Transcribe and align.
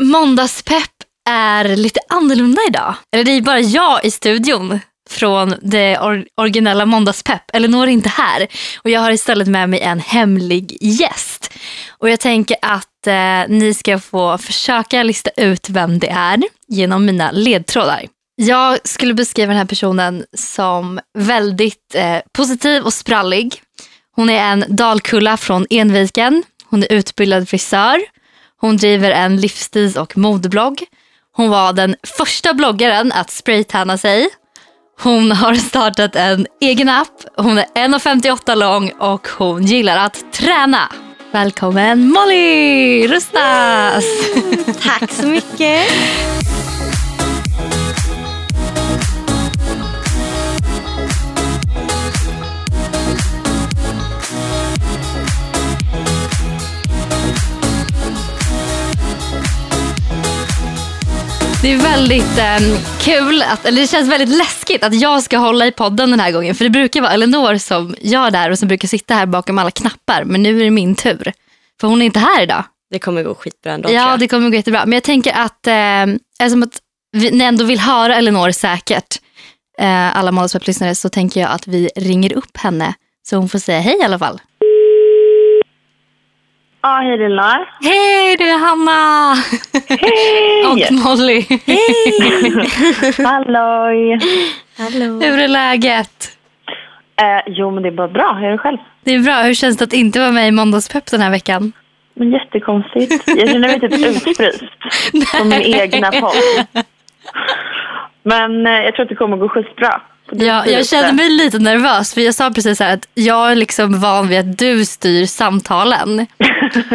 måndagspepp 0.00 0.92
är 1.28 1.76
lite 1.76 2.00
annorlunda 2.08 2.62
idag. 2.68 2.94
Eller 3.12 3.24
det 3.24 3.30
är 3.30 3.40
bara 3.40 3.60
jag 3.60 4.04
i 4.04 4.10
studion 4.10 4.80
från 5.10 5.54
det 5.62 5.98
or 5.98 6.26
originella 6.36 6.86
måndagspepp. 6.86 7.42
Eleonor 7.52 7.82
är 7.82 7.90
inte 7.90 8.08
här 8.08 8.46
och 8.82 8.90
jag 8.90 9.00
har 9.00 9.10
istället 9.10 9.48
med 9.48 9.70
mig 9.70 9.80
en 9.80 10.00
hemlig 10.00 10.78
gäst. 10.80 11.52
Och 11.98 12.10
jag 12.10 12.20
tänker 12.20 12.56
att 12.62 13.06
eh, 13.06 13.48
ni 13.48 13.74
ska 13.74 13.98
få 13.98 14.38
försöka 14.38 15.02
lista 15.02 15.30
ut 15.36 15.70
vem 15.70 15.98
det 15.98 16.08
är 16.08 16.42
genom 16.68 17.04
mina 17.06 17.30
ledtrådar. 17.30 18.02
Jag 18.36 18.78
skulle 18.84 19.14
beskriva 19.14 19.48
den 19.48 19.58
här 19.58 19.64
personen 19.64 20.24
som 20.34 21.00
väldigt 21.18 21.94
eh, 21.94 22.18
positiv 22.32 22.82
och 22.82 22.94
sprallig. 22.94 23.62
Hon 24.16 24.30
är 24.30 24.52
en 24.52 24.64
dalkulla 24.68 25.36
från 25.36 25.66
Enviken. 25.70 26.42
Hon 26.64 26.82
är 26.82 26.92
utbildad 26.92 27.48
frisör. 27.48 28.00
Hon 28.60 28.76
driver 28.76 29.10
en 29.10 29.36
livsstils 29.36 29.96
och 29.96 30.18
modeblogg. 30.18 30.84
Hon 31.32 31.50
var 31.50 31.72
den 31.72 31.96
första 32.18 32.54
bloggaren 32.54 33.12
att 33.12 33.30
spraytanna 33.30 33.98
sig. 33.98 34.28
Hon 35.00 35.32
har 35.32 35.54
startat 35.54 36.16
en 36.16 36.46
egen 36.60 36.88
app. 36.88 37.24
Hon 37.36 37.58
är 37.58 37.64
1,58 37.64 38.54
lång 38.54 38.90
och 38.98 39.28
hon 39.28 39.62
gillar 39.62 39.96
att 39.96 40.32
träna. 40.32 40.92
Välkommen 41.32 42.08
Molly 42.08 43.08
Rustas! 43.08 44.04
Tack 44.82 45.10
så 45.12 45.26
mycket. 45.26 45.86
Det 61.66 61.72
är 61.72 61.76
väldigt 61.76 62.38
eh, 62.38 62.80
kul, 63.00 63.42
att, 63.42 63.64
eller 63.64 63.80
det 63.80 63.86
känns 63.86 64.10
väldigt 64.10 64.38
läskigt 64.38 64.84
att 64.84 65.00
jag 65.00 65.22
ska 65.22 65.38
hålla 65.38 65.66
i 65.66 65.72
podden 65.72 66.10
den 66.10 66.20
här 66.20 66.32
gången. 66.32 66.54
För 66.54 66.64
det 66.64 66.70
brukar 66.70 67.00
vara 67.00 67.12
Elinor 67.12 67.56
som 67.56 67.94
gör 68.00 68.30
det 68.30 68.38
här 68.38 68.50
och 68.50 68.58
som 68.58 68.68
brukar 68.68 68.88
sitta 68.88 69.14
här 69.14 69.26
bakom 69.26 69.58
alla 69.58 69.70
knappar. 69.70 70.24
Men 70.24 70.42
nu 70.42 70.60
är 70.60 70.64
det 70.64 70.70
min 70.70 70.94
tur. 70.94 71.32
För 71.80 71.88
hon 71.88 72.02
är 72.02 72.06
inte 72.06 72.18
här 72.18 72.42
idag. 72.42 72.64
Det 72.90 72.98
kommer 72.98 73.22
gå 73.22 73.34
skitbra 73.34 73.72
ändå. 73.72 73.90
Ja, 73.90 74.16
det 74.16 74.28
kommer 74.28 74.50
gå 74.50 74.56
jättebra. 74.56 74.86
Men 74.86 74.92
jag 74.92 75.02
tänker 75.02 75.32
att, 75.32 75.66
eh, 75.66 76.02
eftersom 76.38 76.62
att 76.62 76.80
vi, 77.12 77.30
ni 77.30 77.44
ändå 77.44 77.64
vill 77.64 77.80
höra 77.80 78.16
Elinor 78.16 78.50
säkert, 78.50 79.20
eh, 79.78 80.16
alla 80.16 80.32
Målspepp-lyssnare, 80.32 80.94
så 80.94 81.08
tänker 81.08 81.40
jag 81.40 81.50
att 81.50 81.66
vi 81.66 81.90
ringer 81.96 82.32
upp 82.32 82.56
henne. 82.56 82.94
Så 83.28 83.36
hon 83.36 83.48
får 83.48 83.58
säga 83.58 83.80
hej 83.80 83.96
i 84.00 84.04
alla 84.04 84.18
fall. 84.18 84.40
Ja, 86.86 87.00
hej 87.02 87.18
Lilla. 87.18 87.66
Hej, 87.80 88.36
det 88.36 88.48
är 88.48 88.58
Hanna! 88.58 89.34
Hej! 89.88 90.66
Och 90.70 90.92
Molly. 90.92 91.40
Halloj! 93.28 94.18
Hallå. 94.78 95.20
Hur 95.20 95.38
är 95.40 95.48
läget? 95.48 96.38
Eh, 97.22 97.42
jo, 97.46 97.70
men 97.70 97.82
det 97.82 97.88
är 97.88 97.92
bara 97.92 98.08
bra. 98.08 98.32
Hur 98.32 98.46
är 98.46 98.52
det 98.52 98.58
själv? 98.58 98.78
Det 99.04 99.14
är 99.14 99.20
bra. 99.20 99.42
Hur 99.42 99.54
känns 99.54 99.76
det 99.76 99.84
att 99.84 99.92
inte 99.92 100.20
vara 100.20 100.32
med 100.32 100.48
i 100.48 100.50
Måndagspepp 100.50 101.06
den 101.06 101.20
här 101.20 101.30
veckan? 101.30 101.72
Men 102.14 102.30
jättekonstigt. 102.30 103.28
Jag 103.28 103.48
känner 103.48 103.68
mig 103.68 103.80
typ 103.80 103.92
utfryst 104.26 104.64
på 105.38 105.44
min 105.44 105.62
egna 105.62 106.12
podd. 106.12 106.36
Men 108.22 108.66
eh, 108.66 108.72
jag 108.72 108.94
tror 108.94 109.02
att 109.02 109.08
det 109.08 109.14
kommer 109.14 109.36
gå 109.36 109.48
skitbra. 109.48 110.00
Ja, 110.32 110.44
jag 110.46 110.62
styrelse. 110.64 110.96
kände 110.96 111.12
mig 111.12 111.28
lite 111.30 111.58
nervös 111.58 112.14
för 112.14 112.20
jag 112.20 112.34
sa 112.34 112.50
precis 112.50 112.78
så 112.78 112.84
här 112.84 112.94
att 112.94 113.08
jag 113.14 113.50
är 113.50 113.54
liksom 113.54 114.00
van 114.00 114.28
vid 114.28 114.38
att 114.38 114.58
du 114.58 114.84
styr 114.84 115.26
samtalen. 115.26 116.26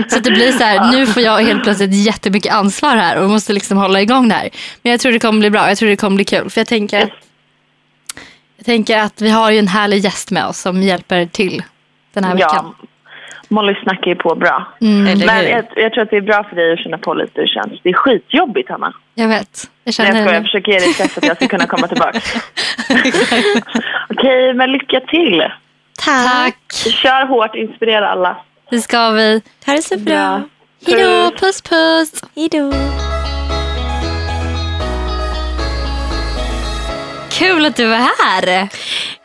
Så 0.10 0.20
det 0.20 0.32
blir 0.32 0.52
så 0.52 0.64
här, 0.64 0.92
nu 0.92 1.06
får 1.06 1.24
jag 1.24 1.38
helt 1.44 1.64
plötsligt 1.64 1.94
jättemycket 2.06 2.54
ansvar 2.54 2.96
här 2.96 3.18
och 3.18 3.30
måste 3.30 3.54
liksom 3.54 3.78
hålla 3.78 4.02
igång 4.02 4.30
det 4.30 4.36
här. 4.36 4.50
Men 4.82 4.92
jag 4.92 5.00
tror 5.00 5.12
det 5.12 5.20
kommer 5.20 5.40
bli 5.40 5.50
bra, 5.50 5.68
jag 5.70 5.78
tror 5.78 5.90
det 5.90 5.96
kommer 5.96 6.16
bli 6.16 6.26
kul. 6.26 6.50
För 6.50 6.60
jag 6.62 6.68
tänker, 6.68 7.00
Yes. 7.00 7.10
jag 8.58 8.66
tänker 8.66 8.98
att 8.98 9.22
vi 9.22 9.30
har 9.30 9.52
ju 9.52 9.60
en 9.60 9.68
härlig 9.68 10.00
gäst 10.00 10.32
med 10.32 10.46
oss 10.46 10.60
som 10.62 10.84
hjälper 10.84 11.26
till 11.26 11.64
den 12.14 12.24
här 12.24 12.34
veckan. 12.36 12.74
Molly 13.48 13.76
snackar 13.84 14.12
ju 14.12 14.16
på 14.16 14.36
bra. 14.36 14.68
Eller 14.82 15.26
Men 15.26 15.50
jag, 15.50 15.66
jag 15.76 15.94
tror 15.94 16.04
att 16.04 16.10
det 16.10 16.18
är 16.18 16.22
bra 16.22 16.44
för 16.44 16.56
dig 16.56 16.74
att 16.74 16.80
känna 16.80 16.98
på 16.98 17.14
lite 17.14 17.32
hur 17.36 17.42
det 17.42 17.48
känns. 17.48 17.82
Det 17.84 17.90
är 17.90 17.94
skitjobbigt, 17.94 18.70
Hanna. 18.70 18.94
Jag 19.16 19.28
vet. 19.28 19.40
Jag 19.40 19.46
Nej, 19.48 19.84
jag 19.84 19.94
känner 19.94 20.12
skojar. 20.22 20.34
Jag 20.34 20.44
försöker 20.44 20.72
ge 20.72 20.80
dig 20.80 20.94
stress 20.94 21.18
att 21.18 21.26
jag 21.26 21.36
ska 21.36 21.48
kunna 21.48 21.68
komma 21.68 21.88
tillbaka. 21.88 22.20
Okej, 24.10 24.54
men 24.54 24.72
lycka 24.72 25.00
till. 25.00 25.44
Tack, 26.06 26.58
Kör 27.02 27.26
hårt, 27.28 27.56
inspirera 27.56 28.10
alla. 28.10 28.38
det 28.70 28.82
ska 28.82 29.10
vi. 29.10 29.42
Ha 29.66 29.74
det 29.74 29.82
så 29.82 29.98
bra. 30.00 30.42
Hej 30.88 31.04
då, 31.04 31.32
puss 31.40 31.62
puss. 31.62 32.24
Hej 32.36 32.50
då. 32.52 33.01
Kul 37.42 37.66
att 37.66 37.76
du 37.76 37.94
är 37.94 38.08
här. 38.24 38.70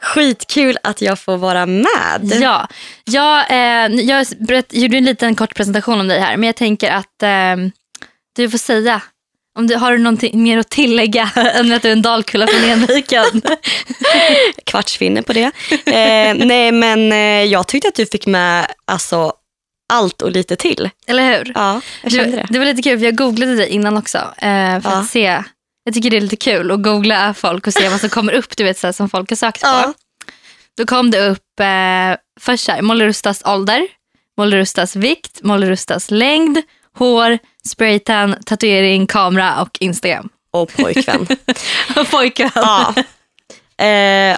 Skitkul 0.00 0.78
att 0.82 1.02
jag 1.02 1.18
får 1.18 1.36
vara 1.36 1.66
med. 1.66 2.32
Ja, 2.40 2.68
jag, 3.04 3.50
eh, 3.50 4.00
jag 4.00 4.26
berätt, 4.38 4.66
gjorde 4.70 4.96
en 4.96 5.04
liten 5.04 5.34
kort 5.34 5.54
presentation 5.54 6.00
om 6.00 6.08
dig 6.08 6.20
här, 6.20 6.36
men 6.36 6.46
jag 6.46 6.56
tänker 6.56 6.90
att 6.90 7.22
eh, 7.22 7.56
du 8.36 8.50
får 8.50 8.58
säga. 8.58 9.02
Om 9.58 9.66
du, 9.66 9.76
har 9.76 9.92
du 9.92 9.98
någonting 9.98 10.42
mer 10.42 10.58
att 10.58 10.68
tillägga 10.70 11.30
än 11.54 11.72
att 11.72 11.82
du 11.82 11.88
är 11.88 11.92
en 11.92 12.02
dalkulla 12.02 12.46
från 12.46 12.70
Enviken? 12.70 13.24
Kvartsfinne 14.66 15.22
på 15.22 15.32
det. 15.32 15.50
Eh, 15.86 16.34
nej 16.46 16.72
men 16.72 17.12
eh, 17.12 17.44
jag 17.44 17.66
tyckte 17.66 17.88
att 17.88 17.94
du 17.94 18.06
fick 18.06 18.26
med 18.26 18.66
alltså, 18.84 19.32
allt 19.92 20.22
och 20.22 20.30
lite 20.30 20.56
till. 20.56 20.90
Eller 21.06 21.38
hur? 21.38 21.52
Ja, 21.54 21.80
jag 22.02 22.12
kände 22.12 22.36
det. 22.36 22.46
det 22.50 22.58
var 22.58 22.66
lite 22.66 22.82
kul, 22.82 22.98
för 22.98 23.04
jag 23.04 23.16
googlade 23.16 23.56
dig 23.56 23.68
innan 23.68 23.96
också. 23.96 24.18
Eh, 24.18 24.80
för 24.80 24.90
Ja. 24.90 24.98
att 25.00 25.06
se. 25.06 25.42
Jag 25.86 25.94
tycker 25.94 26.10
det 26.10 26.16
är 26.16 26.20
lite 26.20 26.36
kul 26.36 26.70
att 26.70 26.82
googla 26.82 27.34
folk 27.34 27.66
och 27.66 27.72
se 27.72 27.88
vad 27.88 28.00
som 28.00 28.10
kommer 28.10 28.32
upp, 28.32 28.56
du 28.56 28.64
vet, 28.64 28.78
så 28.78 28.86
här, 28.86 28.92
som 28.92 29.08
folk 29.08 29.30
har 29.30 29.36
sökt 29.36 29.60
på. 29.60 29.66
Ja. 29.66 29.94
Då 30.76 30.86
kom 30.86 31.10
det 31.10 31.28
upp 31.28 31.60
eh, 31.60 32.18
först 32.40 32.64
så 32.64 32.72
här, 32.72 32.82
Molly 32.82 33.04
Rustas 33.04 33.42
ålder, 33.44 33.88
Molly 34.36 34.56
Rustas 34.56 34.96
vikt, 34.96 35.42
Molly 35.42 35.66
Rustas 35.66 36.10
längd, 36.10 36.62
hår, 36.92 37.38
spraytan, 37.68 38.36
tatuering, 38.46 39.06
kamera 39.06 39.62
och 39.62 39.76
Instagram. 39.80 40.28
Och 40.50 40.72
pojkvän. 40.72 41.26
Och 41.96 42.10
pojkvän. 42.10 42.50
ja. 42.54 42.94
Eh, 43.78 43.86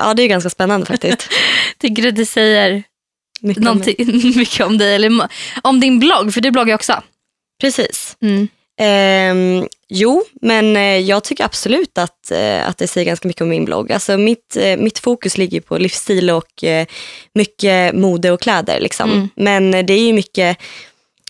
ja, 0.01 0.15
det 0.15 0.23
är 0.23 0.29
ganska 0.29 0.51
spännande 0.51 0.87
faktiskt. 0.87 1.29
Tycker 1.79 2.03
du 2.03 2.11
det 2.11 2.27
säger 2.27 2.83
Mycket 3.41 3.69
om 3.69 3.79
mycket 4.37 4.67
om 4.67 4.79
dig? 4.79 4.95
Eller 4.95 5.29
om 5.63 5.81
din 5.81 5.99
blogg, 5.99 6.35
för 6.35 6.41
du 6.41 6.51
bloggar 6.51 6.75
också. 6.75 7.03
Precis. 7.61 8.17
Mm. 8.21 8.49
Ehm, 8.81 9.69
jo, 9.89 10.25
men 10.43 10.77
eh, 10.77 10.83
jag 10.83 11.25
tycker 11.25 11.45
absolut 11.45 11.99
att, 11.99 12.31
eh, 12.31 12.69
att 12.69 12.79
det 12.79 12.87
säger 12.89 13.07
ganska 13.07 13.29
mycket 13.29 13.43
om 13.43 13.49
min 13.49 13.65
blogg. 13.65 13.93
Alltså 13.93 14.19
mitt, 14.19 14.57
eh, 14.57 14.77
mitt 14.77 14.99
fokus 14.99 15.39
ligger 15.39 15.61
på 15.61 15.79
livsstil 15.79 16.31
och 16.31 16.65
eh, 16.65 16.87
mycket 17.35 17.95
mode 17.95 18.31
och 18.31 18.41
kläder. 18.41 18.81
Liksom. 18.81 19.11
Mm. 19.11 19.29
Men 19.37 19.75
eh, 19.75 19.85
det 19.85 19.93
är 19.93 20.07
ju 20.07 20.13
mycket, 20.13 20.59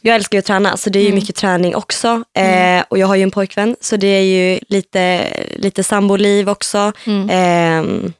jag 0.02 0.14
älskar 0.16 0.36
ju 0.36 0.38
att 0.38 0.44
träna 0.46 0.76
så 0.76 0.90
det 0.90 0.98
är 0.98 1.02
ju 1.02 1.06
Mm. 1.08 1.18
mycket 1.20 1.36
träning 1.36 1.74
också. 1.74 2.24
Eh, 2.36 2.84
och 2.88 2.98
jag 2.98 3.06
har 3.06 3.16
ju 3.16 3.22
en 3.22 3.30
pojkvän 3.30 3.76
så 3.80 3.96
det 3.96 4.06
är 4.06 4.22
ju 4.22 4.58
lite, 4.68 5.28
lite 5.56 5.84
samboliv 5.84 6.48
också. 6.48 6.92
Mm. 7.06 7.28
Ehm, 7.30 8.12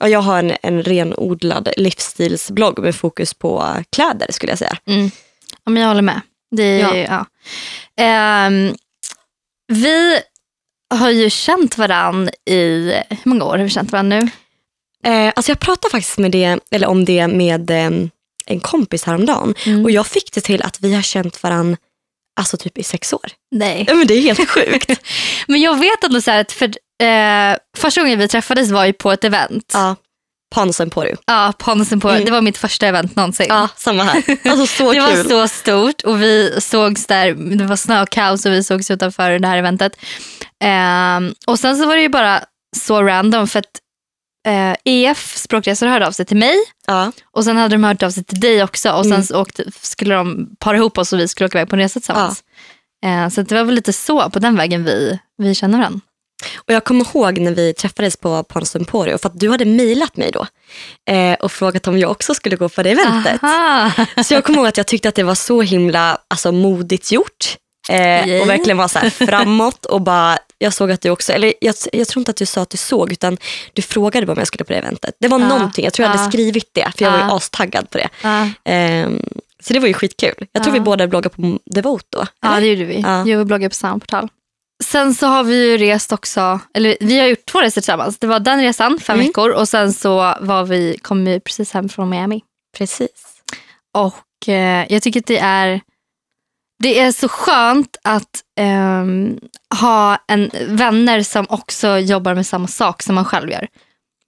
och 0.00 0.08
jag 0.08 0.20
har 0.20 0.38
en, 0.38 0.52
en 0.62 0.82
renodlad 0.82 1.68
livsstilsblogg 1.76 2.78
med 2.78 2.94
fokus 2.94 3.34
på 3.34 3.64
kläder 3.92 4.26
skulle 4.32 4.52
jag 4.52 4.58
säga. 4.58 4.76
Mm. 4.86 5.10
Ja, 5.64 5.70
men 5.70 5.82
jag 5.82 5.88
håller 5.88 6.02
med. 6.02 6.20
Det 6.50 6.62
är, 6.62 6.78
Ja. 6.96 6.96
ja. 6.96 7.26
Ehm, 8.04 8.74
vi 9.68 10.20
har 10.94 11.10
ju 11.10 11.30
känt 11.30 11.78
varann 11.78 12.30
i, 12.50 12.92
hur 13.08 13.30
många 13.30 13.44
år 13.44 13.58
har 13.58 13.64
vi 13.64 13.70
känt 13.70 13.92
varann 13.92 14.08
nu? 14.08 14.28
Eh, 15.04 15.32
alltså 15.36 15.50
jag 15.50 15.60
pratade 15.60 15.90
faktiskt 15.90 16.18
med 16.18 16.30
det, 16.30 16.58
eller 16.70 16.86
om 16.86 17.04
det 17.04 17.28
med 17.28 17.70
eh, 17.70 17.90
en 18.46 18.60
kompis 18.60 19.04
häromdagen. 19.04 19.54
Mm. 19.66 19.84
Och 19.84 19.90
jag 19.90 20.06
fick 20.06 20.32
det 20.32 20.40
till 20.40 20.62
att 20.62 20.80
vi 20.80 20.94
har 20.94 21.02
känt 21.02 21.42
varann 21.42 21.76
alltså 22.40 22.56
typ 22.56 22.78
i 22.78 22.82
sex 22.82 23.12
år. 23.12 23.30
Nej. 23.50 23.84
Ja, 23.88 23.94
men 23.94 24.06
det 24.06 24.14
är 24.14 24.20
helt 24.20 24.50
sjukt. 24.50 25.00
Men 25.46 25.60
jag 25.60 25.78
vet 25.78 26.04
ändå 26.04 26.20
så 26.20 26.30
här 26.30 26.40
att 26.40 26.52
för, 26.52 26.68
eh, 27.02 27.56
första 27.76 28.00
gången 28.00 28.18
vi 28.18 28.28
träffades 28.28 28.70
var 28.70 28.84
ju 28.84 28.92
på 28.92 29.12
ett 29.12 29.24
event. 29.24 29.70
ja, 29.74 29.96
Pans 30.56 30.80
Emporio. 30.80 31.16
Ja, 31.26 31.52
på 31.58 31.70
Handelsen 31.70 32.00
på, 32.00 32.08
Mm. 32.10 32.24
Det 32.24 32.30
var 32.30 32.40
mitt 32.40 32.58
första 32.58 32.86
event 32.86 33.16
någonsin. 33.16 33.46
Ja, 33.48 33.68
samma 33.76 34.02
här. 34.04 34.22
Alltså 34.50 34.66
så 34.66 34.92
det 34.92 35.00
kul. 35.00 35.16
var 35.16 35.24
så 35.24 35.48
stort 35.48 36.02
och 36.02 36.22
vi 36.22 36.58
sågs 36.60 37.06
där, 37.06 37.34
det 37.56 37.64
var 37.64 37.76
snökaos 37.76 38.46
och 38.46 38.52
vi 38.52 38.64
sågs 38.64 38.90
utanför 38.90 39.38
det 39.38 39.48
här 39.48 39.56
eventet. 39.58 39.92
Ehm, 40.64 41.34
och 41.46 41.58
sen 41.58 41.76
så 41.76 41.86
var 41.86 41.96
det 41.96 42.02
ju 42.02 42.08
bara 42.08 42.40
så 42.76 43.02
random 43.02 43.48
för 43.48 43.58
att 43.58 43.80
eh, 44.48 44.76
EF 44.84 45.36
språkresor 45.36 45.86
hörde 45.86 46.06
av 46.06 46.12
sig 46.12 46.26
till 46.26 46.36
mig 46.36 46.54
Ja, 46.86 47.12
och 47.32 47.44
sen 47.44 47.56
hade 47.56 47.74
de 47.74 47.84
hört 47.84 48.02
av 48.02 48.10
sig 48.10 48.24
till 48.24 48.40
dig 48.40 48.62
också 48.62 48.90
och 48.90 49.04
sen 49.06 49.12
Mm. 49.30 49.40
åkte, 49.40 49.64
skulle 49.82 50.14
de 50.14 50.48
para 50.58 50.76
ihop 50.76 50.98
oss 50.98 51.12
och 51.12 51.18
vi 51.18 51.28
skulle 51.28 51.46
åka 51.46 51.58
iväg 51.58 51.68
på 51.70 51.76
en 51.76 51.80
resa 51.82 52.00
tillsammans. 52.00 52.44
Eh, 53.04 53.28
så 53.28 53.42
det 53.42 53.54
var 53.54 53.64
väl 53.64 53.74
lite 53.74 53.92
så 53.92 54.30
på 54.30 54.38
den 54.38 54.56
vägen 54.56 54.84
vi, 54.84 55.18
vi 55.38 55.54
känner 55.54 55.78
varandra. 55.78 56.00
Och 56.56 56.74
jag 56.74 56.84
kommer 56.84 57.04
ihåg 57.14 57.38
när 57.38 57.54
vi 57.54 57.74
träffades 57.74 58.16
på 58.16 58.42
Pans 58.42 58.76
Emporio 58.76 59.18
för 59.18 59.28
att 59.28 59.40
du 59.40 59.50
hade 59.50 59.64
mejlat 59.64 60.16
mig 60.16 60.30
då 60.32 60.46
eh, 61.12 61.34
och 61.34 61.52
frågat 61.52 61.86
om 61.88 61.98
jag 61.98 62.10
också 62.10 62.34
skulle 62.34 62.56
gå 62.56 62.68
på 62.68 62.82
det 62.82 62.90
eventet. 62.90 63.42
Aha. 63.44 63.90
Så 64.24 64.34
jag 64.34 64.44
kommer 64.44 64.58
ihåg 64.58 64.66
att 64.68 64.76
jag 64.76 64.86
tyckte 64.86 65.08
att 65.08 65.14
det 65.14 65.22
var 65.22 65.34
så 65.34 65.62
himla 65.62 66.18
alltså, 66.28 66.52
modigt 66.52 67.12
gjort 67.12 67.56
Eh, 67.88 68.40
och 68.42 68.48
verkligen 68.48 68.76
var 68.76 68.88
så 68.88 68.98
här 68.98 69.10
framåt 69.26 69.84
och 69.86 70.00
bara, 70.00 70.38
jag 70.58 70.72
såg 70.74 70.90
att 70.90 71.00
du 71.00 71.10
också, 71.10 71.32
eller 71.32 71.52
jag, 71.60 71.74
jag 71.92 72.08
tror 72.08 72.20
inte 72.20 72.30
att 72.30 72.36
du 72.36 72.46
sa 72.46 72.62
att 72.62 72.70
du 72.70 72.76
såg 72.76 73.12
utan 73.12 73.36
du 73.72 73.82
frågade 73.82 74.26
bara 74.26 74.32
om 74.32 74.38
jag 74.38 74.46
skulle 74.46 74.64
på 74.64 74.72
det 74.72 74.78
eventet. 74.78 75.16
Det 75.20 75.28
var 75.28 75.40
Ja. 75.40 75.48
någonting, 75.48 75.84
jag 75.84 75.92
tror 75.92 76.04
jag 76.04 76.10
hade 76.10 76.22
Ja. 76.22 76.30
skrivit 76.30 76.70
det 76.74 76.92
för 76.96 77.04
jag 77.04 77.10
var 77.12 77.18
ju 77.18 77.24
Ja. 77.24 77.36
astaggad 77.36 77.90
på 77.90 77.98
det. 77.98 78.08
Ja, 78.22 78.48
Ehm, 78.64 79.22
så 79.62 79.72
det 79.72 79.78
var 79.78 79.86
ju 79.88 79.94
skitkul. 79.94 80.34
Jag 80.52 80.62
tror 80.64 80.76
Ja. 80.76 80.80
vi 80.80 80.84
båda 80.84 81.06
bloggade 81.06 81.36
på 81.36 81.58
Devote 81.66 82.04
då. 82.10 82.26
ja 82.42 82.48
eller? 82.48 82.60
det 82.60 82.66
gjorde 82.66 82.84
vi. 82.84 83.00
Ja. 83.00 83.26
Jag 83.28 83.46
bloggade 83.46 83.68
på 83.68 83.74
samma 83.74 83.98
portal. 83.98 84.28
Sen 84.84 85.14
så 85.14 85.26
har 85.26 85.44
vi 85.44 85.70
ju 85.70 85.78
rest 85.78 86.12
också, 86.12 86.60
eller 86.74 86.96
vi 87.00 87.18
har 87.18 87.26
gjort 87.26 87.46
två 87.46 87.60
resor 87.60 87.80
tillsammans. 87.80 88.18
Det 88.18 88.26
var 88.26 88.40
den 88.40 88.60
resan, 88.60 88.98
fem 89.00 89.14
Mm. 89.14 89.26
veckor 89.26 89.50
och 89.50 89.68
sen 89.68 89.92
så 89.92 90.34
var 90.40 90.64
vi, 90.64 90.98
kom 91.02 91.24
vi 91.24 91.40
precis 91.40 91.72
hem 91.72 91.88
från 91.88 92.08
Miami. 92.10 92.40
Precis. 92.78 93.42
Och 93.94 94.48
eh, 94.48 94.86
jag 94.92 95.02
tycker 95.02 95.20
att 95.20 95.26
det 95.26 95.38
är, 95.38 95.80
det 96.82 96.98
är 97.00 97.12
så 97.12 97.28
skönt 97.28 97.96
att 98.04 98.42
ehm, 98.60 99.38
ha 99.80 100.18
en, 100.28 100.50
vänner 100.68 101.22
som 101.22 101.46
också 101.48 101.98
jobbar 101.98 102.34
med 102.34 102.46
samma 102.46 102.66
sak 102.68 103.02
som 103.02 103.14
man 103.14 103.24
själv 103.24 103.50
gör. 103.50 103.58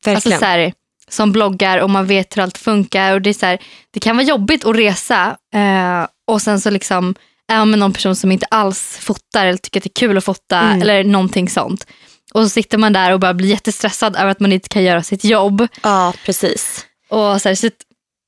Alltså 0.06 0.10
Verkligen. 0.10 0.38
så 0.38 0.44
här, 0.44 0.72
som 1.08 1.32
bloggar 1.32 1.78
och 1.78 1.90
man 1.90 2.06
vet 2.06 2.36
hur 2.36 2.42
allt 2.42 2.58
funkar. 2.58 3.12
Och 3.14 3.22
det, 3.22 3.30
är 3.30 3.34
så 3.34 3.46
här, 3.46 3.58
det 3.90 4.00
kan 4.00 4.16
vara 4.16 4.26
jobbigt 4.26 4.64
att 4.64 4.76
resa 4.76 5.36
eh, 5.54 6.06
och 6.30 6.42
sen 6.42 6.60
så 6.60 6.70
liksom 6.70 7.14
är 7.48 7.58
man 7.58 7.70
med 7.70 7.78
någon 7.78 7.92
person 7.92 8.16
som 8.16 8.32
inte 8.32 8.46
alls 8.46 8.98
fotar 9.00 9.46
eller 9.46 9.58
tycker 9.58 9.80
att 9.80 9.84
det 9.84 9.88
är 9.90 10.00
kul 10.06 10.18
att 10.18 10.24
fota 10.24 10.58
Mm. 10.60 10.82
eller 10.82 11.04
någonting 11.04 11.48
sånt. 11.48 11.86
Och 12.34 12.42
så 12.42 12.48
sitter 12.48 12.78
man 12.78 12.92
där 12.92 13.12
och 13.12 13.20
bara 13.20 13.34
blir 13.34 13.48
jättestressad 13.48 14.16
över 14.16 14.30
att 14.30 14.40
man 14.40 14.52
inte 14.52 14.68
kan 14.68 14.82
göra 14.84 15.02
sitt 15.02 15.24
jobb. 15.24 15.68
ja, 15.82 16.12
precis. 16.24 16.86
Och 17.08 17.42
så 17.42 17.48
här, 17.48 17.54
så 17.54 17.70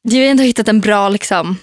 jag 0.02 0.16
har 0.20 0.30
ändå 0.30 0.42
hittat 0.42 0.68
en 0.68 0.80
bra 0.80 1.08
liksom, 1.08 1.56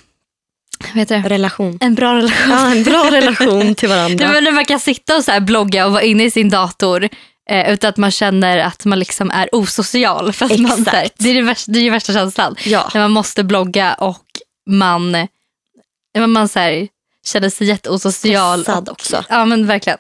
heter 0.93 1.21
det? 1.21 1.29
Relation. 1.29 1.77
En 1.81 1.95
bra 1.95 2.15
relation. 2.15 2.49
Ja, 2.51 2.71
en 2.71 2.83
bra 2.83 3.11
relation 3.11 3.75
till 3.75 3.89
varandra. 3.89 4.27
Det 4.27 4.33
var 4.33 4.41
när 4.41 4.51
man 4.51 4.65
kan 4.65 4.79
sitta 4.79 5.17
och 5.17 5.23
så 5.23 5.31
här 5.31 5.39
blogga 5.39 5.85
och 5.85 5.91
vara 5.91 6.01
inne 6.03 6.23
i 6.23 6.31
sin 6.31 6.49
dator 6.49 7.09
eh, 7.49 7.73
utan 7.73 7.89
att 7.89 7.97
man 7.97 8.11
känner 8.11 8.57
att 8.57 8.85
man 8.85 8.99
liksom 8.99 9.31
är 9.31 9.49
osocial. 9.51 10.33
För 10.33 10.45
att 10.45 10.59
man, 10.59 10.85
här, 10.85 11.09
det 11.17 11.29
är 11.29 11.33
det 11.35 11.41
värsta, 11.41 11.71
det 11.71 11.79
är 11.79 11.83
ju 11.83 11.89
värsta 11.89 12.13
känslan. 12.13 12.55
Ja, 12.65 12.89
När 12.93 13.01
man 13.01 13.11
måste 13.11 13.43
blogga 13.43 13.93
och 13.93 14.25
man, 14.69 15.11
när 15.11 16.27
man 16.27 16.47
så 16.49 16.59
här, 16.59 16.87
känner 17.27 17.49
sig 17.49 17.67
jätteosocial. 17.67 18.61
Stressad 18.61 18.89
också. 18.89 19.23
Ja 19.29 19.45
men 19.45 19.67
verkligen. 19.67 19.99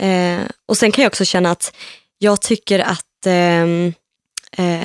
Eh, 0.00 0.38
och 0.68 0.76
sen 0.78 0.92
kan 0.92 1.02
jag 1.02 1.10
också 1.10 1.24
känna 1.24 1.50
att 1.50 1.72
jag 2.18 2.40
tycker 2.40 2.78
att 2.78 3.26
ehm, 3.26 3.92
eh, 4.56 4.80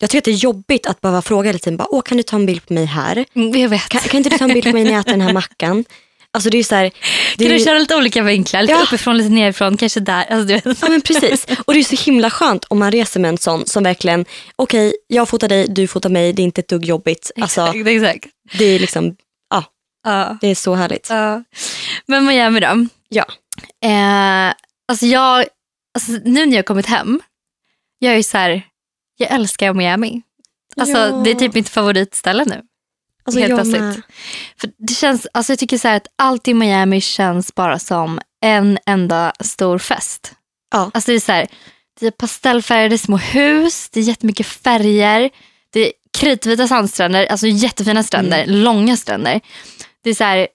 jag 0.00 0.10
tycker 0.10 0.18
att 0.18 0.24
det 0.24 0.30
är 0.30 0.34
jobbigt 0.34 0.86
att 0.86 1.00
behöva 1.00 1.22
fråga 1.22 1.48
hela 1.48 1.58
tiden, 1.58 1.76
bara, 1.76 1.88
Åh, 1.90 2.02
kan 2.02 2.16
du 2.16 2.22
ta 2.22 2.36
en 2.36 2.46
bild 2.46 2.66
på 2.66 2.72
mig 2.72 2.84
här? 2.84 3.24
Mm, 3.34 3.60
Jag 3.60 3.68
vet. 3.68 3.88
Kan, 3.88 4.00
kan 4.00 4.18
inte 4.18 4.30
du 4.30 4.38
ta 4.38 4.44
en 4.44 4.52
bild 4.54 4.64
på 4.64 4.72
mig 4.72 4.84
när 4.84 4.90
jag 4.92 5.00
äter 5.00 5.10
den 5.12 5.20
här 5.20 5.32
mackan? 5.32 5.84
Alltså 6.30 6.50
det 6.50 6.58
är 6.58 6.64
så 6.64 6.74
här, 6.74 6.90
det 7.36 7.44
kan 7.48 7.56
du 7.58 7.64
köra 7.64 7.78
lite 7.78 7.96
olika 7.96 8.22
vinklar? 8.22 8.62
Lite 8.62 8.72
Ja. 8.72 8.82
uppifrån, 8.82 9.16
lite 9.18 9.28
nerifrån, 9.30 9.76
kanske 9.76 10.00
där. 10.00 10.24
Alltså, 10.24 10.44
du 10.46 10.54
vet. 10.54 10.82
Ja 10.82 10.88
men 10.88 11.00
precis. 11.00 11.46
Och 11.64 11.74
det 11.74 11.80
är 11.80 11.84
så 11.84 12.04
himla 12.04 12.30
skönt 12.30 12.64
om 12.64 12.78
man 12.78 12.92
reser 12.92 13.20
med 13.20 13.28
en 13.28 13.38
sån 13.38 13.66
som 13.66 13.82
verkligen, 13.82 14.24
okej 14.56 14.92
jag 15.06 15.28
fotar 15.28 15.48
dig, 15.48 15.66
du 15.68 15.86
fotar 15.86 16.10
mig, 16.10 16.32
det 16.32 16.42
är 16.42 16.44
inte 16.44 16.60
ett 16.60 16.68
dugg 16.68 16.84
jobbigt. 16.84 17.30
Alltså, 17.40 17.60
Exakt, 17.66 17.86
exakt. 17.88 18.26
det 18.58 18.64
är 18.64 18.78
liksom, 18.78 19.16
ja, 20.04 20.38
det 20.40 20.48
är 20.48 20.54
så 20.54 20.74
härligt. 20.74 21.06
Ja. 21.10 21.42
Men 22.06 22.24
Miami 22.26 22.60
då? 22.60 22.86
Ja. 23.08 23.24
Eh, 23.84 24.54
alltså 24.88 25.06
jag, 25.06 25.46
alltså 25.94 26.12
nu 26.12 26.46
när 26.46 26.52
jag 26.52 26.58
har 26.58 26.62
kommit 26.62 26.86
hem, 26.86 27.20
jag 27.98 28.14
är 28.14 28.22
så 28.22 28.38
här, 28.38 28.62
jag 29.16 29.30
älskar 29.30 29.72
Miami. 29.74 30.22
Alltså 30.76 30.98
Ja. 30.98 31.10
det 31.24 31.30
är 31.30 31.34
typ 31.34 31.54
mitt 31.54 31.68
favoritställe 31.68 32.44
nu. 32.44 32.62
Alltså, 33.24 33.40
helt 33.40 33.54
plötsligt. 33.54 34.04
För 34.60 34.70
det 34.78 34.94
känns, 34.94 35.26
alltså 35.32 35.52
jag 35.52 35.58
tycker 35.58 35.78
så 35.78 35.88
att 35.88 36.06
allt 36.16 36.48
i 36.48 36.54
Miami 36.54 37.00
känns 37.00 37.54
bara 37.54 37.78
som 37.78 38.20
en 38.40 38.78
enda 38.86 39.32
stor 39.40 39.78
fest. 39.78 40.32
Ja. 40.72 40.90
Alltså 40.94 41.10
det 41.10 41.16
är 41.16 41.20
så 41.20 41.32
här, 41.32 41.46
det 42.00 42.06
är 42.06 42.10
pastellfärgade 42.10 42.98
små 42.98 43.16
hus, 43.16 43.88
det 43.90 44.00
är 44.00 44.04
jättemycket 44.04 44.46
färger, 44.46 45.30
det 45.70 45.80
är 45.86 45.92
kritvita 46.18 46.68
sandstränder, 46.68 47.26
alltså 47.26 47.46
jättefina 47.46 48.02
stränder, 48.02 48.42
Mm. 48.44 48.56
långa 48.62 48.96
stränder. 48.96 49.40
Det 50.08 50.12
är 50.12 50.14
så 50.14 50.24
här, 50.24 50.48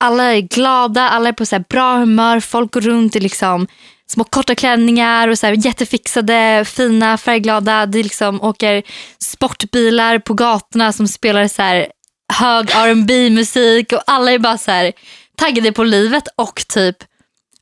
alla 0.00 0.24
är 0.24 0.40
glada, 0.40 1.08
alla 1.08 1.28
är 1.28 1.32
på 1.32 1.46
så 1.46 1.56
här 1.56 1.64
bra 1.68 1.96
humör, 1.96 2.40
folk 2.40 2.72
går 2.72 2.80
runt 2.80 3.16
i 3.16 3.20
liksom 3.20 3.66
små 4.06 4.24
korta 4.24 4.54
klänningar 4.54 5.28
och 5.28 5.38
så 5.38 5.46
här 5.46 5.66
jättefixade, 5.66 6.64
fina, 6.64 7.18
färgglada. 7.18 7.86
Det 7.86 8.02
liksom 8.02 8.42
åker 8.42 8.82
sportbilar 9.18 10.18
på 10.18 10.34
gatorna 10.34 10.92
som 10.92 11.08
spelar 11.08 11.48
så 11.48 11.62
här 11.62 11.86
hög 12.32 12.70
R&B 12.70 13.30
musik 13.30 13.92
och 13.92 14.02
alla 14.06 14.32
är 14.32 14.38
bara 14.38 14.58
så 14.58 14.70
här 14.70 14.92
taggade 15.36 15.72
på 15.72 15.84
livet 15.84 16.28
och 16.36 16.62
typ 16.68 16.96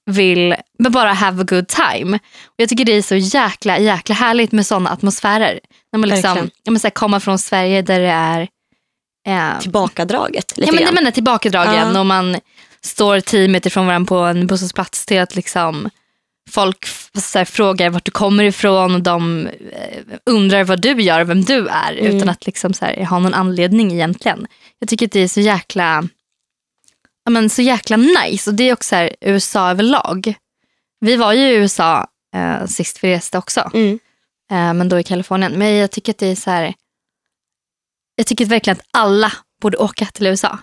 vill 0.06 0.54
men 0.78 0.92
bara 0.92 1.12
have 1.12 1.42
a 1.42 1.46
good 1.48 1.68
time. 1.68 2.16
Och 2.46 2.54
jag 2.56 2.68
tycker 2.68 2.84
det 2.84 2.92
är 2.92 3.02
så 3.02 3.16
jäkla 3.16 3.78
jäkla 3.78 4.14
härligt 4.14 4.52
med 4.52 4.66
sådana 4.66 4.90
atmosfärer. 4.90 5.60
När 5.92 6.00
man 6.00 6.08
liksom, 6.08 6.50
ja, 6.62 6.70
men 6.70 6.80
så 6.80 6.86
här, 6.86 6.92
komma 6.92 7.20
från 7.20 7.38
Sverige 7.38 7.82
där 7.82 8.00
det 8.00 8.10
är 8.10 8.48
eh, 9.28 9.58
Tillbakadraget 9.60 10.56
lite 10.56 10.68
ja, 10.68 10.72
men, 10.74 10.84
grann. 10.94 11.04
men 11.04 11.12
tillbakadragen 11.12 11.94
Ja. 11.94 12.00
och 12.00 12.06
man 12.06 12.36
står 12.80 13.20
tio 13.20 13.48
meter 13.48 13.70
från 13.70 13.86
varandra 13.86 14.08
på 14.08 14.16
en 14.18 14.46
bussplats 14.46 15.06
till 15.06 15.20
att 15.20 15.34
liksom 15.36 15.90
folk 16.50 16.86
här, 17.34 17.44
frågar 17.44 17.90
vart 17.90 18.04
du 18.04 18.10
kommer 18.10 18.44
ifrån 18.44 18.94
och 18.94 19.02
de 19.02 19.46
eh, 19.46 20.02
undrar 20.26 20.64
vad 20.64 20.80
du 20.80 21.02
gör 21.02 21.20
och 21.20 21.28
vem 21.30 21.44
du 21.44 21.68
är 21.68 21.92
Mm. 21.92 22.16
utan 22.16 22.28
att 22.28 22.46
liksom, 22.46 22.74
så 22.74 22.84
här, 22.84 23.04
ha 23.04 23.18
någon 23.18 23.34
anledning 23.34 23.92
egentligen. 23.92 24.46
Jag 24.78 24.88
tycker 24.88 25.06
att 25.06 25.12
det 25.12 25.20
är 25.20 25.28
så 25.28 25.40
jäkla 25.40 26.04
ja, 27.24 27.30
men, 27.30 27.50
så 27.50 27.62
jäkla 27.62 27.96
nice 27.96 28.50
och 28.50 28.56
det 28.56 28.68
är 28.68 28.72
också 28.72 28.88
så 28.88 28.96
här, 28.96 29.16
USA 29.20 29.70
överlag. 29.70 30.34
Vi 31.00 31.16
var 31.16 31.32
ju 31.32 31.40
i 31.48 31.54
USA 31.54 32.06
eh, 32.36 32.66
sist 32.66 33.04
vi 33.04 33.10
reste 33.10 33.38
också, 33.38 33.70
Mm. 33.74 33.98
eh, 34.50 34.74
men 34.74 34.88
då 34.88 34.98
i 34.98 35.02
Kalifornien. 35.02 35.52
Men 35.52 35.74
jag 35.74 35.90
tycker 35.90 36.12
att 36.12 36.18
det 36.18 36.26
är 36.26 36.34
så 36.36 36.50
här, 36.50 36.74
jag 38.18 38.26
tycker 38.26 38.44
verkligen 38.44 38.76
att 38.78 38.84
alla 38.90 39.32
borde 39.62 39.76
åka 39.76 40.06
till 40.06 40.26
USA. 40.26 40.58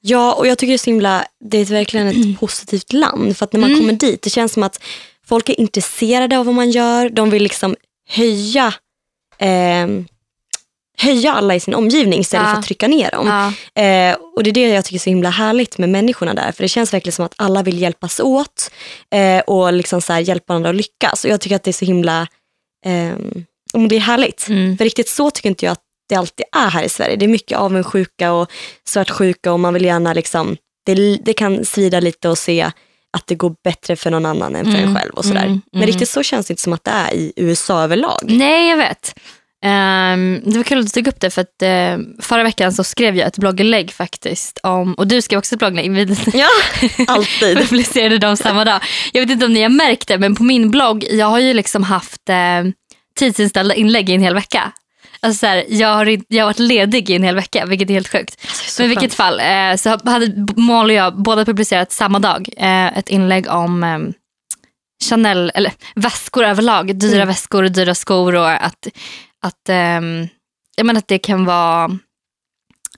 Ja, 0.00 0.32
och 0.34 0.46
jag 0.46 0.58
tycker 0.58 0.70
det 0.70 0.74
är 0.76 0.78
så 0.78 0.90
himla, 0.90 1.24
det 1.44 1.58
är 1.58 1.64
verkligen 1.64 2.06
ett 2.08 2.40
positivt 2.40 2.92
land. 2.92 3.36
För 3.36 3.44
att 3.44 3.52
när 3.52 3.60
man 3.60 3.70
Mm. 3.70 3.80
kommer 3.80 3.92
dit, 3.92 4.22
det 4.22 4.30
känns 4.30 4.52
som 4.52 4.62
att 4.62 4.80
folk 5.26 5.48
är 5.48 5.60
intresserade 5.60 6.38
av 6.38 6.46
vad 6.46 6.54
man 6.54 6.70
gör. 6.70 7.08
De 7.08 7.30
vill 7.30 7.42
liksom 7.42 7.76
höja, 8.08 8.74
ehm, 9.38 10.06
höja 10.98 11.32
alla 11.32 11.54
i 11.54 11.60
sin 11.60 11.74
omgivning 11.74 12.20
istället 12.20 12.46
Ja. 12.46 12.52
för 12.52 12.58
att 12.58 12.64
trycka 12.66 12.88
ner 12.88 13.10
dem. 13.10 13.26
Ja. 13.74 13.82
Eh, 13.82 14.16
och 14.36 14.42
det 14.42 14.50
är 14.50 14.54
det 14.54 14.60
jag 14.68 14.84
tycker 14.84 14.96
är 14.96 15.00
så 15.00 15.10
himla 15.10 15.30
härligt 15.30 15.78
med 15.78 15.88
människorna 15.88 16.34
där. 16.34 16.52
För 16.52 16.62
det 16.64 16.68
känns 16.68 16.92
verkligen 16.94 17.12
som 17.12 17.24
att 17.24 17.34
alla 17.36 17.62
vill 17.62 17.78
hjälpas 17.82 18.20
åt 18.20 18.70
eh, 19.10 19.40
och 19.40 19.72
liksom 19.72 20.00
så 20.00 20.18
hjälpa 20.18 20.52
varandra 20.52 20.70
att 20.70 20.76
lyckas. 20.76 21.24
Och 21.24 21.30
jag 21.30 21.40
tycker 21.40 21.56
att 21.56 21.62
det 21.62 21.70
är 21.70 21.72
så 21.72 21.84
himla, 21.84 22.26
ehm, 22.86 23.44
om 23.72 23.88
det 23.88 23.96
är 23.96 24.00
härligt. 24.00 24.48
Mm. 24.48 24.76
För 24.76 24.84
riktigt 24.84 25.08
så 25.08 25.30
tycker 25.30 25.48
inte 25.48 25.64
jag 25.64 25.72
att 25.72 25.82
det 26.08 26.14
alltid 26.14 26.46
är 26.56 26.70
här 26.70 26.82
i 26.82 26.88
Sverige. 26.88 27.16
Det 27.16 27.24
är 27.26 27.28
mycket 27.28 27.58
avundsjuka 27.58 28.32
och 28.32 28.50
svartsjuka 28.86 29.52
och 29.52 29.60
man 29.60 29.74
vill 29.74 29.84
gärna 29.84 30.12
liksom, 30.14 30.56
det, 30.86 30.94
det 31.24 31.32
kan 31.32 31.64
svida 31.64 32.00
lite 32.00 32.28
och 32.28 32.38
se 32.38 32.70
att 33.16 33.26
det 33.26 33.34
går 33.34 33.54
bättre 33.64 33.96
för 33.96 34.10
någon 34.10 34.26
annan 34.26 34.56
än 34.56 34.64
för 34.64 34.72
Mm, 34.78 34.88
en 34.88 34.94
själv 34.96 35.12
och 35.12 35.24
sådär. 35.24 35.44
mm, 35.46 35.60
Men 35.72 35.82
mm. 35.82 35.86
riktigt 35.92 36.08
så 36.08 36.22
känns 36.22 36.46
det 36.46 36.52
inte 36.52 36.62
som 36.62 36.72
att 36.72 36.84
det 36.84 36.90
är 36.90 37.14
i 37.14 37.32
USA 37.36 37.82
överlag. 37.82 38.18
Nej, 38.22 38.68
jag 38.70 38.76
vet. 38.76 39.14
Ehm, 39.64 40.40
det 40.44 40.56
var 40.56 40.64
kul 40.64 40.78
att 40.78 40.84
du 40.84 40.90
tog 40.90 41.08
upp 41.08 41.20
det 41.20 41.30
för 41.30 41.40
att 41.42 41.62
eh, 41.62 41.98
förra 42.22 42.42
veckan 42.42 42.72
så 42.72 42.84
skrev 42.84 43.16
jag 43.16 43.26
ett 43.26 43.38
blogginlägg 43.38 43.92
faktiskt 43.92 44.58
om, 44.62 44.94
och 44.94 45.06
du 45.06 45.22
skrev 45.22 45.38
också 45.38 45.54
ett 45.54 45.58
blogginlägg, 45.58 46.16
Ja, 46.34 46.48
alltid. 47.08 47.58
publicerade 47.58 48.18
dem 48.18 48.36
samma 48.36 48.64
dag. 48.64 48.80
Jag 49.12 49.20
vet 49.22 49.30
inte 49.30 49.46
om 49.46 49.52
ni 49.52 49.62
har 49.62 49.68
märkt 49.68 50.08
det 50.08 50.18
men 50.18 50.34
på 50.34 50.42
min 50.42 50.70
blogg, 50.70 51.04
jag 51.10 51.26
har 51.26 51.38
ju 51.38 51.52
liksom 51.54 51.82
haft 51.82 52.28
eh, 52.28 52.36
tidsinställda 53.18 53.74
inlägg 53.74 54.10
i 54.10 54.14
en 54.14 54.22
hel 54.22 54.34
vecka. 54.34 54.72
Alltså 55.20 55.38
så 55.38 55.46
här, 55.46 55.64
jag, 55.68 55.88
har, 55.94 56.18
jag 56.28 56.44
har 56.44 56.48
varit 56.48 56.58
ledig 56.58 57.10
i 57.10 57.14
en 57.14 57.22
hel 57.22 57.34
vecka 57.34 57.66
vilket 57.66 57.90
är 57.90 57.94
helt 57.94 58.08
sjukt. 58.08 58.46
så 58.50 58.82
Men 58.82 58.86
i 58.90 58.94
vilket 58.94 59.14
fall 59.14 59.40
eh, 59.40 59.76
så 59.76 59.90
hade 60.10 60.46
Mål 60.56 60.86
och 60.86 60.92
jag 60.92 61.22
båda 61.22 61.44
publicerat 61.44 61.92
samma 61.92 62.18
dag 62.18 62.48
eh, 62.56 62.98
ett 62.98 63.08
inlägg 63.08 63.48
om 63.48 63.84
eh, 63.84 63.98
Chanel, 65.08 65.52
eller 65.54 65.72
väskor 65.94 66.44
överlag, 66.44 66.96
dyra 66.96 67.14
Mm. 67.16 67.28
väskor 67.28 67.62
och 67.62 67.72
dyra 67.72 67.94
skor 67.94 68.34
och 68.34 68.50
att, 68.50 68.88
att, 69.42 69.68
ehm, 69.68 70.28
jag 70.76 70.86
menar 70.86 70.98
att 70.98 71.08
det 71.08 71.18
kan 71.18 71.44
vara 71.44 71.98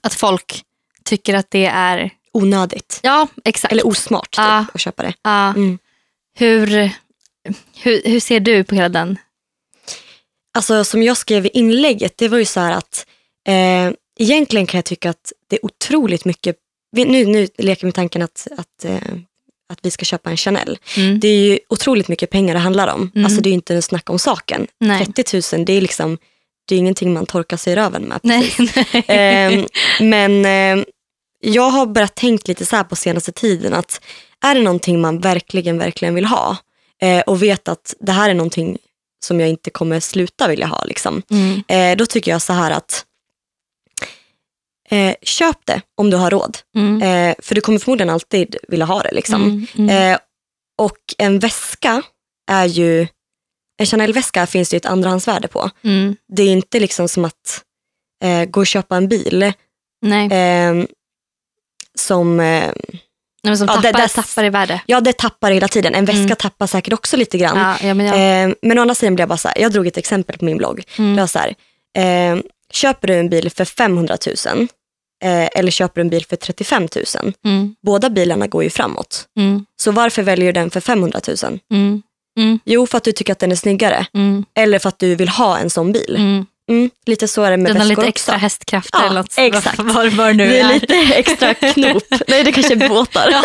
att 0.03 0.13
folk 0.13 0.61
tycker 1.05 1.33
att 1.35 1.51
det 1.51 1.65
är, 1.65 2.09
Onödigt. 2.33 2.99
ja 3.03 3.27
exakt. 3.45 3.71
Eller 3.71 3.87
osmart 3.87 4.31
typ, 4.31 4.37
Ja. 4.37 4.65
att 4.73 4.81
köpa 4.81 5.03
det. 5.03 5.13
Ja. 5.23 5.47
Mm. 5.49 5.79
hur, 6.37 6.67
hur, 7.81 8.01
hur 8.05 8.19
ser 8.19 8.39
du 8.39 8.63
på 8.63 8.75
hela 8.75 8.89
den? 8.89 9.17
Alltså 10.53 10.83
som 10.83 11.03
jag 11.03 11.17
skrev 11.17 11.45
i 11.45 11.49
inlägget, 11.49 12.17
det 12.17 12.27
var 12.27 12.37
ju 12.37 12.45
så 12.45 12.59
här 12.59 12.71
att 12.71 13.05
eh, 13.47 13.93
egentligen 14.19 14.67
kan 14.67 14.77
jag 14.77 14.85
tycka 14.85 15.09
att 15.09 15.33
det 15.49 15.55
är 15.55 15.65
otroligt 15.65 16.25
mycket, 16.25 16.55
nu, 16.95 17.25
nu 17.25 17.47
leker 17.57 17.85
med 17.85 17.95
tanken 17.95 18.21
att, 18.21 18.47
att, 18.57 18.85
eh, 18.85 19.15
att 19.69 19.79
vi 19.81 19.91
ska 19.91 20.05
köpa 20.05 20.29
en 20.29 20.37
Chanel. 20.37 20.77
Mm. 20.97 21.19
Det 21.19 21.27
är 21.27 21.37
ju 21.37 21.59
otroligt 21.69 22.07
mycket 22.07 22.29
pengar 22.29 22.53
det 22.53 22.59
handlar 22.59 22.87
om. 22.87 23.11
Mm. 23.15 23.25
Alltså 23.25 23.41
det 23.41 23.47
är 23.47 23.51
ju 23.51 23.55
inte 23.55 23.75
en 23.75 23.81
snack 23.81 24.09
om 24.09 24.19
saken. 24.19 24.67
Nej. 24.79 25.05
30 25.05 25.57
000 25.57 25.65
det 25.65 25.73
är 25.73 25.81
liksom, 25.81 26.17
det 26.67 26.75
är 26.75 26.79
ingenting 26.79 27.13
man 27.13 27.25
torkar 27.25 27.57
sig 27.57 27.73
i 27.73 27.75
röven 27.75 28.03
med. 28.03 28.19
Nej. 28.23 28.53
nej. 28.93 29.03
Ehm, 29.07 29.67
men 29.99 30.45
eh, 30.45 30.85
jag 31.39 31.69
har 31.69 31.85
börjat 31.85 32.15
tänkt 32.15 32.47
lite 32.47 32.65
så 32.65 32.75
här 32.75 32.83
på 32.83 32.95
senaste 32.95 33.31
tiden 33.31 33.73
att 33.73 34.01
är 34.43 34.55
det 34.55 34.61
någonting 34.61 35.01
man 35.01 35.19
verkligen, 35.19 35.77
verkligen 35.77 36.15
vill 36.15 36.25
ha 36.25 36.57
eh, 37.01 37.21
och 37.21 37.43
vet 37.43 37.67
att 37.67 37.95
det 37.99 38.11
här 38.11 38.29
är 38.29 38.33
någonting 38.33 38.77
som 39.25 39.39
jag 39.39 39.49
inte 39.49 39.69
kommer 39.69 39.99
sluta 39.99 40.47
vilja 40.47 40.67
ha. 40.67 40.83
Liksom. 40.83 41.21
Mm. 41.29 41.63
Eh, 41.67 41.97
då 41.97 42.05
tycker 42.05 42.31
jag 42.31 42.41
så 42.41 42.53
här 42.53 42.71
att 42.71 43.05
eh, 44.89 45.15
köp 45.21 45.57
det 45.65 45.81
om 45.97 46.09
du 46.09 46.17
har 46.17 46.31
råd. 46.31 46.57
Mm. 46.75 47.01
Eh, 47.01 47.35
för 47.39 47.55
du 47.55 47.61
kommer 47.61 47.79
förmodligen 47.79 48.09
alltid 48.09 48.55
vilja 48.67 48.85
ha 48.85 49.01
det. 49.01 49.11
Liksom. 49.11 49.43
Mm. 49.43 49.67
Mm. 49.77 50.13
Eh, 50.13 50.19
och 50.77 50.97
en 51.17 51.39
väska 51.39 52.01
är 52.51 52.65
ju, 52.65 53.07
en 53.77 53.85
Chanel-väska 53.85 54.47
finns 54.47 54.69
det 54.69 54.75
ju 54.75 54.77
ett 54.77 54.85
andrahandsvärde 54.85 55.47
på. 55.47 55.69
Mm. 55.83 56.15
Det 56.27 56.43
är 56.43 56.51
inte 56.51 56.79
liksom 56.79 57.07
som 57.07 57.25
att 57.25 57.63
eh, 58.23 58.45
gå 58.45 58.59
och 58.59 58.67
köpa 58.67 58.97
en 58.97 59.07
bil 59.07 59.53
Nej. 60.01 60.31
eh, 60.31 60.85
som, 61.95 62.39
eh, 62.39 62.71
Nej, 63.43 63.57
som 63.57 63.67
ja, 63.67 63.73
tappar, 63.73 63.91
det- 63.93 63.97
det- 64.03 64.07
tappar 64.07 64.43
i 64.43 64.49
värde. 64.49 64.81
ja 64.85 65.01
det 65.01 65.17
tappar 65.17 65.51
hela 65.51 65.67
tiden. 65.67 65.95
En 65.95 66.05
väska 66.05 66.21
Mm. 66.23 66.35
tappar 66.35 66.67
säkert 66.67 66.93
också 66.93 67.17
lite 67.17 67.37
grann. 67.37 67.57
Ja, 67.57 67.87
ja, 67.87 67.93
men 67.93 68.05
jag, 68.05 68.43
Eh, 68.49 68.53
men 68.61 68.77
å 68.77 68.81
andra 68.81 68.95
sidan 68.95 69.15
blir 69.15 69.21
jag 69.21 69.29
bara 69.29 69.37
så 69.37 69.47
här, 69.47 69.57
jag 69.61 69.71
drog 69.71 69.87
ett 69.87 69.97
exempel 69.97 70.37
på 70.37 70.45
min 70.45 70.57
blogg. 70.57 70.83
mm. 70.97 71.15
Det 71.15 71.21
var 71.21 71.27
så 71.27 71.39
här, 71.39 71.55
eh, 71.97 72.41
köper 72.73 73.07
du 73.07 73.13
en 73.13 73.29
bil 73.29 73.49
för 73.51 73.65
500 73.65 74.17
000 74.47 74.67
eh, 75.23 75.49
eller 75.55 75.71
köper 75.71 75.95
du 75.95 76.01
en 76.01 76.09
bil 76.09 76.25
för 76.25 76.35
35 76.35 76.87
000? 77.23 77.33
Mm. 77.45 77.75
Båda 77.85 78.09
bilarna 78.09 78.47
går 78.47 78.63
ju 78.63 78.69
framåt. 78.69 79.25
Mm. 79.37 79.65
Så 79.81 79.91
varför 79.91 80.23
väljer 80.23 80.45
du 80.45 80.51
den 80.59 80.69
för 80.69 80.79
500 80.81 81.19
000? 81.43 81.59
Mm. 81.73 82.01
Mm. 82.39 82.59
Jo, 82.65 82.87
för 82.87 82.97
att 82.97 83.03
du 83.03 83.11
tycker 83.11 83.31
att 83.33 83.39
den 83.39 83.51
är 83.51 83.55
snyggare. 83.55 84.05
Eller 84.55 84.79
för 84.79 84.89
att 84.89 84.99
du 84.99 85.15
vill 85.15 85.29
ha 85.29 85.57
en 85.57 85.69
sån 85.69 85.91
bil. 85.91 86.45
Mm. 86.71 86.89
Lite 87.05 87.27
så 87.27 87.43
är 87.43 87.51
det 87.51 87.57
med 87.57 87.71
Den 87.71 87.77
har 87.81 87.85
lite 87.85 88.01
också. 88.01 88.09
extra 88.09 88.35
hästkrafter 88.37 88.99
Ja, 88.99 89.05
eller 89.05 89.15
något. 89.15 89.33
exakt. 89.37 89.79
Var, 89.79 90.07
var 90.09 90.33
nu 90.33 90.49
Det 90.49 90.59
är 90.59 90.69
är. 90.69 90.73
lite 90.73 90.95
extra 90.95 91.53
knop. 91.53 92.03
Nej, 92.27 92.43
det 92.43 92.51
kanske 92.51 92.73
är 92.73 92.89
båtar. 92.89 93.29
Ja, 93.31 93.41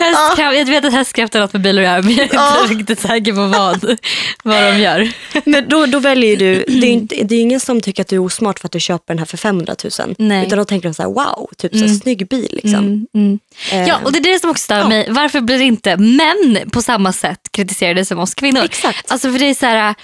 hästkraft, 0.00 0.58
jag 0.58 0.64
vet 0.66 0.84
att 0.84 0.92
hästkrafter 0.92 1.38
har 1.38 1.46
något 1.46 1.52
med 1.52 1.62
bilar 1.62 1.82
att 1.82 1.88
göra 1.88 2.02
men 2.02 2.12
jag 2.14 2.26
är 2.26 2.34
Ja. 2.34 2.62
inte 2.62 2.74
riktigt 2.74 3.00
säker 3.00 3.32
på 3.32 3.46
vad, 3.46 3.98
vad 4.44 4.62
de 4.62 4.78
gör. 4.78 5.12
Men 5.44 5.68
då, 5.68 5.86
då 5.86 5.98
väljer 5.98 6.36
du, 6.36 6.54
det 6.68 6.86
är, 6.86 6.90
inte, 6.92 7.14
det 7.24 7.34
är 7.34 7.40
ingen 7.40 7.60
som 7.60 7.80
tycker 7.80 8.02
att 8.02 8.08
du 8.08 8.16
är 8.16 8.20
osmart 8.20 8.58
för 8.58 8.68
att 8.68 8.72
du 8.72 8.80
köper 8.80 9.04
den 9.14 9.18
här 9.18 9.26
för 9.26 9.36
500 9.36 9.74
000. 9.98 10.14
Nej. 10.18 10.46
Utan 10.46 10.58
då 10.58 10.64
tänker 10.64 10.88
de 10.88 10.94
så 10.94 11.02
här, 11.02 11.08
wow, 11.10 11.48
typ 11.58 11.72
så 11.72 11.78
här, 11.78 11.84
Mm. 11.84 11.98
snygg 11.98 12.28
bil. 12.28 12.48
Liksom. 12.62 12.74
Mm, 12.74 13.06
mm. 13.14 13.38
Eh, 13.72 13.88
Ja, 13.88 13.98
och 14.04 14.12
det 14.12 14.18
är 14.18 14.32
det 14.32 14.38
som 14.40 14.50
också 14.50 14.62
stör 14.64 14.78
ja. 14.78 14.88
mig. 14.88 15.06
Varför 15.10 15.40
blir 15.40 15.60
inte 15.60 15.96
män 15.96 16.70
på 16.72 16.82
samma 16.82 17.12
sätt 17.12 17.40
kritiserade 17.50 18.04
som 18.04 18.18
oss 18.18 18.34
kvinnor? 18.34 18.64
Exakt. 18.64 19.12
Alltså 19.12 19.32
för 19.32 19.38
det 19.38 19.46
är 19.46 19.54
så 19.54 19.66
här, 19.66 19.88
eh, 19.88 19.94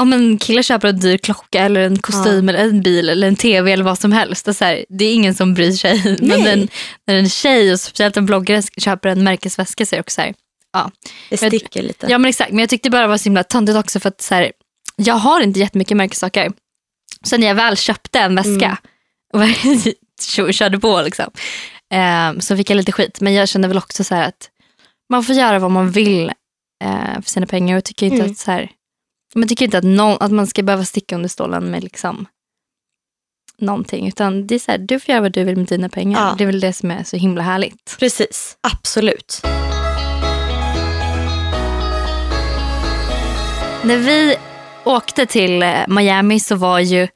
om 0.00 0.12
en 0.12 0.38
kille 0.38 0.62
köper 0.62 0.88
en 0.88 1.00
dyr 1.00 1.18
klocka 1.18 1.64
eller 1.64 1.80
en 1.80 1.98
kostym 1.98 2.48
eller 2.48 2.58
en 2.58 2.82
bil 2.82 3.08
eller 3.08 3.28
en 3.28 3.36
tv 3.36 3.72
eller 3.72 3.84
vad 3.84 3.98
som 3.98 4.12
helst. 4.12 4.44
Det 4.44 4.50
är, 4.50 4.52
så 4.52 4.64
här, 4.64 4.84
det 4.88 5.04
är 5.04 5.14
ingen 5.14 5.34
som 5.34 5.54
bryr 5.54 5.72
sig. 5.72 6.02
Men 6.20 6.40
Nej. 6.40 6.52
en, 6.52 6.68
när 7.06 7.14
en 7.14 7.28
tjej 7.28 7.72
och 7.72 7.80
speciellt 7.80 8.16
en 8.16 8.26
bloggare 8.26 8.62
köper 8.76 9.08
en 9.08 9.24
märkesväska 9.24 9.86
så 9.86 9.94
är 9.94 9.96
det 9.96 10.00
också 10.00 10.14
så 10.14 10.20
här, 10.20 10.34
ja. 10.72 10.90
det 11.30 11.36
sticker 11.36 11.82
lite. 11.82 12.06
Ja 12.10 12.18
men 12.18 12.28
exakt, 12.28 12.50
men 12.50 12.58
jag 12.58 12.68
tyckte 12.68 12.90
bara 12.90 13.02
det 13.02 13.08
var 13.08 13.18
så 13.18 13.24
himla 13.24 13.44
töntigt 13.44 13.78
också 13.78 14.00
för 14.00 14.08
att 14.08 14.20
så 14.20 14.34
här, 14.34 14.52
jag 14.96 15.14
har 15.14 15.40
inte 15.40 15.60
jättemycket 15.60 15.96
märkessaker. 15.96 16.52
Så 17.24 17.36
när 17.36 17.46
jag 17.46 17.54
väl 17.54 17.76
köpte 17.76 18.18
en 18.20 18.34
väska 18.34 18.78
Mm. 19.34 19.48
och 20.46 20.54
körde 20.54 20.78
på 20.78 21.02
liksom, 21.02 21.30
eh, 21.92 22.38
så 22.40 22.56
fick 22.56 22.70
jag 22.70 22.76
lite 22.76 22.92
skit. 22.92 23.20
Men 23.20 23.34
jag 23.34 23.48
kände 23.48 23.68
väl 23.68 23.78
också 23.78 24.04
så 24.04 24.14
att 24.14 24.50
man 25.10 25.24
får 25.24 25.34
göra 25.34 25.58
vad 25.58 25.70
man 25.70 25.90
vill 25.90 26.32
eh, 26.84 27.14
för 27.22 27.30
sina 27.30 27.46
pengar 27.46 27.76
och 27.76 27.84
tycker 27.84 28.06
inte 28.06 28.18
Mm. 28.18 28.30
att 28.30 28.38
så 28.38 28.50
här, 28.50 28.70
man 29.36 29.48
tycker 29.48 29.64
inte 29.64 29.78
att, 29.78 29.84
någon, 29.84 30.16
att 30.20 30.32
man 30.32 30.46
ska 30.46 30.62
behöva 30.62 30.84
sticka 30.84 31.14
under 31.14 31.28
stolen 31.28 31.70
med 31.70 31.84
liksom 31.84 32.26
någonting. 33.58 34.08
Utan 34.08 34.46
det 34.46 34.54
är 34.54 34.58
så 34.58 34.70
här, 34.70 34.78
du 34.78 35.00
får 35.00 35.12
göra 35.12 35.20
vad 35.20 35.32
du 35.32 35.44
vill 35.44 35.56
med 35.56 35.66
dina 35.66 35.88
pengar. 35.88 36.20
Ja. 36.20 36.34
Det 36.38 36.44
är 36.44 36.46
väl 36.46 36.60
det 36.60 36.72
som 36.72 36.90
är 36.90 37.04
så 37.04 37.16
himla 37.16 37.42
härligt. 37.42 37.96
Precis, 37.98 38.56
absolut. 38.60 39.40
När 43.84 43.96
vi 43.96 44.36
åkte 44.84 45.26
till 45.26 45.62
eh, 45.62 45.88
Miami 45.88 46.40
så 46.40 46.56
var 46.56 46.78
ju 46.78 47.08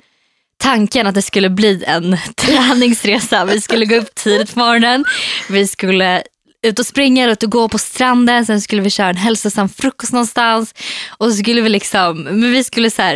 tanken 0.56 1.06
att 1.06 1.14
det 1.14 1.22
skulle 1.22 1.50
bli 1.50 1.84
en 1.84 2.16
träningsresa. 2.36 3.44
Vi 3.44 3.60
skulle 3.60 3.86
gå 3.86 3.94
upp 3.94 4.14
tidigt 4.14 4.54
på 4.54 4.58
morgonen, 4.58 5.04
vi 5.48 5.66
skulle 5.66 6.22
ut 6.66 6.78
och 6.78 6.86
springa, 6.86 7.30
ut 7.30 7.42
och 7.42 7.50
gå 7.50 7.68
på 7.68 7.78
stranden, 7.78 8.46
sen 8.46 8.60
skulle 8.60 8.82
vi 8.82 8.90
köra 8.90 9.08
en 9.08 9.16
hälsosam 9.16 9.68
frukost 9.68 10.12
någonstans 10.12 10.74
och 11.08 11.26
så 11.26 11.36
skulle 11.36 11.60
vi 11.60 11.68
liksom, 11.68 12.22
men 12.22 12.52
vi 12.52 12.64
skulle 12.64 12.90
så 12.90 13.02
här, 13.02 13.14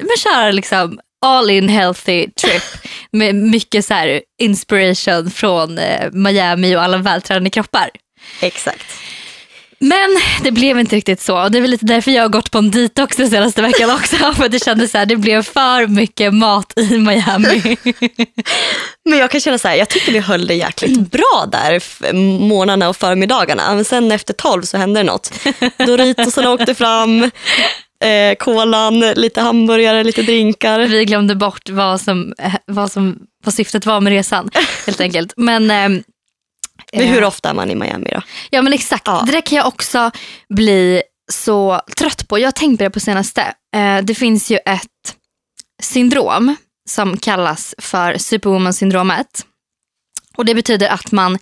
men 0.00 0.16
köra 0.18 0.50
liksom 0.50 1.00
all 1.26 1.50
in 1.50 1.68
healthy 1.68 2.26
trip 2.30 2.62
med 3.10 3.34
mycket 3.34 3.84
så 3.84 3.94
här 3.94 4.22
inspiration 4.40 5.30
från 5.30 5.78
eh, 5.78 6.10
Miami 6.12 6.76
och 6.76 6.82
alla 6.82 6.98
vältränade 6.98 7.50
kroppar. 7.50 7.90
Exakt. 8.40 8.86
Men 9.78 10.16
det 10.42 10.50
blev 10.50 10.78
inte 10.80 10.96
riktigt 10.96 11.20
så 11.20 11.42
och 11.42 11.50
det 11.50 11.58
är 11.58 11.62
väl 11.62 11.70
lite 11.70 11.84
därför 11.86 12.10
jag 12.10 12.22
har 12.22 12.28
gått 12.28 12.50
på 12.50 12.58
en 12.58 12.70
detox 12.70 13.16
den 13.16 13.30
senaste 13.30 13.62
veckan 13.62 13.90
också. 13.90 14.16
För 14.36 14.48
det 14.48 14.64
kändes 14.64 14.90
så 14.90 14.98
här, 14.98 15.06
det 15.06 15.16
blev 15.16 15.42
för 15.42 15.86
mycket 15.86 16.34
mat 16.34 16.72
i 16.76 16.98
Miami. 16.98 17.76
Men 19.04 19.18
jag 19.18 19.30
kan 19.30 19.40
känna 19.40 19.58
så 19.58 19.68
här, 19.68 19.74
jag 19.76 19.88
tycker 19.88 20.12
vi 20.12 20.18
höll 20.18 20.46
det 20.46 20.54
jäkligt 20.54 20.96
Mm. 20.96 21.04
bra 21.08 21.46
där 21.52 21.80
morgnarna 22.38 22.88
och 22.88 22.96
förmiddagarna. 22.96 23.74
Men 23.74 23.84
sen 23.84 24.12
efter 24.12 24.34
tolv 24.34 24.62
så 24.62 24.76
hände 24.76 25.00
det 25.00 25.04
något. 25.04 25.32
Doritosarna 25.78 26.50
åkte 26.50 26.74
fram, 26.74 27.22
eh, 28.04 28.34
kolan, 28.38 29.00
lite 29.00 29.40
hamburgare, 29.40 30.04
lite 30.04 30.22
drinkar. 30.22 30.80
Vi 30.80 31.04
glömde 31.04 31.34
bort 31.34 31.68
vad, 31.70 32.00
som, 32.00 32.34
eh, 32.38 32.54
vad, 32.66 32.92
som, 32.92 33.18
vad 33.44 33.54
syftet 33.54 33.86
var 33.86 34.00
med 34.00 34.10
resan 34.12 34.50
helt 34.86 35.00
enkelt. 35.00 35.32
Men, 35.36 35.70
ehm, 35.70 36.02
Men 36.92 37.08
hur 37.08 37.22
eh, 37.22 37.28
ofta 37.28 37.50
är 37.50 37.54
man 37.54 37.70
i 37.70 37.74
Miami 37.74 38.08
då? 38.12 38.22
Ja 38.50 38.62
men 38.62 38.72
exakt, 38.72 39.02
Ja. 39.06 39.22
det 39.26 39.32
där 39.32 39.40
kan 39.40 39.56
jag 39.58 39.66
också 39.66 40.10
bli 40.48 41.02
så 41.32 41.80
trött 41.96 42.28
på. 42.28 42.38
Jag 42.38 42.46
har 42.46 42.52
tänkt 42.52 42.78
på 42.78 42.84
det 42.84 42.90
på 42.90 43.00
senaste. 43.00 43.54
Eh, 43.76 43.98
det 44.02 44.14
finns 44.14 44.50
ju 44.50 44.56
ett 44.56 45.16
syndrom 45.82 46.56
som 46.88 47.16
kallas 47.16 47.74
för 47.78 48.14
superwoman-syndromet. 48.18 49.46
Och 50.36 50.44
det 50.44 50.54
betyder 50.54 50.88
att 50.88 51.12
man, 51.12 51.38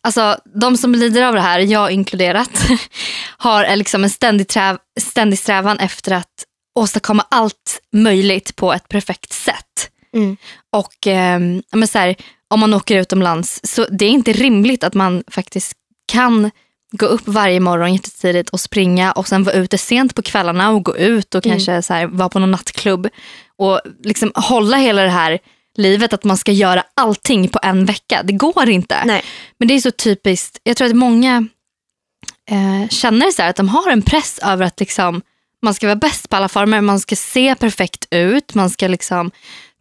alltså 0.00 0.38
de 0.60 0.76
som 0.76 0.94
lider 0.94 1.22
av 1.22 1.34
det 1.34 1.40
här, 1.40 1.58
jag 1.60 1.90
inkluderat, 1.90 2.50
har 3.38 3.64
eh, 3.64 3.76
liksom 3.76 4.04
en 4.04 4.10
ständig, 4.10 4.48
träv, 4.48 4.78
ständig 5.00 5.38
strävan 5.38 5.78
efter 5.78 6.12
att 6.12 6.44
åstadkomma 6.78 7.26
allt 7.30 7.80
möjligt 7.92 8.56
på 8.56 8.72
ett 8.72 8.88
perfekt 8.88 9.32
sätt. 9.32 9.90
Mm. 10.16 10.36
Och 10.72 10.94
ja, 11.06 11.38
men 11.78 11.88
så 11.88 11.98
här, 11.98 12.16
om 12.50 12.60
man 12.60 12.74
åker 12.74 13.00
utomlands, 13.00 13.60
så 13.62 13.86
det 13.90 14.04
är 14.04 14.10
inte 14.10 14.32
rimligt 14.32 14.84
att 14.84 14.94
man 14.94 15.24
faktiskt 15.30 15.72
kan 16.12 16.50
gå 16.92 17.06
upp 17.06 17.22
varje 17.24 17.60
morgon 17.60 17.92
jättetidigt 17.92 18.50
och 18.50 18.60
springa 18.60 19.12
och 19.12 19.28
sen 19.28 19.44
vara 19.44 19.56
ute 19.56 19.78
sent 19.78 20.14
på 20.14 20.22
kvällarna 20.22 20.70
och 20.70 20.84
gå 20.84 20.96
ut 20.96 21.34
och 21.34 21.46
Mm. 21.46 21.56
kanske 21.56 21.82
så 21.82 21.94
här, 21.94 22.06
vara 22.06 22.28
på 22.28 22.38
någon 22.38 22.50
nattklubb 22.50 23.08
och 23.56 23.80
liksom 24.04 24.32
hålla 24.34 24.76
hela 24.76 25.02
det 25.02 25.08
här 25.10 25.38
livet 25.76 26.12
att 26.12 26.24
man 26.24 26.36
ska 26.36 26.52
göra 26.52 26.84
allting 26.94 27.48
på 27.48 27.58
en 27.62 27.84
vecka. 27.84 28.22
Det 28.22 28.32
går 28.32 28.68
inte. 28.68 29.04
Nej. 29.04 29.22
Men 29.58 29.68
det 29.68 29.74
är 29.74 29.80
så 29.80 29.90
typiskt, 29.90 30.58
jag 30.62 30.76
tror 30.76 30.88
att 30.88 30.96
många 30.96 31.48
eh, 32.50 32.88
känner 32.88 33.30
så 33.30 33.42
att 33.42 33.56
de 33.56 33.68
har 33.68 33.90
en 33.90 34.02
press 34.02 34.38
över 34.42 34.64
att 34.64 34.80
liksom, 34.80 35.22
man 35.62 35.74
ska 35.74 35.86
vara 35.86 35.96
bäst 35.96 36.28
på 36.28 36.36
alla 36.36 36.48
former, 36.48 36.80
man 36.80 37.00
ska 37.00 37.16
se 37.16 37.54
perfekt 37.54 38.06
ut, 38.10 38.54
man 38.54 38.70
ska 38.70 38.88
liksom 38.88 39.30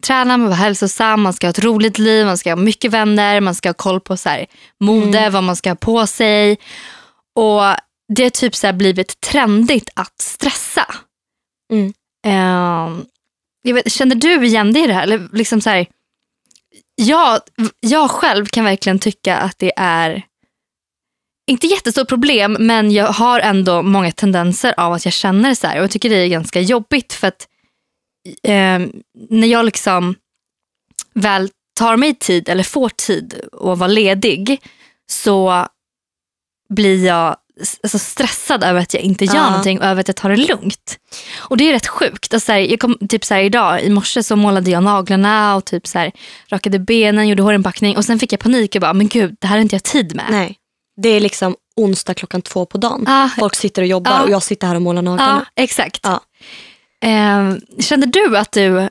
träna, 0.02 0.38
man 0.38 0.48
vara 0.48 0.56
hälsosam, 0.56 1.22
man 1.22 1.34
ska 1.34 1.48
ha 1.48 1.50
ett 1.50 1.64
roligt 1.64 1.98
liv, 1.98 2.26
man 2.26 2.38
ska 2.38 2.52
ha 2.52 2.56
mycket 2.56 2.92
vänner, 2.92 3.42
man 3.42 3.56
ska 3.56 3.70
ha 3.70 3.74
koll 3.74 4.00
på 4.00 4.18
så 4.18 4.30
här, 4.30 4.46
mode, 4.80 5.30
vad 5.30 5.44
man 5.44 5.56
ska 5.56 5.70
ha 5.70 5.76
på 5.76 6.08
sig. 6.08 6.58
Och 7.36 7.62
det 8.14 8.24
har 8.24 8.30
typ 8.30 8.56
så 8.56 8.68
här 8.68 8.74
blivit 8.74 9.22
trendigt 9.22 9.90
att 9.96 10.22
stressa. 10.22 10.86
Mm. 11.74 11.94
Eh, 12.26 13.04
jag 13.62 13.74
vet, 13.74 13.92
känner 13.92 14.16
du 14.16 14.46
igen 14.46 14.74
dig 14.74 14.84
i 14.84 14.88
det 14.88 14.94
här? 14.94 15.04
Eller 15.04 15.28
liksom 15.34 15.62
så 15.62 15.70
här, 15.70 15.88
jag, 16.96 17.40
jag 17.80 18.12
själv 18.12 18.46
kan 18.46 18.66
verkligen 18.66 19.00
tycka 19.00 19.38
att 19.38 19.60
det 19.60 19.74
är 19.78 20.24
inte 21.48 21.68
jättestort 21.68 22.08
problem 22.08 22.58
men 22.60 22.92
jag 22.92 23.08
har 23.08 23.40
ändå 23.40 23.82
många 23.82 24.12
tendenser 24.12 24.74
av 24.78 24.94
att 24.94 25.06
jag 25.06 25.14
känner 25.14 25.54
så 25.56 25.68
här 25.68 25.78
och 25.78 25.84
jag 25.84 25.92
tycker 25.92 26.10
det 26.10 26.16
är 26.16 26.28
ganska 26.28 26.62
jobbigt 26.62 27.14
för 27.14 27.28
att 27.28 27.48
eh, 28.44 28.80
när 29.30 29.48
jag 29.48 29.66
liksom 29.66 30.16
väl 31.14 31.50
tar 31.80 31.98
mig 31.98 32.16
tid 32.16 32.50
eller 32.50 32.64
får 32.64 32.90
tid 32.90 33.34
att 33.54 33.78
vara 33.78 33.88
ledig 33.88 34.62
så 35.12 35.68
blir 36.74 37.06
jag 37.06 37.36
alltså 37.84 38.00
stressad 38.00 38.64
över 38.64 38.82
att 38.82 38.94
jag 38.94 39.04
inte 39.04 39.26
gör 39.26 39.36
Ja. 39.36 39.50
någonting 39.50 39.80
och 39.80 39.86
över 39.86 40.02
att 40.02 40.08
jag 40.08 40.16
tar 40.16 40.30
det 40.30 40.38
lugnt. 40.38 40.98
Och 41.38 41.58
det 41.58 41.70
är 41.70 41.72
rätt 41.74 41.88
sjukt. 41.88 42.34
Alltså, 42.34 42.52
här, 42.52 42.60
jag 42.60 42.80
kom, 42.80 42.98
typ 43.10 43.26
så 43.26 43.34
här, 43.34 43.42
idag 43.42 43.84
i 43.84 43.90
morse 43.90 44.24
så 44.24 44.36
målade 44.36 44.72
jag 44.72 44.84
naglarna 44.84 45.56
och 45.56 45.66
typ 45.66 45.88
så 45.88 46.00
här, 46.00 46.12
rakade 46.48 46.80
benen, 46.80 47.28
gjorde 47.28 47.44
hårinpackning 47.44 47.98
och 47.98 48.06
sen 48.06 48.20
fick 48.20 48.34
jag 48.34 48.40
panik 48.40 48.76
och 48.76 48.82
bara, 48.82 48.94
men 48.94 49.08
gud 49.08 49.36
det 49.42 49.48
här 49.48 49.56
har 49.56 49.62
inte 49.62 49.76
jag 49.76 49.84
tid 49.84 50.16
med. 50.16 50.26
Nej. 50.30 50.56
Det 51.02 51.10
är 51.10 51.20
liksom 51.20 51.56
onsdag 51.76 52.14
klockan 52.14 52.42
två 52.42 52.66
på 52.66 52.78
dagen. 52.78 53.06
Ah, 53.08 53.30
Folk 53.40 53.56
sitter 53.56 53.82
och 53.82 53.88
jobbar 53.88 54.12
Ja. 54.12 54.22
och 54.24 54.30
jag 54.30 54.44
sitter 54.44 54.68
här 54.68 54.76
och 54.76 54.82
målar 54.82 55.02
naglarna. 55.02 55.46
exakt. 55.56 56.06
Eh, 57.06 57.56
känner 57.80 58.08
du 58.08 58.38
att 58.38 58.52
du, 58.52 58.90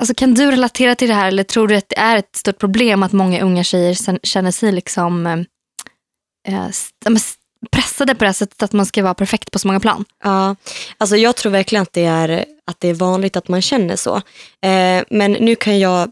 alltså 0.00 0.14
kan 0.14 0.34
du 0.34 0.50
relatera 0.50 0.94
till 0.94 1.08
det 1.08 1.14
här 1.14 1.28
eller 1.28 1.44
tror 1.44 1.68
du 1.68 1.76
att 1.76 1.88
det 1.88 1.98
är 1.98 2.16
ett 2.16 2.36
stort 2.36 2.58
problem 2.58 3.02
att 3.02 3.12
många 3.12 3.42
unga 3.42 3.64
tjejer 3.64 4.26
känner 4.26 4.50
sig 4.50 4.72
liksom, 4.72 5.26
eh, 5.26 5.40
eh, 6.48 6.68
pressade 7.70 8.14
på 8.14 8.18
det 8.18 8.28
här 8.28 8.32
sättet 8.32 8.62
att 8.62 8.72
man 8.72 8.86
ska 8.86 9.02
vara 9.02 9.14
perfekt 9.14 9.50
på 9.50 9.58
så 9.58 9.66
många 9.68 9.80
plan. 9.80 10.04
Ja, 10.24 10.56
alltså 10.98 11.16
jag 11.16 11.36
tror 11.36 11.52
verkligen 11.52 11.82
att 11.82 11.92
det 11.92 12.04
är, 12.04 12.44
att 12.66 12.80
det 12.80 12.88
är 12.88 12.94
vanligt 12.94 13.36
att 13.36 13.48
man 13.48 13.62
känner 13.62 13.96
så. 13.96 14.16
Eh, 14.66 15.04
men 15.10 15.32
nu 15.32 15.56
kan 15.56 15.78
jag 15.78 16.10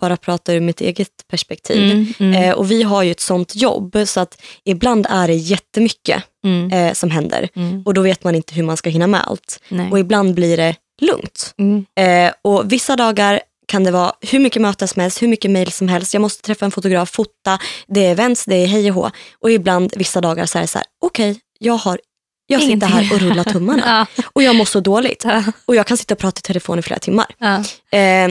bara 0.00 0.16
prata 0.16 0.54
ur 0.54 0.60
mitt 0.60 0.80
eget 0.80 1.28
perspektiv. 1.30 1.92
Mm, 1.92 2.14
mm, 2.18 2.42
Eh, 2.42 2.54
och 2.54 2.70
vi 2.70 2.82
har 2.82 3.02
ju 3.02 3.10
ett 3.10 3.20
sånt 3.20 3.56
jobb 3.56 3.96
så 4.04 4.20
att 4.20 4.42
ibland 4.64 5.06
är 5.10 5.28
det 5.28 5.34
jättemycket 5.34 6.24
mm, 6.44 6.70
eh, 6.72 6.92
som 6.94 7.10
händer 7.10 7.48
mm, 7.56 7.82
och 7.86 7.94
då 7.94 8.00
vet 8.02 8.24
man 8.24 8.34
inte 8.34 8.54
hur 8.54 8.62
man 8.62 8.76
ska 8.76 8.90
hinna 8.90 9.06
med 9.06 9.20
allt. 9.26 9.60
nej. 9.68 9.90
Och 9.90 9.98
ibland 9.98 10.34
blir 10.34 10.56
det 10.56 10.74
lugnt. 11.02 11.54
Mm, 11.58 11.86
Eh, 11.96 12.32
och 12.42 12.72
vissa 12.72 12.96
dagar 12.96 13.40
kan 13.68 13.84
det 13.84 13.90
vara 13.90 14.12
hur 14.20 14.38
mycket 14.38 14.62
möten 14.62 14.88
som 14.88 15.00
helst, 15.02 15.22
hur 15.22 15.28
mycket 15.28 15.50
mail 15.50 15.72
som 15.72 15.88
helst. 15.88 16.14
Jag 16.14 16.20
måste 16.20 16.42
träffa 16.42 16.64
en 16.64 16.70
fotograf, 16.70 17.10
fota, 17.10 17.58
det 17.86 18.06
är 18.06 18.10
events, 18.12 18.44
det 18.44 18.54
är 18.54 18.66
hej 18.66 18.88
och 18.90 18.94
hå. 18.94 19.10
Och 19.40 19.50
ibland 19.50 19.92
vissa 19.96 20.20
dagar 20.20 20.46
så 20.46 20.58
är 20.58 20.62
det 20.62 20.68
så 20.68 20.78
här, 20.78 20.86
okej, 21.02 21.40
jag 21.58 21.74
har 21.74 22.00
jag 22.46 22.62
sitter 22.62 22.86
här 22.86 23.12
och 23.14 23.20
rullar 23.20 23.44
tummarna 23.44 23.82
ja, 24.16 24.22
och 24.32 24.42
jag 24.42 24.56
mår 24.56 24.64
så 24.64 24.80
dåligt. 24.80 25.24
ja, 25.24 25.42
Och 25.66 25.74
jag 25.76 25.86
kan 25.86 25.96
sitta 25.96 26.14
och 26.14 26.18
prata 26.20 26.38
i 26.38 26.42
telefon 26.42 26.78
i 26.78 26.82
flera 26.82 26.98
timmar. 26.98 27.26
ja. 27.38 27.56
Eh, 27.98 28.30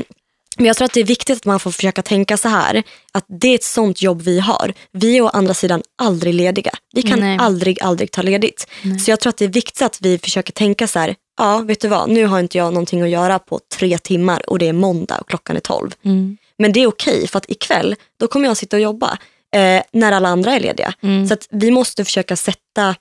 men 0.60 0.66
jag 0.68 0.78
tror 0.78 0.86
att 0.86 0.94
det 0.94 1.00
är 1.00 1.04
viktigt 1.06 1.38
att 1.38 1.46
man 1.46 1.60
får 1.60 1.72
försöka 1.72 2.02
tänka 2.02 2.38
så 2.38 2.48
här, 2.50 2.84
att 3.12 3.26
det 3.28 3.48
är 3.48 3.56
ett 3.56 3.64
sånt 3.64 4.02
jobb 4.02 4.22
vi 4.22 4.40
har. 4.40 4.74
Vi 4.92 5.18
är 5.18 5.22
å 5.22 5.28
andra 5.28 5.54
sidan 5.54 5.82
aldrig 6.02 6.34
lediga. 6.34 6.72
Vi 6.94 7.02
kan 7.02 7.20
Nej. 7.20 7.38
aldrig, 7.42 7.82
aldrig 7.82 8.12
ta 8.12 8.22
ledigt. 8.22 8.68
Nej. 8.84 9.00
Så 9.00 9.12
jag 9.12 9.20
tror 9.20 9.30
att 9.30 9.38
det 9.38 9.46
är 9.46 9.50
viktigt 9.50 9.82
att 9.82 9.98
vi 10.02 10.18
försöker 10.20 10.54
tänka 10.54 10.88
så 10.88 11.00
här, 11.00 11.16
ja 11.38 11.58
vet 11.58 11.82
du 11.82 11.88
vad, 11.88 12.10
nu 12.10 12.26
har 12.26 12.40
inte 12.40 12.58
jag 12.58 12.74
någonting 12.74 13.02
att 13.02 13.10
göra 13.10 13.40
på 13.40 13.60
tre 13.78 13.98
timmar 13.98 14.50
och 14.50 14.60
det 14.60 14.68
är 14.68 14.74
måndag 14.74 15.18
och 15.18 15.30
klockan 15.30 15.56
är 15.56 15.60
tolv. 15.60 15.92
Mm, 16.06 16.38
Men 16.58 16.72
det 16.72 16.80
är 16.84 16.88
okej 16.88 17.28
för 17.28 17.38
att 17.38 17.50
ikväll, 17.52 17.96
då 18.20 18.28
kommer 18.28 18.48
jag 18.48 18.58
sitta 18.58 18.76
och 18.78 18.82
jobba 18.82 19.18
eh, 19.56 19.82
när 19.92 20.12
alla 20.12 20.30
andra 20.30 20.52
är 20.54 20.60
lediga. 20.60 20.94
mm. 21.04 21.28
Så 21.28 21.34
att 21.34 21.48
vi 21.50 21.72
måste 21.72 22.06
försöka 22.06 22.36
sätta 22.36 22.96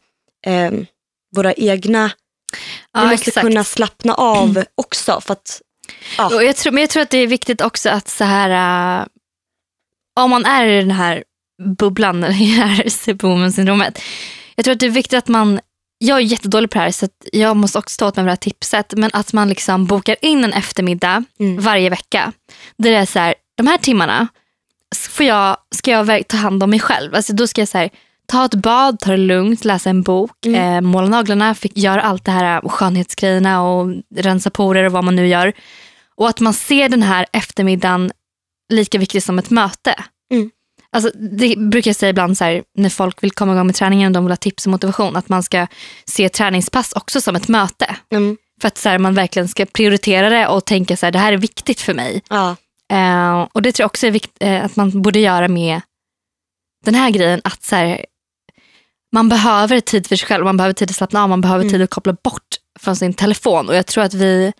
eh, 0.47 0.71
våra 1.37 1.53
egna, 1.53 2.11
Ja, 2.93 3.01
vi 3.05 3.11
måste 3.11 3.29
exakt. 3.31 3.47
kunna 3.47 3.65
slappna 3.65 4.15
av 4.15 4.65
också. 4.75 5.21
För 5.21 5.33
att, 5.33 5.61
ja. 6.19 6.35
Och 6.35 6.45
jag 6.45 6.57
tror, 6.57 6.73
men 6.73 6.81
jag 6.81 6.91
tror 6.91 7.03
att 7.03 7.11
det 7.11 7.19
är 7.19 7.27
viktigt 7.27 7.61
också 7.61 7.91
att 7.91 8.09
så 8.09 8.25
här, 8.25 9.01
äh, 9.01 9.07
om 10.21 10.31
man 10.31 10.45
är 10.45 10.67
i 10.67 10.81
den 10.81 10.91
här 10.91 11.25
bubblan, 11.79 12.25
eller 12.25 12.43
i 12.43 12.57
det 12.57 12.63
här 12.63 12.89
superwoman-syndromet. 12.89 14.01
Jag 14.55 14.65
tror 14.65 14.73
att 14.73 14.81
det 14.81 14.87
är 14.87 14.91
viktigt 14.91 15.19
att 15.19 15.29
man, 15.29 15.61
jag 15.99 16.17
är 16.17 16.23
jättedålig 16.23 16.71
på 16.71 16.79
det 16.79 16.83
här 16.85 16.91
så 16.91 17.09
jag 17.33 17.57
måste 17.57 17.79
också 17.79 17.99
ta 17.99 18.07
åt 18.09 18.17
mig 18.17 18.25
det 18.25 18.31
här 18.31 18.37
tipset, 18.37 18.93
men 18.97 19.11
att 19.13 19.33
man 19.33 19.49
liksom 19.49 19.87
bokar 19.87 20.17
in 20.23 20.45
en 20.45 20.53
eftermiddag 20.53 21.25
Mm. 21.41 21.61
varje 21.61 21.91
vecka. 21.91 22.33
Där 22.77 22.91
det 22.91 22.97
är 22.97 23.07
så 23.07 23.19
här, 23.19 23.35
de 23.57 23.67
här 23.67 23.79
timmarna 23.79 24.29
får 25.09 25.27
jag, 25.27 25.57
ska 25.75 25.91
jag 25.91 26.29
ta 26.29 26.37
hand 26.37 26.63
om 26.63 26.71
mig 26.71 26.81
själv. 26.81 27.15
Alltså 27.15 27.33
då 27.33 27.47
ska 27.47 27.61
jag 27.61 27.69
så 27.69 27.79
här, 27.79 27.91
ta 28.29 28.45
ett 28.45 28.55
bad, 28.55 29.01
ta 29.01 29.11
det 29.11 29.17
lugnt, 29.17 29.65
läsa 29.65 29.91
en 29.91 30.03
bok, 30.03 30.47
Mm. 30.47 30.75
eh, 30.77 30.81
måla 30.81 31.09
naglarna, 31.09 31.55
fick 31.55 31.77
göra 31.77 32.03
allt 32.03 32.25
det 32.25 32.31
här 32.31 32.57
äh, 32.65 32.69
skönhetsgrejerna 32.69 33.63
och 33.63 33.89
rensa 34.17 34.51
porer 34.51 34.85
och 34.85 34.93
vad 34.93 35.05
man 35.05 35.17
nu 35.17 35.27
gör. 35.29 35.53
Och 36.17 36.29
att 36.29 36.41
man 36.41 36.55
ser 36.55 36.89
den 36.89 37.03
här 37.03 37.27
eftermiddagen 37.33 38.11
lika 38.73 38.99
viktig 38.99 39.23
som 39.23 39.39
ett 39.39 39.51
möte. 39.51 39.95
Mm. 40.33 40.51
Alltså, 40.93 41.11
det 41.39 41.59
brukar 41.59 41.89
jag 41.89 41.97
säga 41.97 42.11
ibland 42.11 42.39
så 42.39 42.45
här, 42.45 42.63
när 42.75 42.89
folk 42.91 43.23
vill 43.23 43.31
komma 43.31 43.53
igång 43.53 43.67
med 43.67 43.75
träningen 43.75 44.07
och 44.07 44.13
de 44.13 44.25
vill 44.25 44.33
ha 44.33 44.37
tips 44.37 44.67
och 44.67 44.71
motivation. 44.71 45.17
Att 45.17 45.29
man 45.29 45.43
ska 45.43 45.67
se 46.05 46.29
träningspass 46.29 46.93
också 46.93 47.21
som 47.21 47.37
ett 47.37 47.49
möte. 47.49 47.97
Mm, 48.13 48.37
För 48.61 48.69
att 48.69 48.79
så 48.79 48.89
här, 48.89 48.99
man 48.99 49.15
verkligen 49.15 49.49
ska 49.49 49.67
prioritera 49.67 50.29
det 50.31 50.47
och 50.49 50.65
tänka 50.65 50.97
så 50.97 51.07
här, 51.07 51.11
det 51.13 51.19
här 51.19 51.33
är 51.33 51.37
viktigt 51.37 51.81
för 51.81 51.95
mig. 51.95 52.23
ja. 52.29 52.57
Eh, 52.93 53.47
och 53.53 53.63
det 53.63 53.73
tror 53.73 53.83
jag 53.85 53.89
också 53.89 54.07
är 54.07 54.11
viktigt 54.11 54.37
eh, 54.41 54.65
att 54.65 54.77
man 54.77 55.03
borde 55.03 55.19
göra 55.19 55.49
med 55.49 55.81
den 56.85 56.95
här 56.95 57.11
grejen. 57.11 57.41
Att 57.45 57.63
så 57.63 57.77
här, 57.77 58.05
man 59.13 59.29
behöver 59.29 59.81
tid 59.81 60.07
för 60.07 60.17
sig 60.17 60.29
själv, 60.29 60.45
man 60.45 60.57
behöver 60.57 60.73
tid 60.75 60.91
att 60.91 60.97
slappna 60.97 61.23
av, 61.23 61.29
man 61.29 61.41
behöver 61.41 61.65
Mm. 61.65 61.73
tid 61.73 61.83
att 61.83 61.91
koppla 61.91 62.13
bort 62.13 62.57
från 62.81 62.97
sin 62.97 63.15
telefon. 63.15 63.69
Och 63.69 63.75
jag 63.77 63.87
tror 63.87 64.05
att 64.05 64.15
vi, 64.15 64.53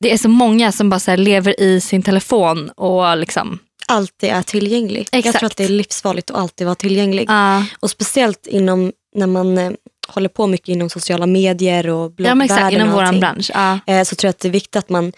det 0.00 0.12
är 0.12 0.18
så 0.18 0.28
många 0.28 0.72
som 0.72 0.90
bara 0.90 1.00
så 1.00 1.16
lever 1.16 1.60
i 1.60 1.80
sin 1.80 2.02
telefon 2.02 2.70
och 2.70 3.16
liksom, 3.16 3.58
alltid 3.88 4.30
är 4.30 4.42
tillgänglig. 4.42 5.08
Jag 5.12 5.18
Exakt. 5.18 5.38
tror 5.38 5.46
att 5.46 5.56
det 5.56 5.64
är 5.64 5.68
livsfarligt 5.68 6.30
att 6.30 6.36
alltid 6.36 6.66
vara 6.66 6.74
tillgänglig. 6.74 7.24
ja 7.28 7.64
Och 7.80 7.90
speciellt 7.90 8.46
inom 8.46 8.92
när 9.16 9.26
man 9.26 9.58
eh, 9.58 9.72
håller 10.08 10.28
på 10.28 10.46
mycket 10.46 10.68
inom 10.68 10.90
sociala 10.90 11.26
medier 11.26 11.88
och 11.88 12.12
ja, 12.16 12.44
exakt, 12.44 12.48
bloggvärlden 12.48 12.80
inom 12.80 12.88
och 12.94 12.94
vår 13.06 13.20
bransch. 13.20 13.50
Ja. 13.54 13.78
eh, 13.86 14.04
så 14.04 14.16
tror 14.16 14.28
jag 14.28 14.30
att 14.30 14.38
det 14.38 14.48
är 14.48 14.52
viktigt 14.52 14.76
att 14.76 14.88
man, 14.88 15.12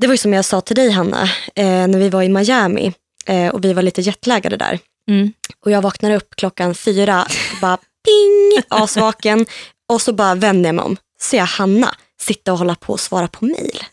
det 0.00 0.06
var 0.06 0.14
ju 0.14 0.18
som 0.18 0.32
jag 0.32 0.44
sa 0.44 0.60
till 0.60 0.76
dig 0.76 0.90
Hanna, 0.90 1.22
eh, 1.54 1.64
när 1.86 1.98
vi 1.98 2.08
var 2.08 2.22
i 2.22 2.28
Miami 2.28 2.92
eh, 3.26 3.48
och 3.48 3.64
vi 3.64 3.72
var 3.72 3.82
lite 3.82 4.00
jetlaggade 4.00 4.56
där. 4.56 4.78
Mm. 5.08 5.32
Och 5.64 5.70
jag 5.70 5.82
vaknar 5.82 6.10
upp 6.10 6.36
klockan 6.36 6.74
fyra, 6.74 7.26
bara 7.60 7.76
ping, 7.76 8.62
asvaken. 8.68 9.46
Och 9.88 10.02
så 10.02 10.12
bara 10.12 10.34
vänder 10.34 10.68
jag 10.68 10.74
mig 10.74 10.84
om, 10.84 10.96
ser 11.20 11.38
jag 11.38 11.46
Hanna 11.46 11.94
sitta 12.20 12.52
och 12.52 12.58
hålla 12.58 12.74
på 12.74 12.92
och 12.92 13.00
svara 13.00 13.28
på 13.28 13.44
mail. 13.44 13.84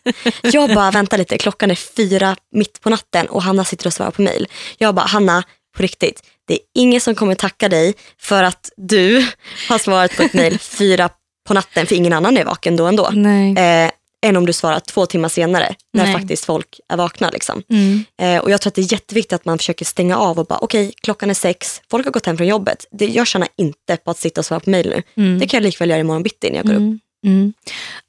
Jag 0.41 0.73
bara, 0.75 0.91
vänta 0.91 1.17
lite, 1.17 1.37
klockan 1.37 1.71
är 1.71 1.75
fyra 1.75 2.35
mitt 2.51 2.81
på 2.81 2.89
natten 2.89 3.27
och 3.27 3.43
Hanna 3.43 3.65
sitter 3.65 3.87
och 3.87 3.93
svarar 3.93 4.11
på 4.11 4.21
mail. 4.21 4.47
Jag 4.77 4.95
bara, 4.95 5.05
Hanna, 5.05 5.43
på 5.77 5.83
riktigt, 5.83 6.23
det 6.47 6.53
är 6.53 6.59
ingen 6.73 7.01
som 7.01 7.15
kommer 7.15 7.35
tacka 7.35 7.69
dig 7.69 7.93
för 8.19 8.43
att 8.43 8.69
du 8.77 9.27
har 9.69 9.77
svarat 9.77 10.17
på 10.17 10.23
ett 10.23 10.33
mail 10.33 10.59
fyra 10.79 11.09
på 11.47 11.53
natten, 11.53 11.87
för 11.87 11.95
ingen 11.95 12.13
annan 12.13 12.37
är 12.37 12.45
vaken 12.45 12.75
då 12.75 12.85
ändå. 12.85 13.09
Eh, 13.57 13.91
än 14.25 14.37
om 14.37 14.45
du 14.45 14.53
svarar 14.53 14.79
två 14.79 15.05
timmar 15.05 15.29
senare, 15.29 15.75
när 15.93 16.03
Nej. 16.03 16.13
faktiskt 16.13 16.45
folk 16.45 16.79
är 16.89 16.97
vakna. 16.97 17.29
Liksom. 17.29 17.63
Mm. 17.69 18.03
Eh, 18.21 18.43
och 18.43 18.51
jag 18.51 18.61
tror 18.61 18.69
att 18.69 18.75
det 18.75 18.81
är 18.81 18.93
jätteviktigt 18.93 19.33
att 19.33 19.45
man 19.45 19.57
försöker 19.57 19.85
stänga 19.85 20.17
av 20.17 20.39
och 20.39 20.45
bara 20.45 20.59
okej, 20.59 20.93
klockan 21.03 21.29
är 21.29 21.33
sex, 21.33 21.81
folk 21.91 22.05
har 22.05 22.11
gått 22.11 22.25
hem 22.25 22.37
från 22.37 22.47
jobbet. 22.47 22.85
Det, 22.91 23.05
jag 23.05 23.27
tjänar 23.27 23.47
inte 23.57 23.97
på 23.97 24.11
att 24.11 24.17
sitta 24.17 24.41
och 24.41 24.45
svara 24.45 24.59
på 24.59 24.69
mejl 24.69 24.89
nu. 24.89 25.23
Mm. 25.23 25.39
Det 25.39 25.47
kan 25.47 25.57
jag 25.57 25.63
likväl 25.63 25.89
göra 25.89 25.99
imorgon 25.99 26.23
bitti 26.23 26.49
när 26.49 26.57
jag 26.57 26.65
går 26.65 26.73
upp. 26.73 26.79
Mm. 26.79 26.99
Mm. 27.25 27.53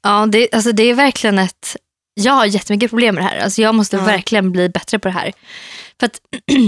Ja, 0.03 0.25
det, 0.31 0.47
alltså 0.51 0.71
det 0.71 0.83
är 0.83 0.93
verkligen 0.93 1.39
ett... 1.39 1.75
Jag 2.13 2.33
har 2.33 2.45
jättemycket 2.45 2.89
problem 2.91 3.15
med 3.15 3.23
det 3.23 3.27
här. 3.27 3.37
Alltså 3.39 3.61
jag 3.61 3.75
måste 3.75 3.95
Ja. 3.97 4.03
verkligen 4.03 4.51
bli 4.51 4.69
bättre 4.69 4.99
på 4.99 5.07
det 5.07 5.13
här. 5.13 5.33
För 5.99 6.05
att, 6.05 6.21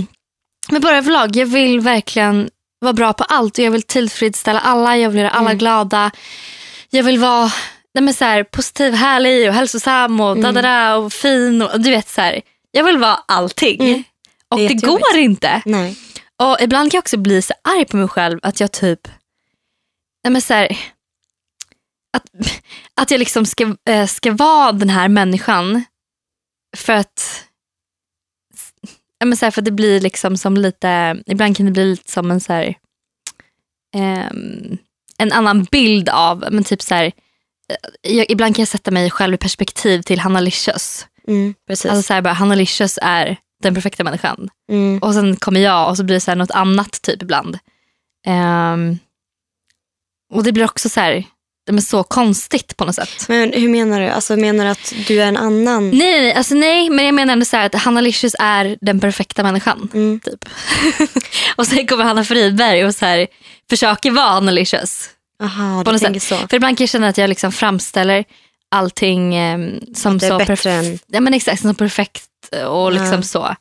men 0.71 0.81
bara 0.81 0.97
överlag, 0.97 1.35
jag 1.35 1.45
vill 1.45 1.79
verkligen 1.79 2.49
vara 2.79 2.93
bra 2.93 3.13
på 3.13 3.23
allt. 3.23 3.57
Och 3.57 3.63
jag 3.63 3.71
vill 3.71 3.81
tillfredsställa 3.83 4.59
alla, 4.59 4.97
jag 4.97 5.09
vill 5.09 5.19
göra 5.19 5.29
alla 5.29 5.49
Mm. 5.49 5.57
glada. 5.57 6.11
Jag 6.89 7.03
vill 7.03 7.19
vara 7.19 7.51
nej 7.93 8.03
men 8.03 8.13
så 8.13 8.25
här, 8.25 8.43
positiv, 8.43 8.93
härlig 8.93 9.47
och 9.49 9.53
hälsosam 9.55 10.19
och 10.19 10.37
Mm. 10.37 10.53
da 10.55 10.95
och 10.95 11.13
fin. 11.13 11.61
Och, 11.61 11.81
du 11.81 11.89
vet 11.89 12.09
så 12.09 12.21
här, 12.21 12.41
Jag 12.71 12.83
vill 12.83 12.97
vara 12.97 13.15
allting. 13.25 13.81
Mm. 13.81 14.03
Och 14.49 14.59
Det 14.59 14.73
går 14.73 15.17
inte. 15.17 15.61
Nej. 15.65 15.97
Och 16.41 16.57
ibland 16.61 16.91
kan 16.91 16.97
jag 16.97 17.01
också 17.01 17.17
bli 17.17 17.41
så 17.41 17.53
arg 17.63 17.85
på 17.85 17.97
mig 17.97 18.07
själv 18.07 18.39
att 18.43 18.59
jag 18.59 18.71
typ, 18.71 19.07
nej 20.23 20.31
men 20.31 20.41
så 20.41 20.53
här, 20.53 20.77
att, 22.17 22.23
att 22.93 23.11
jag 23.11 23.19
liksom 23.19 23.45
ska, 23.45 23.75
eh, 23.89 24.07
ska 24.07 24.31
vara 24.31 24.71
den 24.71 24.89
här 24.89 25.07
människan 25.07 25.83
för 26.77 26.93
att, 26.93 27.45
ja 29.19 29.25
men 29.25 29.37
så 29.37 29.45
här, 29.45 29.51
för 29.51 29.61
att 29.61 29.65
det 29.65 29.71
blir 29.71 29.99
liksom 30.01 30.37
som 30.37 30.57
lite, 30.57 31.17
ibland 31.25 31.57
kan 31.57 31.65
det 31.65 31.71
bli 31.71 31.85
lite 31.85 32.11
som 32.11 32.31
en 32.31 32.39
så 32.41 32.53
här, 32.53 32.75
ehm, 33.95 34.77
en 35.17 35.31
annan 35.31 35.63
bild 35.63 36.09
av, 36.09 36.45
men 36.51 36.63
typ 36.63 36.81
så 36.81 36.95
här, 36.95 37.11
jag, 38.01 38.25
ibland 38.29 38.55
kan 38.55 38.61
jag 38.61 38.69
sätta 38.69 38.91
mig 38.91 39.11
själv 39.11 39.33
i 39.33 39.37
perspektiv 39.37 40.01
till 40.01 40.19
Hanna 40.19 40.39
Licious. 40.39 41.07
Mm, 41.27 41.53
precis. 41.67 41.91
Alltså 41.91 42.03
så 42.03 42.13
här 42.13 42.21
bara, 42.21 42.33
Hanna 42.33 42.55
Licious 42.55 42.99
är 43.01 43.37
den 43.63 43.75
perfekta 43.75 44.03
människan. 44.03 44.49
mm. 44.71 44.99
Och 44.99 45.13
sen 45.13 45.35
kommer 45.35 45.59
jag 45.59 45.89
och 45.89 45.97
så 45.97 46.03
blir 46.03 46.15
det 46.15 46.21
så 46.21 46.31
här 46.31 46.35
något 46.35 46.51
annat 46.51 47.01
typ 47.01 47.21
ibland. 47.21 47.59
Ehm, 48.27 48.97
och 50.33 50.43
det 50.43 50.51
blir 50.51 50.65
också 50.65 50.89
så 50.89 50.99
här, 50.99 51.23
är 51.77 51.81
så 51.81 52.03
konstigt 52.03 52.77
på 52.77 52.85
något 52.85 52.95
sätt. 52.95 53.25
Men 53.27 53.53
hur 53.53 53.69
menar 53.69 54.01
du? 54.01 54.07
Alltså 54.07 54.35
menar 54.35 54.65
du 54.65 54.71
att 54.71 54.93
du 55.07 55.21
är 55.21 55.27
en 55.27 55.37
annan? 55.37 55.89
Nej, 55.89 55.97
nej, 55.99 56.21
nej, 56.21 56.33
alltså 56.33 56.55
nej, 56.55 56.89
men 56.89 57.05
jag 57.05 57.15
menar 57.15 57.33
ändå 57.33 57.45
så 57.45 57.57
att 57.57 57.75
Hanna 57.75 58.01
Licious 58.01 58.35
är 58.39 58.77
den 58.81 58.99
perfekta 58.99 59.43
människan. 59.43 59.89
Mm. 59.93 60.19
Typ. 60.19 60.45
och 61.55 61.67
sen 61.67 61.87
kommer 61.87 62.03
Hanna 62.03 62.23
Friberg 62.23 62.85
och 62.85 62.95
så 62.95 63.05
här, 63.05 63.27
försöker 63.69 64.11
vara 64.11 64.25
Hanna 64.25 64.51
Licious. 64.51 65.09
Aha, 65.43 65.83
På 65.83 65.91
något 65.91 66.01
tänker 66.01 66.19
så. 66.19 66.35
För 66.35 66.55
ibland 66.55 66.77
kan 66.77 66.83
jag 66.83 66.89
känna 66.89 67.07
att 67.07 67.17
jag 67.17 67.27
liksom 67.29 67.51
framställer 67.51 68.25
allting 68.71 69.35
ehm, 69.35 69.79
som 69.95 70.19
så 70.19 70.37
bättre 70.37 70.55
perf- 70.55 70.69
än- 70.69 70.99
ja, 71.07 71.19
men 71.19 71.33
exakt, 71.33 71.61
som 71.61 71.75
perfekt 71.75 72.23
och 72.67 72.91
liksom 72.91 73.13
Ja. 73.15 73.21
så. 73.21 73.55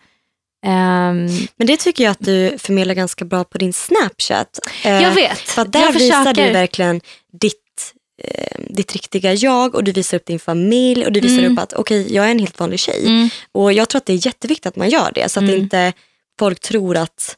Ehm, 0.67 1.27
Men 1.57 1.67
det 1.67 1.77
tycker 1.77 2.05
jag 2.05 2.11
att 2.11 2.21
du 2.21 2.59
förmedlar 2.59 2.95
ganska 2.95 3.25
bra 3.25 3.45
på 3.45 3.59
din 3.59 3.73
Snapchat. 3.73 4.59
Eh, 4.85 5.03
jag 5.03 5.11
vet. 5.12 5.38
För 5.38 5.62
att 5.62 5.73
där 5.73 5.81
jag 5.81 5.93
visar 5.93 6.35
du 6.35 6.43
verkligen 6.53 7.01
ditt, 7.41 7.55
eh, 8.25 8.61
ditt 8.71 8.93
riktiga 8.93 9.33
jag 9.35 9.75
och 9.75 9.85
du 9.85 9.93
visar 9.93 10.17
upp 10.17 10.27
din 10.27 10.38
familj 10.41 11.07
och 11.07 11.12
du 11.12 11.21
visar 11.21 11.38
Mm. 11.38 11.53
upp 11.53 11.59
att 11.59 11.73
okej, 11.73 12.14
jag 12.14 12.27
är 12.27 12.31
en 12.31 12.38
helt 12.38 12.61
vanlig 12.61 12.81
tjej. 12.81 13.07
Mm. 13.07 13.29
Och 13.53 13.73
jag 13.73 13.88
tror 13.88 13.99
att 13.99 14.07
det 14.07 14.12
är 14.12 14.27
jätteviktigt 14.27 14.67
att 14.67 14.77
man 14.77 14.88
gör 14.91 15.11
det 15.14 15.29
så 15.29 15.41
att 15.41 15.45
Mm. 15.45 15.57
inte 15.61 15.93
folk 16.38 16.61
tror 16.61 16.97
att 16.97 17.37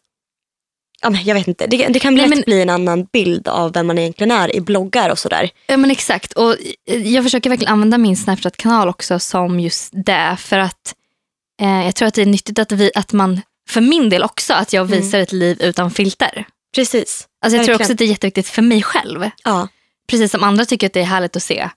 Ja, 1.02 1.10
men 1.10 1.24
jag 1.24 1.34
vet 1.34 1.48
inte, 1.48 1.66
det, 1.66 1.86
det 1.88 1.98
kan 1.98 2.14
lätt 2.16 2.28
Nej, 2.28 2.36
men- 2.38 2.42
bli 2.46 2.62
en 2.62 2.70
annan 2.70 3.04
bild 3.12 3.48
av 3.48 3.72
vem 3.72 3.86
man 3.86 3.98
egentligen 3.98 4.30
är 4.30 4.56
i 4.56 4.60
bloggar 4.60 5.10
och 5.10 5.18
sådär. 5.18 5.50
Ja 5.66 5.76
men 5.76 5.90
exakt. 5.90 6.32
Och 6.32 6.56
jag 7.04 7.24
försöker 7.24 7.50
verkligen 7.50 7.72
använda 7.72 7.98
min 7.98 8.16
Snapchat-kanal 8.16 8.88
också 8.88 9.18
som 9.18 9.60
just 9.60 9.90
det. 9.92 10.36
För 10.38 10.58
att 10.58 10.94
eh, 11.62 11.84
jag 11.84 11.94
tror 11.94 12.08
att 12.08 12.14
det 12.14 12.22
är 12.22 12.26
nyttigt 12.26 12.58
att, 12.58 12.72
vi, 12.72 12.90
att 12.94 13.12
man, 13.12 13.40
för 13.68 13.80
min 13.80 14.08
del 14.08 14.22
också, 14.22 14.54
att 14.54 14.72
jag 14.72 14.86
Mm. 14.86 15.00
visar 15.00 15.18
ett 15.18 15.32
liv 15.32 15.62
utan 15.62 15.90
filter. 15.90 16.44
Precis. 16.74 17.26
Alltså 17.44 17.56
jag 17.56 17.64
tror 17.66 17.72
Verkligen. 17.72 17.80
också 17.80 17.92
att 17.92 17.98
det 17.98 18.04
är 18.04 18.08
jätteviktigt 18.08 18.48
för 18.48 18.62
mig 18.62 18.82
själv. 18.82 19.30
Ja. 19.44 19.68
Precis 20.08 20.30
som 20.32 20.42
andra 20.44 20.64
tycker 20.64 20.86
att 20.86 20.92
det 20.92 21.00
är 21.00 21.04
härligt 21.04 21.36
att 21.36 21.42
se. 21.42 21.68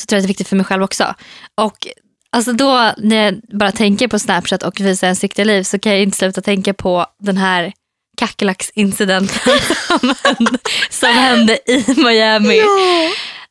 Så 0.00 0.06
tror 0.06 0.16
jag 0.16 0.20
att 0.20 0.24
det 0.24 0.26
är 0.26 0.28
viktigt 0.28 0.48
för 0.48 0.56
mig 0.56 0.64
själv 0.66 0.82
också. 0.82 1.14
Och 1.54 1.86
alltså 2.32 2.52
då 2.52 2.92
när 2.98 3.24
jag 3.24 3.40
bara 3.58 3.72
tänker 3.72 4.08
på 4.08 4.18
Snapchat 4.18 4.62
och 4.62 4.80
visa 4.80 5.06
ens 5.06 5.22
riktiga 5.22 5.44
liv 5.44 5.62
så 5.62 5.78
kan 5.78 5.92
jag 5.92 6.02
inte 6.02 6.16
sluta 6.16 6.40
tänka 6.40 6.74
på 6.74 7.06
den 7.20 7.36
här 7.36 7.72
kackerlacksincidenten 8.26 9.58
som 9.86 10.14
hände, 10.24 10.58
som 10.90 11.08
hände 11.08 11.58
i 11.66 11.84
Miami. 11.96 12.60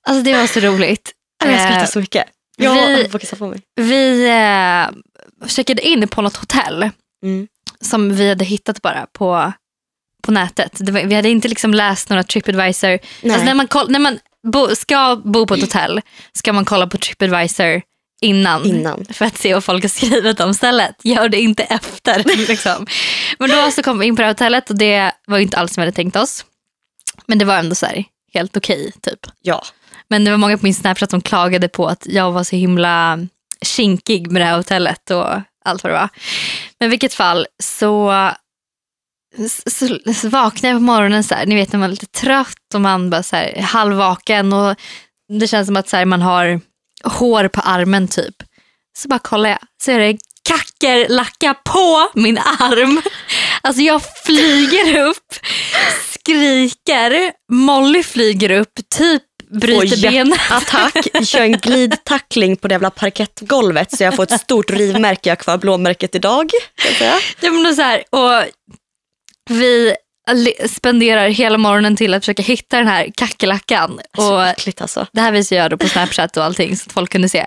Alltså 0.07 0.23
det 0.23 0.33
var 0.33 0.47
så 0.47 0.59
roligt. 0.59 1.11
Jag 1.45 1.59
skrattar 1.59 1.79
Eh, 1.81 1.85
så 1.85 1.99
mycket. 1.99 2.25
Jag 2.57 2.87
vi- 2.87 3.35
på 3.39 3.47
mig. 3.47 3.61
Vi 3.75 4.27
eh, 4.29 5.47
checkade 5.47 5.81
in 5.87 6.07
på 6.07 6.21
något 6.21 6.37
hotell 6.37 6.89
Mm. 7.23 7.47
som 7.81 8.15
vi 8.15 8.29
hade 8.29 8.45
hittat 8.45 8.81
bara 8.81 9.05
på, 9.13 9.53
på 10.23 10.31
nätet. 10.31 10.79
Var, 10.89 11.01
vi 11.03 11.15
hade 11.15 11.29
inte 11.29 11.47
liksom 11.47 11.73
läst 11.73 12.09
några 12.09 12.23
Tripadvisor. 12.23 12.99
Alltså 13.23 13.43
när 13.45 13.53
man, 13.53 13.67
koll, 13.67 13.91
när 13.91 13.99
man 13.99 14.19
bo, 14.47 14.75
ska 14.75 15.21
bo 15.25 15.45
på 15.47 15.53
ett 15.53 15.61
hotell 15.61 16.01
ska 16.33 16.53
man 16.53 16.65
kolla 16.65 16.87
på 16.87 16.97
Tripadvisor 16.97 17.81
innan, 18.21 18.65
Innan. 18.65 19.05
för 19.13 19.25
att 19.25 19.37
se 19.37 19.53
vad 19.53 19.63
folk 19.63 19.83
har 19.83 19.89
skrivit 19.89 20.39
om 20.39 20.53
stället. 20.53 20.95
Gör 21.03 21.29
det 21.29 21.41
inte 21.41 21.63
efter. 21.63 22.23
Liksom. 22.47 22.87
Men 23.39 23.49
då 23.49 23.71
så 23.71 23.83
kom 23.83 23.99
vi 23.99 24.05
in 24.05 24.15
på 24.15 24.21
det 24.21 24.25
här 24.25 24.33
hotellet 24.33 24.69
och 24.69 24.77
det 24.77 25.11
var 25.27 25.37
ju 25.37 25.43
inte 25.43 25.57
alls 25.57 25.73
som 25.73 25.81
vi 25.81 25.85
hade 25.85 25.95
tänkt 25.95 26.15
oss. 26.15 26.45
Men 27.25 27.37
det 27.37 27.45
var 27.45 27.57
ändå 27.57 27.75
så 27.75 27.85
här, 27.85 28.03
helt 28.33 28.57
okej 28.57 28.91
typ. 29.01 29.19
Ja. 29.41 29.63
Men 30.07 30.23
det 30.23 30.31
var 30.31 30.37
många 30.37 30.57
på 30.57 30.65
min 30.65 30.75
Snapchat 30.75 31.11
som 31.11 31.21
klagade 31.21 31.67
på 31.67 31.87
att 31.87 32.05
jag 32.05 32.31
var 32.31 32.43
så 32.43 32.55
himla 32.55 33.19
kinkig 33.61 34.31
med 34.31 34.41
det 34.41 34.45
här 34.45 34.57
hotellet 34.57 35.11
och 35.11 35.27
allt 35.65 35.83
vad 35.83 35.93
det 35.93 35.97
var. 35.97 36.09
Men 36.79 36.87
i 36.87 36.89
vilket 36.89 37.13
fall 37.13 37.47
så, 37.63 38.13
så, 39.67 39.87
så 40.15 40.29
vaknade 40.29 40.67
jag 40.67 40.77
på 40.77 40.83
morgonen 40.83 41.23
så 41.23 41.35
här, 41.35 41.45
ni 41.45 41.55
vet 41.55 41.71
när 41.71 41.79
man 41.79 41.89
är 41.89 41.91
lite 41.91 42.05
trött 42.05 42.73
och 42.73 42.81
man 42.81 43.09
bara 43.09 43.23
så 43.23 43.35
här, 43.35 43.61
halvvaken 43.61 44.53
och 44.53 44.75
det 45.39 45.47
känns 45.47 45.67
som 45.67 45.77
att 45.77 45.89
så 45.89 45.97
här, 45.97 46.05
man 46.05 46.21
har 46.21 46.61
hår 47.03 47.47
på 47.47 47.61
armen 47.61 48.07
typ. 48.07 48.35
Så 48.97 49.07
bara 49.07 49.19
kollar 49.19 49.49
jag 49.49 49.59
så 49.83 49.91
är 49.91 49.99
det 49.99 50.17
kackerlacka 50.43 51.53
på 51.53 52.09
min 52.13 52.37
arm. 52.37 53.01
Alltså 53.61 53.81
jag 53.81 54.01
flyger 54.25 54.97
upp, 54.97 55.35
skriker, 56.13 57.31
Molly 57.51 58.03
flyger 58.03 58.51
upp, 58.51 58.79
typ 58.95 59.23
bryter 59.51 60.01
benet. 60.01 60.39
Attack, 60.51 61.25
kör 61.25 61.41
en 61.41 61.51
glidtackling 61.57 62.57
på 62.57 62.67
det 62.67 62.73
jävla 62.73 62.89
parkettgolvet 62.89 63.97
så 63.97 64.03
jag 64.03 64.15
får 64.15 64.23
ett 64.23 64.41
stort 64.41 64.71
rivmärke. 64.71 65.29
Jag 65.29 65.35
har 65.35 65.43
kvar 65.43 65.57
blåmärket 65.57 66.15
idag. 66.15 66.51
Ja, 67.39 67.51
men 67.51 67.75
så 67.75 67.81
här, 67.81 68.03
och 68.09 68.45
vi 69.49 69.95
spenderar 70.69 71.27
hela 71.29 71.57
morgonen 71.57 71.95
till 71.95 72.13
att 72.13 72.21
försöka 72.23 72.43
hitta 72.43 72.77
den 72.77 72.87
här 72.87 73.09
kackerlackan. 73.17 73.99
Så 74.15 74.33
Och 74.35 74.47
äckligt 74.47 74.81
alltså. 74.81 75.07
det 75.11 75.21
här 75.21 75.31
visar 75.31 75.55
jag 75.55 75.69
då 75.71 75.77
på 75.77 75.87
Snapchat 75.87 76.37
och 76.37 76.43
allting 76.43 76.77
så 76.77 76.83
att 76.87 76.91
folk 76.93 77.11
kunde 77.11 77.29
se. 77.29 77.45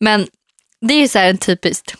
Men 0.00 0.26
det 0.86 0.94
är 0.94 0.98
ju 1.00 1.08
så 1.08 1.18
här 1.18 1.30
en 1.30 1.38
typiskt, 1.38 1.94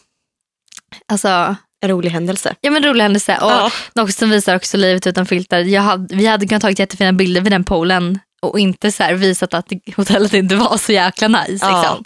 alltså, 1.13 1.57
En 1.81 1.91
rolig 1.91 2.11
händelse. 2.11 2.55
ja 2.61 2.71
men 2.71 2.83
rolig 2.83 3.03
händelse. 3.03 3.39
Och 3.43 3.51
Ja. 3.51 3.71
något 3.95 4.15
som 4.15 4.31
visar 4.31 4.57
också 4.57 4.77
livet 4.77 5.07
utan 5.07 5.27
filter. 5.27 5.59
Jag 5.61 5.83
hade, 5.83 6.17
vi 6.17 6.27
hade 6.27 6.47
kunnat 6.47 6.63
tagit 6.63 6.79
jättefina 6.79 7.13
bilder 7.13 7.41
vid 7.41 7.53
den 7.53 7.65
poolen 7.65 8.19
och 8.43 8.59
inte 8.61 8.93
så 8.93 9.15
visat 9.15 9.55
att 9.55 9.69
hotellet 9.97 10.35
inte 10.35 10.57
var 10.57 10.77
så 10.77 10.93
jäkla 10.93 11.29
nice. 11.29 11.67
Ja. 11.67 11.81
Liksom. 11.81 12.05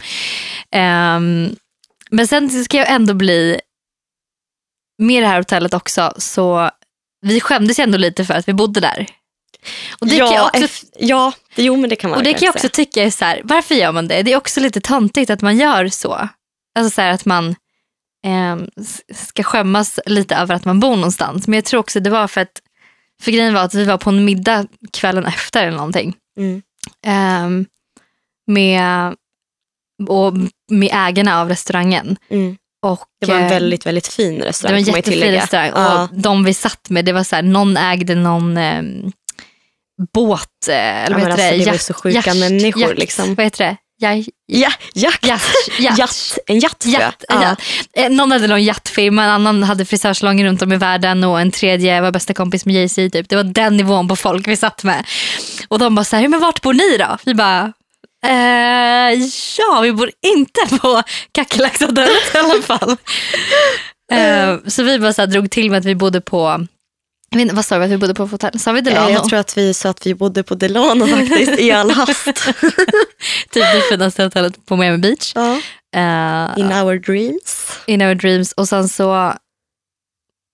Ehm, 0.70 1.56
men 2.10 2.26
sen 2.28 2.64
ska 2.64 2.76
jag 2.76 2.90
ändå 2.90 3.14
bli, 3.14 3.60
med 4.98 5.22
det 5.22 5.26
här 5.26 5.38
hotellet 5.38 5.74
också, 5.74 6.12
så 6.18 6.70
vi 7.22 7.40
skämdes 7.40 7.78
ändå 7.78 7.98
lite 7.98 8.24
för 8.24 8.34
att 8.34 8.48
vi 8.48 8.52
bodde 8.52 8.80
där. 8.80 9.06
Och 10.00 10.06
det 10.06 10.16
kan 10.16 10.26
jag 10.26 10.34
ja, 10.36 10.46
också 10.48 10.60
eff- 10.60 10.84
ja, 10.98 11.32
jo 11.56 11.76
men 11.76 11.90
det 11.90 11.96
kan 11.96 12.10
man 12.10 12.18
och 12.18 12.24
det 12.24 12.32
kan 12.34 12.46
jag 12.46 12.54
också 12.54 12.68
tycka 12.68 13.02
är 13.02 13.10
så 13.10 13.24
här, 13.24 13.40
varför 13.44 13.74
gör 13.74 13.92
man 13.92 14.08
det? 14.08 14.22
Det 14.22 14.32
är 14.32 14.36
också 14.36 14.60
lite 14.60 14.80
töntigt 14.80 15.30
att 15.30 15.42
man 15.42 15.56
gör 15.56 15.88
så. 15.88 16.28
Alltså 16.78 16.94
så 16.94 17.00
här 17.02 17.10
att 17.10 17.24
man 17.24 17.54
s- 18.80 19.02
ska 19.28 19.42
skämmas 19.42 20.00
lite 20.06 20.36
över 20.36 20.54
att 20.54 20.64
man 20.64 20.80
bor 20.80 20.96
någonstans. 20.96 21.46
Men 21.48 21.54
jag 21.54 21.64
tror 21.64 21.80
också 21.80 22.00
det 22.00 22.10
var 22.10 22.28
för 22.28 22.40
att, 22.40 22.60
för 23.22 23.32
grejen 23.32 23.54
var 23.54 23.62
att 23.62 23.74
vi 23.74 23.84
var 23.84 23.98
på 23.98 24.10
en 24.10 24.24
middag 24.24 24.66
kvällen 24.92 25.24
efter 25.26 25.62
eller 25.66 25.76
någonting. 25.76 26.14
Mm. 26.38 26.62
Ehm, 27.06 27.66
med, 28.46 29.14
och 30.08 30.34
med 30.70 30.90
ägarna 30.92 31.40
av 31.40 31.48
restaurangen. 31.48 32.16
Mm. 32.30 32.56
Och, 32.82 33.00
Det 33.20 33.26
var 33.26 33.34
en 33.38 33.42
eh, 33.44 33.48
väldigt, 33.50 33.86
väldigt 33.86 34.08
fin 34.08 34.38
det 34.38 34.44
restaurang 34.44 34.72
var 34.84 34.90
en 34.90 34.96
jättefin 34.96 35.32
restaurang. 35.32 35.70
Ja. 35.74 36.02
Och 36.02 36.08
de 36.12 36.44
vi 36.44 36.54
satt 36.54 36.90
med, 36.90 37.04
det 37.04 37.12
var 37.12 37.24
så 37.24 37.36
här, 37.36 37.42
någon 37.42 37.76
ägde 37.76 38.14
någon 38.14 38.56
ehm, 38.56 39.12
båt, 40.14 40.40
eh, 40.68 40.74
eller 40.76 41.18
Ja, 41.18 41.18
vad 41.18 41.20
heter 41.20 41.30
alltså, 41.30 41.58
det? 41.58 41.64
det 41.64 41.70
var 41.70 41.78
så 41.78 41.94
sjuka 41.94 42.20
yacht- 42.20 42.40
människor, 42.40 42.82
yacht- 42.82 42.98
liksom. 42.98 43.34
Vad 43.34 43.44
heter 43.46 43.64
det? 43.64 43.76
Ja, 43.98 44.14
Ja, 44.46 44.70
jakt. 44.94 45.26
Jatt, 45.26 45.42
jatt. 45.78 45.98
Jatt. 45.98 46.38
En 46.46 46.58
jatt. 46.58 46.84
Jatt, 46.86 47.24
ja. 47.28 47.56
Eh, 47.96 48.10
Någon 48.10 48.32
hade 48.32 48.46
någon 48.46 48.62
jattfirma, 48.64 49.24
en 49.24 49.30
annan 49.30 49.62
hade 49.62 49.84
frisörsalonger 49.84 50.44
runt 50.44 50.62
om 50.62 50.72
i 50.72 50.76
världen 50.76 51.24
och 51.24 51.40
en 51.40 51.50
tredje 51.50 52.00
var 52.00 52.10
bästa 52.12 52.34
kompis 52.34 52.66
med 52.66 52.74
Jay-Z. 52.74 53.10
Typ. 53.10 53.28
Det 53.28 53.36
var 53.36 53.44
den 53.44 53.76
nivån 53.76 54.08
på 54.08 54.16
folk 54.16 54.48
vi 54.48 54.56
satt 54.56 54.84
med. 54.84 55.06
Och 55.68 55.78
de 55.78 55.94
bara 55.94 56.04
så 56.04 56.16
här, 56.16 56.28
men 56.28 56.40
vart 56.40 56.62
bor 56.62 56.72
ni 56.74 56.96
då? 56.96 57.16
Vi 57.24 57.34
bara, 57.34 57.72
eh, 58.26 59.20
ja 59.58 59.80
vi 59.82 59.92
bor 59.92 60.10
inte 60.26 60.60
på 60.80 61.02
Kackerlackshotellet 61.32 62.34
i 62.34 62.38
alla 62.38 62.62
fall. 62.62 62.96
eh, 64.12 64.58
så 64.66 64.82
vi 64.82 64.98
bara 64.98 65.12
så 65.12 65.26
drog 65.26 65.50
till 65.50 65.70
med 65.70 65.78
att 65.78 65.84
vi 65.84 65.94
bodde 65.94 66.20
på, 66.20 66.66
inte, 67.36 67.54
vad 67.54 67.64
sa 67.64 67.78
vi 67.78 67.84
att 67.84 67.90
vi 67.90 67.96
bodde 67.98 68.14
på 68.14 68.26
för 68.26 68.30
hotell? 68.32 68.60
Sa 68.60 68.72
vi 68.72 68.80
Delano? 68.80 69.10
Jag 69.10 69.24
tror 69.28 69.38
att 69.38 69.56
vi 69.58 69.74
sa 69.74 69.88
att 69.88 70.06
vi 70.06 70.14
bodde 70.14 70.42
på 70.42 70.54
Delano 70.54 71.06
faktiskt 71.06 71.58
i 71.60 71.72
all 71.72 71.90
hast. 71.90 72.24
Typ 73.50 73.64
det 73.72 73.82
finaste 73.90 74.22
hotellet 74.24 74.66
på 74.66 74.76
Miami 74.76 74.98
Beach. 74.98 75.32
Ja. 75.34 75.52
Eh, 75.96 76.58
In 76.58 76.72
our 76.72 76.98
dreams. 76.98 77.78
In 77.86 78.02
our 78.02 78.14
dreams. 78.14 78.52
Och 78.52 78.68
sen 78.68 78.88
så 78.88 79.34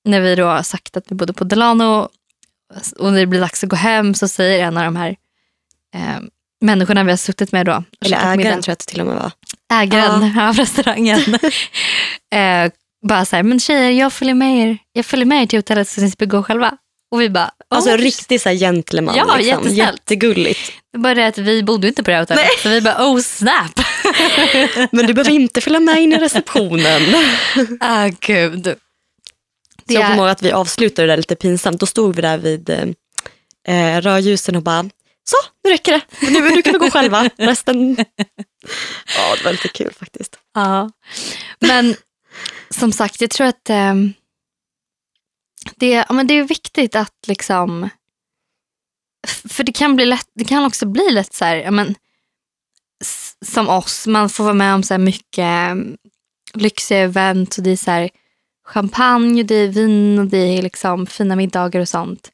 när 0.04 0.20
vi 0.20 0.34
då 0.34 0.46
har 0.46 0.62
sagt 0.62 0.96
att 0.96 1.04
vi 1.08 1.14
bodde 1.14 1.32
på 1.32 1.44
Delano 1.44 2.08
och 2.98 3.12
när 3.12 3.20
det 3.20 3.26
blir 3.26 3.40
dags 3.40 3.64
att 3.64 3.70
gå 3.70 3.76
hem 3.76 4.14
så 4.14 4.28
säger 4.28 4.66
en 4.66 4.76
av 4.76 4.84
de 4.84 4.96
här 4.96 5.16
eh, 5.94 6.18
människorna 6.60 7.04
vi 7.04 7.10
har 7.10 7.16
suttit 7.16 7.52
med 7.52 7.66
då. 7.66 7.84
Eller 8.04 8.16
ägaren 8.16 8.62
tror 8.62 8.70
jag 8.70 8.72
att 8.72 8.78
det 8.78 8.84
till 8.86 9.00
och 9.00 9.06
med 9.06 9.16
var. 9.16 9.30
ägaren 9.72 10.38
av 10.40 10.54
restaurangen. 10.56 11.20
eh, 12.34 12.72
bara 13.08 13.24
så 13.24 13.36
här, 13.36 13.42
men 13.42 13.60
tjejer 13.60 13.90
jag 13.90 14.12
följer 14.12 14.34
med 14.34 14.68
er, 14.68 14.78
jag 14.92 15.06
följer 15.06 15.26
med 15.26 15.42
er 15.42 15.46
till 15.46 15.58
hotellet 15.58 15.88
så 15.88 16.00
ni 16.00 16.10
slipper 16.10 16.26
gå 16.26 16.42
själva. 16.42 16.74
Och 17.10 17.20
vi 17.20 17.30
bara, 17.30 17.50
Alltså 17.70 17.90
"Åh." 17.90 17.94
en 17.94 18.00
riktig 18.00 18.40
så 18.40 18.50
gentleman. 18.50 19.14
Ja, 19.16 19.36
liksom. 19.36 19.68
Jättegulligt. 19.74 20.72
Det 20.92 20.98
bara 20.98 21.14
det 21.14 21.26
att 21.26 21.38
vi 21.38 21.62
bodde 21.62 21.88
inte 21.88 22.02
på 22.02 22.10
det 22.10 22.14
här 22.16 22.22
hotellet. 22.22 22.44
Så 22.62 22.68
vi 22.68 22.80
bara, 22.80 23.06
oh 23.08 23.20
snap. 23.20 23.80
Men 24.92 25.06
du 25.06 25.14
behöver 25.14 25.30
inte 25.30 25.60
följa 25.60 25.80
med 25.80 26.02
in 26.02 26.12
i 26.12 26.16
receptionen. 26.18 27.02
ah, 27.80 28.08
gud. 28.20 28.62
Det 28.62 28.74
Så 29.88 29.94
jag 29.94 30.02
är- 30.02 30.08
kommer 30.08 30.22
ihåg 30.22 30.28
att 30.28 30.42
vi 30.42 30.52
avslutade 30.52 31.06
det 31.06 31.12
där 31.12 31.16
lite 31.16 31.36
pinsamt. 31.36 31.80
Då 31.80 31.86
stod 31.86 32.16
vi 32.16 32.22
där 32.22 32.38
vid 32.38 32.70
eh, 33.68 34.00
rödljusen 34.00 34.56
och 34.56 34.62
bara, 34.62 34.90
så 35.28 35.36
nu 35.64 35.70
räcker 35.70 35.92
det. 35.92 36.30
Nu, 36.30 36.40
nu 36.40 36.62
kan 36.62 36.72
vi 36.72 36.78
gå 36.78 36.90
själva. 36.90 37.30
Resten. 37.36 37.96
Ja, 39.16 39.36
det 39.36 39.44
var 39.44 39.52
lite 39.52 39.68
kul 39.68 39.92
faktiskt. 39.92 40.38
Ja. 40.54 40.90
Men 41.58 41.94
som 42.70 42.92
sagt, 42.92 43.20
jag 43.20 43.30
tror 43.30 43.46
att 43.46 43.70
eh, 43.70 43.94
det, 45.76 45.90
ja, 45.90 46.12
men 46.12 46.26
det 46.26 46.34
är 46.34 46.44
viktigt 46.44 46.96
att 46.96 47.14
liksom... 47.26 47.88
För 49.48 49.64
det 49.64 49.72
kan, 49.72 49.96
bli 49.96 50.06
lätt, 50.06 50.30
det 50.34 50.44
kan 50.44 50.64
också 50.64 50.86
bli 50.86 51.10
lätt 51.10 51.34
så 51.34 51.44
här, 51.44 51.56
ja, 51.56 51.70
men, 51.70 51.94
som 53.46 53.68
oss, 53.68 54.06
man 54.06 54.28
får 54.28 54.44
vara 54.44 54.54
med 54.54 54.74
om 54.74 54.82
så 54.82 54.94
här 54.94 54.98
mycket 54.98 55.38
eh, 55.38 55.74
lyxiga 56.54 56.98
event 56.98 57.56
och 57.56 57.62
det 57.62 57.70
är 57.70 57.76
så 57.76 57.90
här, 57.90 58.10
champagne, 58.64 59.40
och 59.40 59.46
det 59.46 59.54
är 59.54 59.68
vin 59.68 60.18
och 60.18 60.26
det 60.26 60.58
är 60.58 60.62
liksom 60.62 61.06
fina 61.06 61.36
middagar 61.36 61.80
och 61.80 61.88
sånt. 61.88 62.30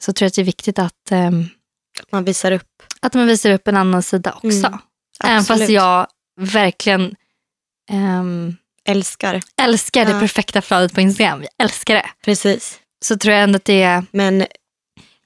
Så 0.00 0.12
tror 0.12 0.24
jag 0.24 0.28
att 0.28 0.34
det 0.34 0.42
är 0.42 0.44
viktigt 0.44 0.78
att, 0.78 1.12
eh, 2.00 2.04
Man 2.10 2.24
visar 2.24 2.52
upp. 2.52 2.82
att 3.00 3.14
man 3.14 3.26
visar 3.26 3.50
upp 3.50 3.68
en 3.68 3.76
annan 3.76 4.02
sida 4.02 4.32
också. 4.32 4.66
Mm, 4.66 4.78
Även 5.24 5.44
fast 5.44 5.68
jag 5.68 6.06
verkligen 6.40 7.14
ehm, 7.90 8.56
Älskar. 8.84 9.40
älskar 9.62 10.04
det 10.04 10.10
Ja. 10.12 10.20
perfekta 10.20 10.62
flödet 10.62 10.94
på 10.94 11.00
Instagram. 11.00 11.40
Jag 11.42 11.64
älskar 11.66 11.94
det. 11.94 12.06
Precis. 12.24 12.78
Så 13.04 13.16
tror 13.18 13.34
jag 13.34 13.42
ändå 13.44 13.56
att 13.56 13.64
det 13.64 13.82
är... 13.82 14.04
Men 14.10 14.46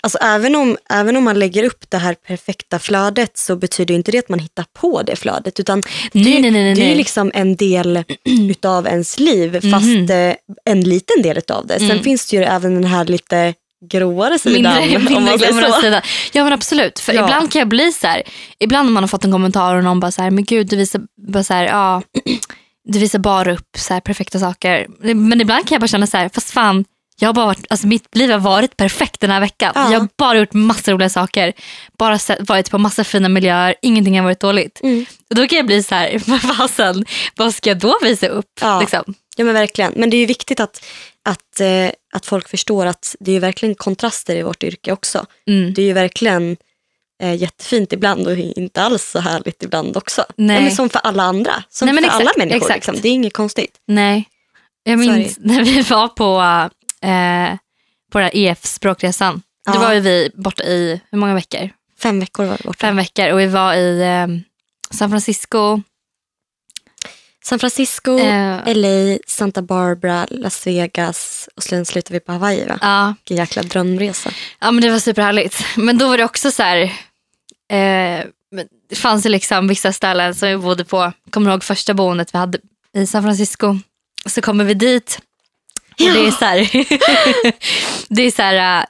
alltså, 0.02 0.18
även, 0.18 0.54
om, 0.56 0.76
även 0.90 1.16
om 1.16 1.24
man 1.24 1.38
lägger 1.38 1.64
upp 1.64 1.90
det 1.90 1.98
här 1.98 2.14
perfekta 2.14 2.78
flödet 2.78 3.37
så 3.38 3.56
betyder 3.56 3.94
inte 3.94 4.12
det 4.12 4.18
att 4.18 4.28
man 4.28 4.38
hittar 4.38 4.64
på 4.72 5.02
det 5.02 5.16
flödet. 5.16 5.61
Utan 5.61 5.82
Nej, 6.12 6.24
det, 6.24 6.40
nej, 6.40 6.50
nej, 6.50 6.74
det 6.74 6.92
är 6.92 6.96
liksom 6.96 7.30
en 7.35 7.56
del 7.56 8.04
utav 8.50 8.87
ens 8.87 9.18
liv 9.18 9.70
fast 9.70 10.11
eh, 10.11 10.35
en 10.64 10.80
liten 10.80 11.22
del 11.22 11.38
utav 11.38 11.66
det. 11.66 11.78
Sen 11.78 11.90
Mm. 11.90 12.02
finns 12.02 12.26
det 12.26 12.37
ju 12.37 12.42
även 12.42 12.74
den 12.74 12.85
här 12.85 13.04
lite 13.04 13.54
gråare 13.90 14.38
sidan. 14.38 14.54
Mindre, 14.80 14.96
om 14.96 15.04
mindre 15.04 15.20
man 15.30 15.38
säger 15.38 15.72
så. 15.72 15.80
sida. 15.80 16.02
Ja 16.32 16.44
men 16.44 16.52
absolut. 16.52 16.98
För 17.00 17.12
Ja. 17.12 17.22
ibland 17.24 17.52
kan 17.52 17.58
jag 17.58 17.68
bli 17.68 17.92
så 17.92 18.06
här. 18.06 18.22
Ibland 18.58 18.86
när 18.88 18.92
man 18.92 19.02
har 19.02 19.08
fått 19.08 19.24
en 19.24 19.32
kommentar 19.32 19.74
och 19.76 19.84
någon 19.84 20.00
bara 20.00 20.10
så 20.12 20.22
här, 20.22 20.30
men 20.30 20.44
gud 20.44 20.66
du 20.66 20.76
visar 20.76 21.00
bara 21.28 21.44
så 21.44 21.54
här, 21.54 21.64
ja, 21.64 22.02
du 22.88 22.98
visar 22.98 23.18
bara 23.18 23.52
upp 23.52 23.68
så 23.78 23.94
här 23.94 24.00
perfekta 24.00 24.38
saker. 24.38 24.86
Men 25.14 25.40
ibland 25.40 25.68
kan 25.68 25.74
jag 25.74 25.80
bara 25.80 25.86
känna 25.88 26.06
så 26.06 26.16
här, 26.16 26.30
fast 26.34 26.50
fan, 26.50 26.84
Jag 27.20 27.28
har 27.28 27.34
bara 27.34 27.46
varit, 27.46 27.66
alltså 27.70 27.86
mitt 27.86 28.16
liv 28.16 28.30
har 28.30 28.38
varit 28.38 28.76
perfekt 28.76 29.20
den 29.20 29.30
här 29.30 29.40
veckan. 29.40 29.72
Ja. 29.74 29.92
Jag 29.92 30.00
har 30.00 30.08
bara 30.18 30.38
gjort 30.38 30.52
massa 30.52 30.92
roliga 30.92 31.08
saker. 31.08 31.52
Bara 31.98 32.18
sett, 32.18 32.48
varit 32.48 32.70
på 32.70 32.78
massa 32.78 33.04
fina 33.04 33.28
miljöer. 33.28 33.74
Ingenting 33.82 34.16
har 34.16 34.24
varit 34.24 34.40
dåligt. 34.40 34.80
Mm. 34.82 35.06
Och 35.30 35.36
då 35.36 35.46
kan 35.46 35.56
jag 35.56 35.66
bli 35.66 35.82
så 35.82 35.94
här, 35.94 36.22
vad 36.26 36.40
fasen, 36.56 37.04
vad 37.36 37.54
ska 37.54 37.70
jag 37.70 37.78
då 37.78 37.98
visa 38.02 38.26
upp? 38.26 38.46
Ja. 38.60 38.80
Liksom? 38.80 39.14
Ja 39.36 39.44
men 39.44 39.54
verkligen. 39.54 39.92
Men 39.96 40.10
det 40.10 40.16
är 40.16 40.18
ju 40.18 40.26
viktigt 40.26 40.60
att, 40.60 40.84
att, 41.24 41.60
eh, 41.60 41.90
att 42.12 42.26
folk 42.26 42.48
förstår 42.48 42.86
att 42.86 43.16
det 43.20 43.30
är 43.30 43.32
ju 43.32 43.38
verkligen 43.40 43.74
kontraster 43.74 44.36
i 44.36 44.42
vårt 44.42 44.62
yrke 44.62 44.92
också. 44.92 45.26
Mm. 45.46 45.74
Det 45.74 45.82
är 45.82 45.86
ju 45.86 45.92
verkligen 45.92 46.56
eh, 47.22 47.34
jättefint 47.34 47.92
ibland 47.92 48.26
och 48.26 48.36
inte 48.36 48.82
alls 48.82 49.10
så 49.10 49.18
härligt 49.20 49.62
ibland 49.62 49.96
också. 49.96 50.24
Nej. 50.36 50.56
Ja, 50.56 50.62
men 50.62 50.72
som 50.72 50.88
för 50.90 50.98
alla 50.98 51.22
andra. 51.22 51.64
Som 51.68 51.86
Nej, 51.86 51.94
för 51.96 52.04
exakt, 52.04 52.20
alla 52.20 52.30
människor. 52.36 52.56
exakt. 52.56 52.76
Liksom. 52.86 53.00
Det 53.02 53.08
är 53.08 53.12
inget 53.12 53.32
konstigt. 53.32 53.76
Nej. 53.86 54.28
Jag 54.84 54.98
minns 54.98 55.38
när 55.40 55.64
vi 55.64 55.82
var 55.82 56.08
på, 56.08 56.40
eh, 57.06 57.56
på 58.12 58.18
den 58.18 58.24
här 58.24 58.30
EF-språkresan. 58.36 59.42
Då 59.66 59.72
Ja. 59.74 59.78
var 59.80 59.92
ju 59.92 60.00
vi 60.00 60.30
borta 60.34 60.64
i, 60.64 61.00
hur 61.10 61.18
många 61.18 61.34
veckor? 61.34 61.70
Fem 62.02 62.20
veckor 62.20 62.44
var 62.44 62.56
vi 62.58 62.64
borta. 62.64 62.78
Fem 62.80 62.96
veckor 62.96 63.32
och 63.32 63.40
vi 63.40 63.46
var 63.46 63.74
i 63.74 64.00
eh, 64.02 64.26
San 64.96 65.10
Francisco. 65.10 65.80
San 67.44 67.59
Francisco, 67.59 68.18
Eh, 68.18 68.74
LA, 68.76 69.18
Santa 69.26 69.62
Barbara, 69.62 70.26
Las 70.31 70.66
Vegas 70.66 71.48
och 71.57 71.62
sen 71.62 71.87
slutade 71.87 72.14
vi 72.14 72.20
på 72.20 72.33
Hawaii. 72.33 72.64
Va? 72.66 72.78
ja, 72.81 73.14
Vilken 73.18 73.37
jäkla 73.37 73.62
drömresa. 73.62 74.31
ja 74.61 74.70
men 74.70 74.83
det 74.83 74.90
var 74.90 74.98
superhärligt. 74.98 75.64
Men 75.76 75.98
då 75.98 76.09
var 76.09 76.16
det 76.18 76.24
också 76.24 76.50
så 76.52 76.62
här, 76.62 76.78
eh, 77.72 78.24
det 78.90 78.96
fanns 78.96 79.26
ju 79.26 79.31
liksom 79.31 79.68
vissa 79.68 79.92
ställen 79.92 80.35
som 80.35 80.48
vi 80.48 80.57
bodde 80.57 80.85
på. 80.85 81.12
Kommer 81.31 81.46
du 81.50 81.52
ihåg 81.52 81.64
första 81.64 81.94
boendet 81.94 82.35
vi 82.35 82.38
hade 82.38 82.59
i 82.96 83.07
San 83.07 83.22
Francisco? 83.22 83.78
Så 84.26 84.40
kommer 84.40 84.64
vi 84.64 84.74
dit 84.74 85.18
och 85.92 86.12
det 86.14 86.26
är 86.26 86.31
så 86.31 86.44
här, 86.44 86.59
det 88.09 88.22
är 88.22 88.31
så 88.31 88.42
här 88.42 88.87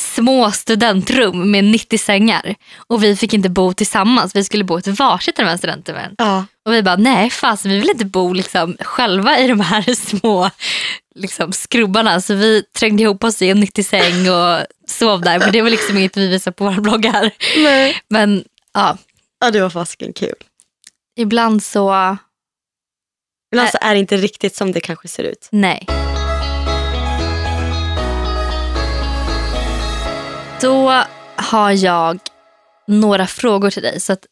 små 0.00 0.50
studentrum 0.52 1.50
med 1.50 1.64
90 1.64 1.98
sängar. 1.98 2.54
Och 2.86 3.04
vi 3.04 3.16
fick 3.16 3.34
inte 3.34 3.48
bo 3.48 3.72
tillsammans, 3.72 4.36
vi 4.36 4.44
skulle 4.44 4.64
bo 4.64 4.78
ett 4.78 4.86
varsitt 4.86 5.38
i 5.38 5.42
de 5.42 5.48
här 5.48 5.56
studentrummen. 5.56 6.14
Ja. 6.18 6.44
Och 6.66 6.72
vi 6.72 6.82
bara, 6.82 6.96
nej 6.96 7.30
fast 7.30 7.66
vi 7.66 7.78
vill 7.80 7.90
inte 7.90 8.04
bo 8.04 8.32
liksom 8.32 8.76
själva 8.80 9.38
i 9.38 9.48
de 9.48 9.60
här 9.60 9.94
små 10.18 10.50
liksom, 11.14 11.52
skrubbarna. 11.52 12.20
Så 12.20 12.34
vi 12.34 12.62
trängde 12.62 13.02
ihop 13.02 13.24
oss 13.24 13.42
i 13.42 13.50
en 13.50 13.60
90 13.60 13.84
säng 13.84 14.30
och 14.30 14.66
sov 14.86 15.20
där. 15.20 15.38
Men 15.38 15.52
det 15.52 15.62
var 15.62 15.70
liksom 15.70 15.98
inget 15.98 16.16
vi 16.16 16.28
visade 16.28 16.54
på 16.54 16.64
våra 16.64 16.80
bloggar. 16.80 17.30
Nej. 17.56 18.00
Men 18.08 18.44
ja, 18.74 18.98
ja, 19.40 19.50
det 19.50 19.60
var 19.60 19.70
fasiken 19.70 20.12
kul. 20.12 20.34
ibland 21.16 21.62
så, 21.62 22.16
Ibland 23.52 23.70
så 23.70 23.78
är 23.80 23.94
det 23.94 24.00
inte 24.00 24.16
riktigt 24.16 24.56
som 24.56 24.72
det 24.72 24.80
kanske 24.80 25.08
ser 25.08 25.22
ut. 25.22 25.48
nej. 25.50 25.86
Då 30.60 31.04
har 31.36 31.70
jag 31.70 32.18
några 32.86 33.26
frågor 33.26 33.70
till 33.70 33.82
dig 33.82 34.00
så 34.00 34.12
att 34.12 34.26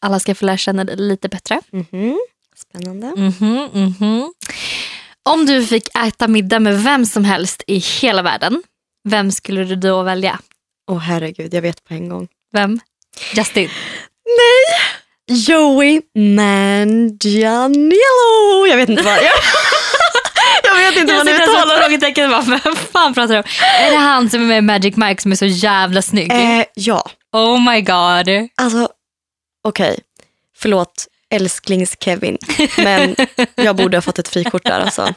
alla 0.00 0.20
ska 0.20 0.34
få 0.34 0.44
lära 0.46 0.56
känna 0.56 0.84
dig 0.84 0.96
lite 0.96 1.28
bättre. 1.28 1.60
Mhm. 1.70 2.18
Spännande. 2.56 3.06
Mhm, 3.16 3.68
mhm. 3.72 4.34
Om 5.22 5.46
du 5.46 5.66
fick 5.66 5.96
äta 5.96 6.28
middag 6.28 6.58
med 6.60 6.82
vem 6.82 7.06
som 7.06 7.24
helst 7.24 7.62
i 7.66 7.76
hela 7.78 8.22
världen, 8.22 8.62
vem 9.08 9.32
skulle 9.32 9.64
du 9.64 9.76
då 9.76 10.02
välja? 10.02 10.38
Åh 10.90 10.98
herregud, 10.98 11.54
jag 11.54 11.62
vet 11.62 11.84
på 11.84 11.94
en 11.94 12.08
gång. 12.08 12.28
Vem? 12.52 12.80
Justin. 13.34 13.68
Joey 15.48 16.00
Manganiello. 16.14 17.96
Jag 18.68 18.76
vet 18.76 18.88
inte 18.88 19.02
vad 19.02 19.18
jag... 20.76 20.90
vet 20.90 21.00
inte 21.00 21.14
vad 21.14 21.26
ni 21.26 21.32
ett 21.32 21.38
det. 21.38 21.82
frågetecken 21.82 22.30
bara, 22.30 22.42
vem 22.42 22.76
fan 22.76 23.14
pratar 23.14 23.34
du 23.34 23.38
om? 23.38 23.44
Är 23.80 23.90
det 23.90 23.96
han 23.96 24.30
som 24.30 24.42
är 24.42 24.46
med 24.46 24.58
i 24.58 24.60
Magic 24.60 24.96
Mike 24.96 25.22
som 25.22 25.32
är 25.32 25.36
så 25.36 25.46
jävla 25.46 26.02
snygg? 26.02 26.32
Eh, 26.32 26.64
ja, 26.74 27.10
Oh 27.32 27.70
my 27.72 27.80
god. 27.80 28.48
alltså 28.56 28.88
okej. 29.64 29.98
Förlåt 30.56 31.06
älsklings-Kevin, 31.34 32.38
men 32.76 33.16
jag 33.54 33.76
borde 33.76 33.96
ha 33.96 34.02
fått 34.02 34.18
ett 34.18 34.28
frikort 34.28 34.64
där 34.64 34.80
alltså. 34.80 35.14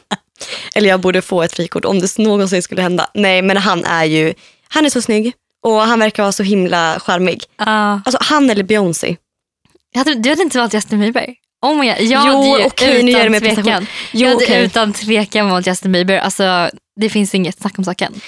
Eller 0.74 0.88
jag 0.88 1.00
borde 1.00 1.22
få 1.22 1.42
ett 1.42 1.52
frikort 1.52 1.84
om 1.84 2.00
det 2.00 2.18
någonsin 2.18 2.62
skulle 2.62 2.82
hända. 2.82 3.10
Nej, 3.14 3.42
men 3.42 3.56
han 3.56 3.84
är 3.84 4.04
ju, 4.04 4.34
han 4.68 4.86
är 4.86 4.90
så 4.90 5.02
snygg 5.02 5.32
och 5.62 5.80
han 5.80 5.98
verkar 5.98 6.22
vara 6.22 6.32
så 6.32 6.42
himla 6.42 7.00
charmig. 7.00 7.44
Ja. 7.56 8.00
Alltså 8.04 8.18
han 8.20 8.50
eller 8.50 8.64
Beyoncé. 8.64 9.16
Jag 9.92 9.98
hade, 9.98 10.14
du 10.14 10.28
hade 10.30 10.42
inte 10.42 10.58
valt 10.58 10.74
Justin 10.74 11.00
Bieber? 11.00 11.34
Oh 11.64 11.80
my 11.80 11.86
god. 11.88 12.00
Jag 12.00 12.26
Jo, 12.26 12.32
hade 12.52 12.96
ju 12.96 13.02
nu 13.02 13.12
det 13.12 13.18
utan 13.18 13.30
mig 13.30 13.40
tvekan. 13.40 13.54
prestation. 13.54 13.86
Jag 14.12 14.20
Jo, 14.22 14.28
hade 14.28 14.44
okej. 14.44 14.64
utan 14.64 14.92
tvekan 14.92 15.50
valt 15.50 15.66
Justin 15.66 15.92
Bieber. 15.92 16.18
Alltså, 16.18 16.70
det 17.00 17.08
finns 17.10 17.34
inget 17.34 17.58
snack 17.60 17.78
om 17.78 17.84
saken. 17.84 18.20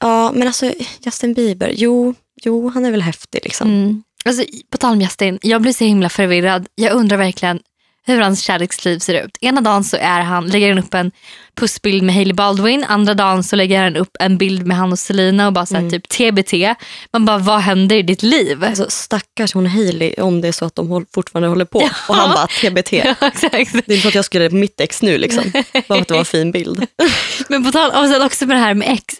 Ja, 0.00 0.32
men 0.34 0.46
alltså 0.46 0.72
Justin 1.04 1.34
Bieber, 1.34 1.72
jo, 1.76 2.14
jo 2.42 2.68
han 2.68 2.84
är 2.84 2.90
väl 2.90 3.02
häftig 3.02 3.40
liksom. 3.44 3.68
Mm. 3.68 4.02
Alltså, 4.24 4.44
på 4.70 4.78
tal 4.78 4.92
om 4.92 5.00
Justin, 5.00 5.38
jag 5.42 5.62
blir 5.62 5.72
så 5.72 5.84
himla 5.84 6.08
förvirrad. 6.08 6.66
Jag 6.74 6.92
undrar 6.92 7.16
verkligen 7.16 7.60
hur 8.06 8.20
hans 8.20 8.40
kärleksliv 8.40 8.98
ser 8.98 9.24
ut. 9.24 9.38
Ena 9.40 9.60
dagen 9.60 9.84
så 9.84 9.96
är 9.96 10.20
han, 10.20 10.46
lägger 10.46 10.68
han 10.68 10.78
upp 10.78 10.94
en 10.94 11.12
pussbild 11.54 12.02
med 12.02 12.14
Hailey 12.14 12.34
Baldwin. 12.34 12.84
Andra 12.88 13.14
dagen 13.14 13.44
så 13.44 13.56
lägger 13.56 13.82
han 13.82 13.96
upp 13.96 14.16
en 14.20 14.38
bild 14.38 14.66
med 14.66 14.76
han 14.76 14.92
och 14.92 14.98
Selena 14.98 15.46
och 15.46 15.52
bara 15.52 15.66
så 15.66 15.76
här, 15.76 15.90
typ 15.90 16.08
TBT. 16.08 16.78
Man 17.12 17.24
bara, 17.24 17.38
vad 17.38 17.60
händer 17.60 17.96
i 17.96 18.02
ditt 18.02 18.22
liv? 18.22 18.64
Alltså, 18.64 18.86
stackars 18.88 19.54
hon 19.54 19.66
Hailey 19.66 20.14
om 20.14 20.40
det 20.40 20.48
är 20.48 20.52
så 20.52 20.64
att 20.64 20.74
de 20.74 20.88
håll, 20.88 21.04
fortfarande 21.14 21.48
håller 21.48 21.64
på. 21.64 21.78
Och 22.08 22.14
han 22.14 22.30
bara 22.30 22.46
TBT. 22.46 22.92
Ja. 23.04 23.14
Det 23.50 23.54
är 23.54 23.76
inte 23.76 24.00
så 24.00 24.08
att 24.08 24.14
jag 24.14 24.24
skulle 24.24 24.50
på 24.50 24.56
mitt 24.56 24.80
ex 24.80 25.02
nu 25.02 25.18
liksom. 25.18 25.52
Bara 25.88 26.00
att 26.00 26.08
det 26.08 26.14
var 26.14 26.18
en 26.18 26.24
fin 26.24 26.52
bild. 26.52 26.86
Men 27.48 27.64
på 27.64 27.72
tal 27.72 27.90
och 27.90 28.08
sen 28.08 28.22
också 28.22 28.46
med 28.46 28.56
det 28.56 28.60
här 28.60 28.74
med 28.74 28.92
ex. 28.92 29.14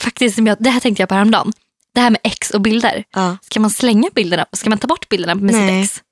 Faktiskt, 0.00 0.38
jag, 0.38 0.56
det 0.60 0.70
här 0.70 0.80
tänkte 0.80 1.02
jag 1.02 1.08
på 1.08 1.14
häromdagen. 1.14 1.52
Det 1.94 2.00
här 2.00 2.10
med 2.10 2.20
ex 2.24 2.50
och 2.50 2.60
bilder. 2.60 3.04
Ja. 3.14 3.36
Ska 3.42 3.60
man 3.60 3.70
slänga 3.70 4.08
bilderna? 4.14 4.46
Ska 4.52 4.70
man 4.70 4.78
ta 4.78 4.86
bort 4.86 5.08
bilderna 5.08 5.34
med 5.34 5.54
Nej. 5.54 5.84
sitt 5.84 5.90
ex? 5.90 6.05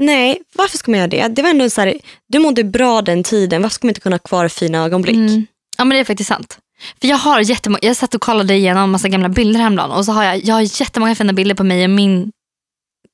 Nej, 0.00 0.38
varför 0.54 0.78
ska 0.78 0.90
man 0.90 0.98
göra 0.98 1.08
det? 1.08 1.28
Det 1.28 1.42
var 1.42 1.50
ändå 1.50 1.70
så 1.70 1.80
här, 1.80 1.94
du 2.28 2.38
mådde 2.38 2.64
bra 2.64 3.02
den 3.02 3.22
tiden, 3.22 3.62
varför 3.62 3.74
ska 3.74 3.86
man 3.86 3.90
inte 3.90 4.00
kunna 4.00 4.14
ha 4.14 4.18
kvar 4.18 4.48
fina 4.48 4.84
ögonblick? 4.84 5.16
Mm. 5.16 5.46
Ja 5.78 5.84
men 5.84 5.94
det 5.96 6.00
är 6.00 6.04
faktiskt 6.04 6.28
sant. 6.28 6.58
För 7.00 7.08
jag 7.08 7.16
har 7.16 7.40
jättemånga, 7.40 7.78
jag 7.82 7.96
satt 7.96 8.14
och 8.14 8.20
kollade 8.20 8.54
igenom 8.54 8.82
en 8.82 8.90
massa 8.90 9.08
gamla 9.08 9.28
bilder 9.28 9.60
häromdagen 9.60 9.90
och 9.90 10.04
så 10.04 10.12
har 10.12 10.24
jag, 10.24 10.44
jag 10.44 10.54
har 10.54 10.80
jättemånga 10.80 11.14
fina 11.14 11.32
bilder 11.32 11.54
på 11.54 11.64
mig 11.64 11.84
och 11.84 11.90
min 11.90 12.32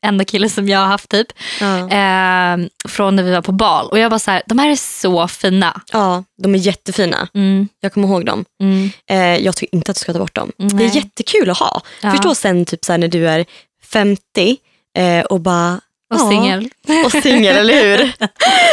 enda 0.07 0.25
kille 0.25 0.49
som 0.49 0.69
jag 0.69 0.79
har 0.79 0.87
haft 0.87 1.09
typ. 1.11 1.27
Ja. 1.61 1.79
Eh, 1.79 2.59
från 2.89 3.17
när 3.17 3.23
vi 3.23 3.31
var 3.33 3.43
på 3.43 3.53
bal. 3.53 3.87
Och 3.89 3.99
jag 3.99 4.11
bara 4.11 4.19
så 4.19 4.31
här, 4.31 4.43
de 4.47 4.59
här 4.59 4.71
är 4.71 4.77
så 4.77 5.29
fina. 5.29 5.81
ja, 5.93 6.25
de 6.43 6.55
är 6.55 6.59
jättefina. 6.59 7.29
Mm, 7.35 7.69
Jag 7.81 7.93
kommer 7.93 8.09
ihåg 8.09 8.27
dem. 8.27 8.45
mm, 8.63 8.91
Eh, 9.11 9.45
jag 9.45 9.57
tycker 9.57 9.77
inte 9.77 9.91
att 9.91 9.97
du 9.97 10.01
ska 10.01 10.13
ta 10.13 10.19
bort 10.19 10.35
dem. 10.35 10.53
Det 10.57 10.75
Nej. 10.75 10.87
är 10.87 10.97
jättekul 10.97 11.51
att 11.51 11.59
ha. 11.59 11.81
Ja. 12.03 12.11
Förstå 12.11 12.35
sen 12.35 12.65
typ 12.65 12.85
så 12.85 12.93
här, 12.93 12.99
när 12.99 13.09
du 13.09 13.29
är 13.29 13.45
50 13.85 14.57
eh, 14.99 15.25
och 15.25 15.41
bara 15.41 15.81
och 16.15 16.21
ja, 16.21 16.29
singel. 16.31 16.69
Och 17.05 17.13
singel, 17.13 17.57
eller 17.57 17.85
hur? 17.85 18.13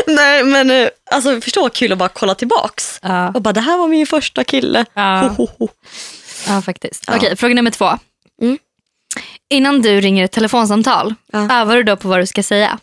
Nej, 0.15 0.43
men 0.43 0.71
eh, 0.71 0.89
alltså, 1.11 1.41
förstå 1.41 1.61
vad 1.61 1.73
kul 1.73 1.91
att 1.91 1.97
bara 1.97 2.09
kolla 2.09 2.35
tillbaks. 2.35 2.99
Ja, 3.03 3.31
Och 3.33 3.41
bara, 3.41 3.53
det 3.53 3.61
här 3.61 3.77
var 3.77 3.87
min 3.87 4.07
första 4.07 4.43
kille. 4.43 4.85
Ja. 4.93 5.21
Ho, 5.21 5.29
ho, 5.37 5.47
ho. 5.59 5.67
ja 6.47 6.61
faktiskt. 6.61 7.03
Ja. 7.07 7.15
Okej, 7.15 7.35
fråga 7.35 7.53
nummer 7.53 7.71
två. 7.71 7.89
Mm. 8.41 8.57
Innan 9.49 9.81
du 9.81 10.01
ringer 10.01 10.25
ett 10.25 10.31
telefonsamtal, 10.31 11.13
Ja. 11.31 11.61
övar 11.61 11.75
du 11.75 11.83
då 11.83 11.95
på 11.95 12.07
vad 12.07 12.19
du 12.19 12.25
ska 12.25 12.43
säga? 12.43 12.79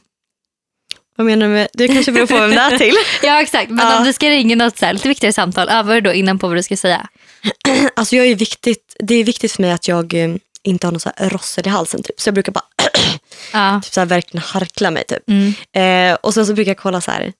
Vad 1.16 1.26
menar 1.26 1.46
du 1.46 1.52
med, 1.52 1.68
det 1.72 1.88
kanske 1.88 2.12
beror 2.12 2.26
på 2.26 2.38
vem 2.38 2.50
det 2.50 2.56
är 2.60 2.78
till. 2.78 2.94
Ja 3.22 3.40
exakt, 3.42 3.70
men 3.70 3.98
om 3.98 4.04
du 4.04 4.12
ska 4.12 4.30
ringa 4.30 4.56
något 4.56 4.78
så 4.78 4.86
här, 4.86 4.92
lite 4.92 5.08
viktigare 5.08 5.32
samtal, 5.32 5.68
övar 5.68 5.94
du 5.94 6.00
då 6.00 6.12
innan 6.12 6.38
på 6.38 6.48
vad 6.48 6.56
du 6.56 6.62
ska 6.62 6.76
säga? 6.76 7.08
Alltså 7.96 8.16
jag 8.16 8.26
är 8.26 8.34
viktigt, 8.34 8.96
det 8.98 9.14
är 9.14 9.24
viktigt 9.24 9.52
för 9.52 9.62
mig 9.62 9.72
att 9.72 9.88
jag 9.88 10.14
eh, 10.14 10.34
inte 10.64 10.86
har 10.86 10.92
någon 10.92 11.00
så 11.00 11.10
här 11.16 11.30
rossel 11.30 11.66
i 11.66 11.70
halsen. 11.70 12.02
Typ. 12.02 12.20
Så 12.20 12.28
jag 12.28 12.34
brukar 12.34 12.52
bara 12.52 12.64
Ja. 13.52 13.80
typ 13.84 13.92
så 13.94 14.00
här, 14.00 14.06
verkligen 14.06 14.42
harkla 14.46 14.90
mig. 14.90 15.04
Typ. 15.04 15.22
Mm. 15.28 16.12
Eh, 16.12 16.18
och 16.22 16.34
sen 16.34 16.46
så 16.46 16.54
brukar 16.54 16.70
jag 16.70 16.78
kolla 16.78 17.00
så 17.00 17.10
här, 17.10 17.32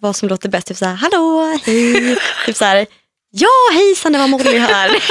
vad 0.00 0.16
som 0.16 0.28
låter 0.28 0.48
bäst. 0.48 0.66
Typ 0.66 0.76
så 0.76 0.84
här, 0.86 0.94
hallå, 0.94 1.58
hej. 1.66 2.16
typ 2.46 2.56
så 2.56 2.64
här, 2.64 2.86
ja 3.30 3.48
hejsan 3.72 4.12
det 4.12 4.18
var 4.18 4.26
Molly 4.28 4.58
här. 4.58 4.90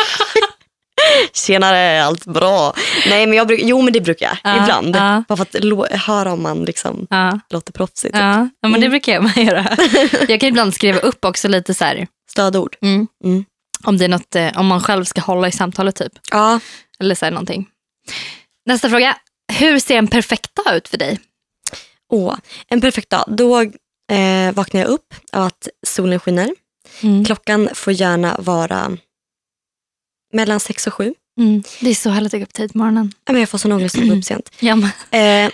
Tjenare, 1.33 2.03
allt 2.03 2.25
bra? 2.25 2.73
Nej 3.09 3.27
men 3.27 3.37
jag 3.37 3.47
brukar, 3.47 3.65
jo 3.65 3.81
men 3.81 3.93
det 3.93 4.01
brukar 4.01 4.25
jag 4.25 4.37
Ja, 4.55 4.63
ibland. 4.63 4.95
ja. 4.95 5.23
Bara 5.27 5.37
för 5.37 5.43
att 5.43 5.63
lo- 5.63 5.87
höra 5.91 6.33
om 6.33 6.43
man 6.43 6.63
liksom 6.65 7.07
Ja. 7.09 7.39
låter 7.49 7.73
proffsigt. 7.73 8.15
Ja, 8.17 8.31
ja 8.61 8.67
men 8.69 8.71
det 8.71 8.77
Mm. 8.77 8.89
brukar 8.89 9.13
jag 9.13 9.23
med 9.23 9.37
göra. 9.37 9.77
Jag 10.27 10.39
kan 10.39 10.49
ibland 10.49 10.73
skriva 10.75 10.99
upp 10.99 11.25
också 11.25 11.47
lite 11.47 11.73
så 11.73 11.85
här, 11.85 12.07
Stödord. 12.31 12.75
mm, 12.81 13.07
Mm. 13.23 13.45
om 13.83 13.97
det 13.97 14.05
är 14.05 14.09
något, 14.09 14.35
eh, 14.35 14.59
om 14.59 14.65
man 14.67 14.81
själv 14.81 15.03
ska 15.05 15.21
hålla 15.21 15.47
i 15.47 15.51
samtalet 15.51 15.95
typ. 15.95 16.11
Ja. 16.31 16.59
Eller 17.01 17.15
så 17.15 17.25
här 17.25 17.31
någonting. 17.31 17.67
Nästa 18.65 18.89
fråga. 18.89 19.17
Hur 19.53 19.79
ser 19.79 19.97
en 19.97 20.07
perfekt 20.07 20.55
dag 20.55 20.75
ut 20.77 20.87
för 20.87 20.97
dig? 20.97 21.19
Åh, 22.09 22.37
en 22.67 22.81
perfekt 22.81 23.09
dag. 23.09 23.23
Då 23.27 23.61
eh, 24.11 24.51
vaknar 24.53 24.81
jag 24.81 24.89
upp 24.89 25.13
av 25.31 25.43
att 25.43 25.67
solen 25.87 26.19
skiner. 26.19 26.55
Mm. 27.03 27.25
Klockan 27.25 27.69
får 27.73 27.93
gärna 27.93 28.35
vara 28.39 28.97
mellan 30.33 30.59
sex 30.59 30.87
och 30.87 30.93
sju. 30.93 31.13
Mm. 31.39 31.63
Det 31.81 31.89
är 31.89 31.95
så 31.95 32.09
härligt 32.09 32.33
att 32.33 32.39
gå 32.39 32.43
upp 32.43 32.53
tidigt 32.53 32.71
på 32.71 32.77
morgonen. 32.77 33.13
Ja, 33.25 33.31
men 33.33 33.39
Jag 33.41 33.49
får 33.49 33.57
sån 33.57 33.71
ångest 33.71 33.95
att 33.97 34.07
gå 34.09 34.15
upp 34.15 34.25
sent. 34.25 34.51
Eh, 35.11 35.51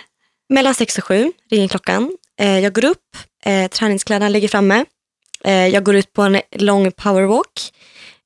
mellan 0.48 0.74
sex 0.74 0.98
och 0.98 1.04
sju 1.04 1.32
ringer 1.50 1.68
klockan. 1.68 2.16
Eh, 2.40 2.58
jag 2.58 2.72
går 2.74 2.84
upp, 2.84 3.16
eh, 3.44 3.68
träningskläderna 3.70 4.28
ligger 4.28 4.48
framme. 4.48 4.84
Eh, 5.44 5.68
jag 5.68 5.84
går 5.84 5.96
ut 5.96 6.12
på 6.12 6.22
en 6.22 6.40
lång 6.52 6.92
powerwalk. 6.92 7.72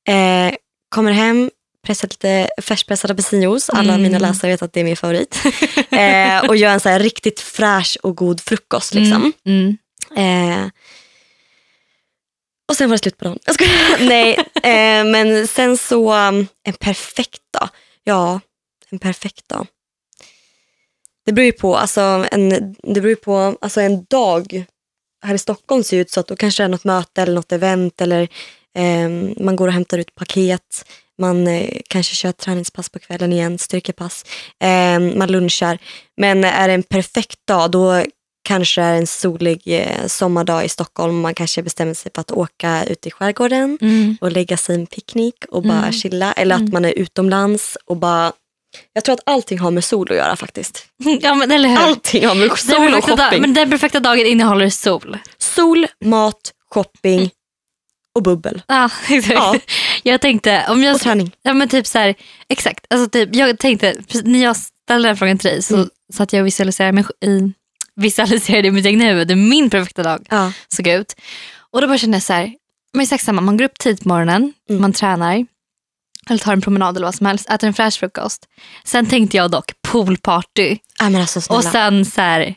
Eh, 0.07 0.55
kommer 0.89 1.11
hem, 1.11 1.51
pressar 1.83 2.07
lite 2.07 2.49
färskpressad 2.61 3.11
apelsinjuice. 3.11 3.69
Alla 3.69 3.93
Mm. 3.93 4.03
mina 4.03 4.19
läsare 4.19 4.51
vet 4.51 4.61
att 4.61 4.73
det 4.73 4.79
är 4.79 4.83
min 4.83 4.97
favorit. 4.97 5.35
eh, 5.91 6.49
och 6.49 6.55
gör 6.55 6.71
en 6.71 6.79
så 6.79 6.89
här 6.89 6.99
riktigt 6.99 7.39
fräsch 7.39 7.97
och 8.03 8.15
god 8.17 8.41
frukost. 8.41 8.93
Liksom. 8.93 9.33
Mm. 9.45 9.77
Eh, 10.15 10.69
och 12.69 12.75
sen 12.75 12.89
var 12.89 12.95
det 12.97 12.99
slut 13.01 13.17
på 13.17 13.25
dagen. 13.25 13.39
Jag. 13.45 13.57
Nej, 13.99 14.33
eh, 14.55 15.05
men 15.05 15.47
sen 15.47 15.77
så 15.77 16.13
um, 16.13 16.47
en 16.63 16.73
perfekt 16.73 17.41
dag. 17.53 17.69
Ja, 18.03 18.39
en 18.89 18.99
perfekt 18.99 19.49
dag. 19.49 19.67
Det 21.25 21.31
beror 21.31 21.45
ju 21.45 21.51
på, 21.51 21.77
alltså 21.77 22.25
en, 22.31 22.49
det 22.83 23.01
beror 23.01 23.09
ju 23.09 23.15
på, 23.15 23.57
alltså 23.61 23.81
en 23.81 24.05
dag 24.05 24.65
här 25.25 25.35
i 25.35 25.37
Stockholm 25.37 25.83
ser 25.83 25.97
ut 25.97 26.11
så 26.11 26.19
att 26.19 26.27
då 26.27 26.35
kanske 26.35 26.63
det 26.63 26.65
är 26.65 26.69
något 26.69 26.83
möte 26.83 27.21
eller 27.21 27.33
något 27.33 27.51
event 27.51 28.01
eller 28.01 28.27
man 29.39 29.55
går 29.55 29.67
och 29.67 29.73
hämtar 29.73 29.97
ut 29.97 30.15
paket. 30.15 30.85
Man 31.21 31.47
eh, 31.47 31.69
kanske 31.89 32.15
kör 32.15 32.31
träningspass 32.31 32.89
på 32.89 32.99
kvällen 32.99 33.33
igen, 33.33 33.57
styrkepass. 33.57 34.25
Eh, 34.63 34.99
man 34.99 35.31
lunchar. 35.31 35.77
Men 36.17 36.43
är 36.43 36.67
det 36.67 36.73
en 36.73 36.83
perfekt 36.83 37.39
dag 37.47 37.71
då 37.71 38.03
kanske 38.47 38.81
det 38.81 38.87
är 38.87 38.95
en 38.95 39.07
solig 39.07 39.61
eh, 39.65 40.07
sommardag 40.07 40.65
i 40.65 40.69
Stockholm. 40.69 41.19
Man 41.21 41.33
kanske 41.35 41.63
bestämmer 41.63 41.93
sig 41.93 42.11
för 42.15 42.21
att 42.21 42.31
åka 42.31 42.83
ut 42.85 43.07
i 43.07 43.11
skärgården 43.11 43.77
Mm. 43.81 44.17
och 44.21 44.31
lägga 44.31 44.57
sig 44.57 44.75
en 44.75 44.85
picknick 44.87 45.45
och 45.49 45.63
bara 45.63 45.77
Mm. 45.77 45.91
chilla. 45.91 46.33
Eller 46.33 46.55
att 46.55 46.61
Mm. 46.61 46.73
man 46.73 46.85
är 46.85 46.91
utomlands 46.91 47.77
och 47.85 47.97
bara... 47.97 48.31
Jag 48.93 49.03
tror 49.03 49.13
att 49.13 49.21
allting 49.25 49.59
har 49.59 49.71
med 49.71 49.83
sol 49.83 50.11
att 50.11 50.17
göra 50.17 50.35
faktiskt. 50.35 50.85
Ja 51.21 51.35
men 51.35 51.51
eller 51.51 51.69
hur. 51.69 51.77
Allting 51.77 52.25
har 52.27 52.35
med 52.35 52.57
sol 52.57 52.75
och 52.75 52.79
perfekta 52.91 53.15
dag- 53.15 53.25
shopping. 53.25 53.41
men 53.41 53.53
den 53.53 53.69
perfekta 53.69 53.99
dagen 53.99 54.25
innehåller 54.27 54.69
sol. 54.69 55.17
Sol, 55.37 55.87
mat, 56.05 56.53
shopping 56.73 57.29
och 58.15 58.23
bubbel. 58.23 58.61
Ja, 58.67 58.89
exakt. 59.09 59.33
Ja. 59.35 59.55
Jag 60.03 60.21
tänkte, 60.21 60.65
om 60.69 60.83
jag 60.83 60.95
Och 60.95 61.01
träning. 61.01 61.31
Ja 61.41 61.53
men 61.53 61.69
typ 61.69 61.87
så 61.87 61.99
här, 61.99 62.15
exakt. 62.49 62.85
Alltså 62.89 63.09
typ, 63.09 63.35
jag 63.35 63.59
tänkte, 63.59 63.95
när 64.23 64.43
jag 64.43 64.55
ställde 64.55 65.09
den 65.09 65.17
frågan 65.17 65.37
till 65.37 65.49
dig 65.49 65.61
så 65.63 65.75
Mm. 65.75 65.89
satt 66.13 66.33
jag 66.33 66.39
och 66.41 66.47
visualiserade, 66.47 66.91
mig, 66.91 67.03
i, 67.25 67.53
visualiserade 67.95 68.67
i 68.67 68.71
mitt 68.71 68.85
egna 68.85 69.05
huvud 69.05 69.29
hur 69.31 69.35
min 69.49 69.69
perfekta 69.69 70.03
dag 70.03 70.25
Ja. 70.29 70.51
såg 70.67 70.87
ut. 70.87 71.15
Och 71.71 71.81
då 71.81 71.87
bara 71.87 71.97
kände 71.97 72.15
jag 72.15 72.23
så 72.23 72.33
här, 72.33 72.53
men 72.93 73.01
exakt 73.03 73.23
samma, 73.25 73.41
man 73.41 73.57
går 73.57 73.65
upp 73.65 73.79
tidigt 73.79 74.01
på 74.03 74.07
morgonen, 74.09 74.53
Mm. 74.69 74.81
man 74.81 74.93
tränar, 74.93 75.45
eller 76.29 76.39
tar 76.39 76.53
en 76.53 76.61
promenad 76.61 76.97
eller 76.97 77.07
vad 77.07 77.15
som 77.15 77.25
helst, 77.25 77.49
äter 77.49 77.67
en 77.67 77.73
fräsch 77.73 77.99
frukost. 77.99 78.45
Sen 78.83 79.05
tänkte 79.05 79.37
jag 79.37 79.51
dock 79.51 79.71
poolparty 79.87 80.77
Ja, 80.99 81.09
men 81.09 81.21
alltså 81.21 81.53
och 81.53 81.63
sen 81.63 82.05
så 82.05 82.21
här, 82.21 82.55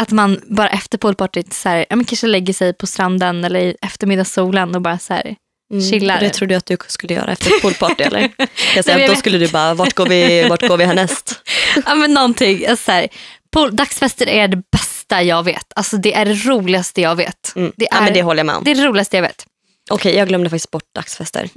att 0.00 0.10
man 0.10 0.40
bara 0.46 0.68
efter 0.68 0.98
poolpartyt 0.98 1.52
så 1.52 1.68
här, 1.68 1.86
ja, 1.88 1.96
men 1.96 2.04
kanske 2.04 2.26
lägger 2.26 2.52
sig 2.52 2.72
på 2.72 2.86
stranden 2.86 3.44
eller 3.44 3.60
i 3.60 3.76
eftermiddagssolen 3.82 4.74
och 4.74 4.82
bara 4.82 4.98
så 4.98 5.14
här, 5.14 5.36
mm. 5.72 5.90
chillar. 5.90 6.20
Det 6.20 6.30
trodde 6.30 6.54
jag 6.54 6.58
att 6.58 6.66
du 6.66 6.76
skulle 6.88 7.14
göra 7.14 7.32
efter 7.32 7.50
poolparty 7.50 8.04
eller? 8.04 8.20
Jag 8.30 8.30
Nej, 8.38 8.82
men 8.86 9.00
jag 9.00 9.10
då 9.10 9.14
skulle 9.14 9.38
du 9.38 9.48
bara, 9.48 9.74
vart 9.74 9.94
går 9.94 10.06
vi, 10.06 10.48
vart 10.48 10.68
går 10.68 10.76
vi 10.76 10.84
härnäst? 10.84 11.40
Ja 11.86 11.94
men 11.94 12.14
någonting. 12.14 12.66
Alltså, 12.66 12.84
så 12.84 12.92
här, 12.92 13.08
pool, 13.52 13.76
dagsfester 13.76 14.28
är 14.28 14.48
det 14.48 14.62
bästa 14.72 15.22
jag 15.22 15.42
vet. 15.42 15.72
Alltså 15.76 15.96
det 15.96 16.14
är 16.14 16.24
det 16.24 16.34
roligaste 16.34 17.00
jag 17.00 17.16
vet. 17.16 17.52
Mm. 17.56 17.72
Det, 17.76 17.88
ja, 17.90 17.96
är, 17.96 18.00
men 18.00 18.12
det 18.12 18.20
det, 18.20 18.22
håller 18.22 18.38
jag 18.38 18.46
med 18.46 18.56
om. 18.56 18.66
är 18.66 18.74
det 18.74 18.86
roligaste 18.86 19.16
jag 19.16 19.22
vet. 19.22 19.46
Okej, 19.90 20.16
jag 20.16 20.28
glömde 20.28 20.50
faktiskt 20.50 20.70
bort 20.70 20.94
dagsfester. 20.94 21.48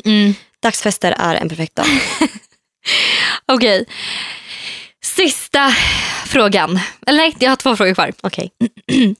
Dagsfester 0.63 1.15
är 1.19 1.35
en 1.35 1.49
perfekt 1.49 1.75
dag. 1.75 1.85
Okej. 3.45 3.85
Sista 5.03 5.69
frågan. 6.25 6.79
Eller 7.07 7.17
nej, 7.17 7.35
jag 7.39 7.49
har 7.51 7.55
två 7.55 7.75
frågor 7.75 7.93
kvar. 7.93 8.13
Okej. 8.21 8.51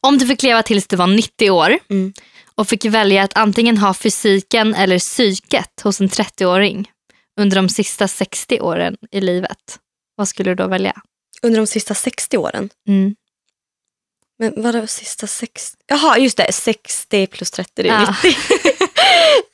Om 0.00 0.18
du 0.18 0.26
fick 0.26 0.42
leva 0.42 0.62
tills 0.62 0.86
du 0.86 0.96
var 0.96 1.06
90 1.06 1.50
år 1.50 1.78
Mm. 1.90 2.12
och 2.54 2.68
fick 2.68 2.84
välja 2.84 3.22
att 3.22 3.36
antingen 3.36 3.78
ha 3.78 3.94
fysiken 3.94 4.74
eller 4.74 4.98
psyket 4.98 5.80
hos 5.82 6.00
en 6.00 6.08
30-åring 6.08 6.90
under 7.40 7.56
de 7.56 7.68
sista 7.68 8.08
60 8.08 8.60
åren 8.60 8.96
i 9.10 9.20
livet. 9.20 9.78
Vad 10.16 10.28
skulle 10.28 10.50
du 10.50 10.54
då 10.54 10.66
välja? 10.66 10.92
Under 11.42 11.60
de 11.60 11.66
sista 11.66 11.94
60 11.94 12.36
åren. 12.38 12.70
Mm. 12.88 13.14
Men 14.38 14.62
vadå 14.62 14.86
sista 14.86 15.26
60? 15.26 15.76
Jaha, 15.86 16.18
just 16.18 16.36
det. 16.36 16.52
60 16.52 17.26
plus 17.26 17.50
30, 17.50 17.82
det 17.82 17.88
är 17.88 18.00
Ja. 18.02 18.14
90. 18.24 18.38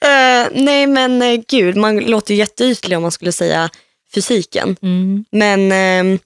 Eh, 0.01 0.49
nej 0.53 0.87
men 0.87 1.23
eh, 1.23 1.41
gud, 1.49 1.77
man 1.77 1.97
låter 2.01 2.35
ju 2.35 2.39
jätteytlig 2.41 2.97
om 2.97 3.03
man 3.03 3.13
skulle 3.13 3.33
säga 3.33 3.71
fysiken. 4.15 4.77
Mm. 4.83 5.25
Men 5.31 5.73
ehm, 5.73 6.19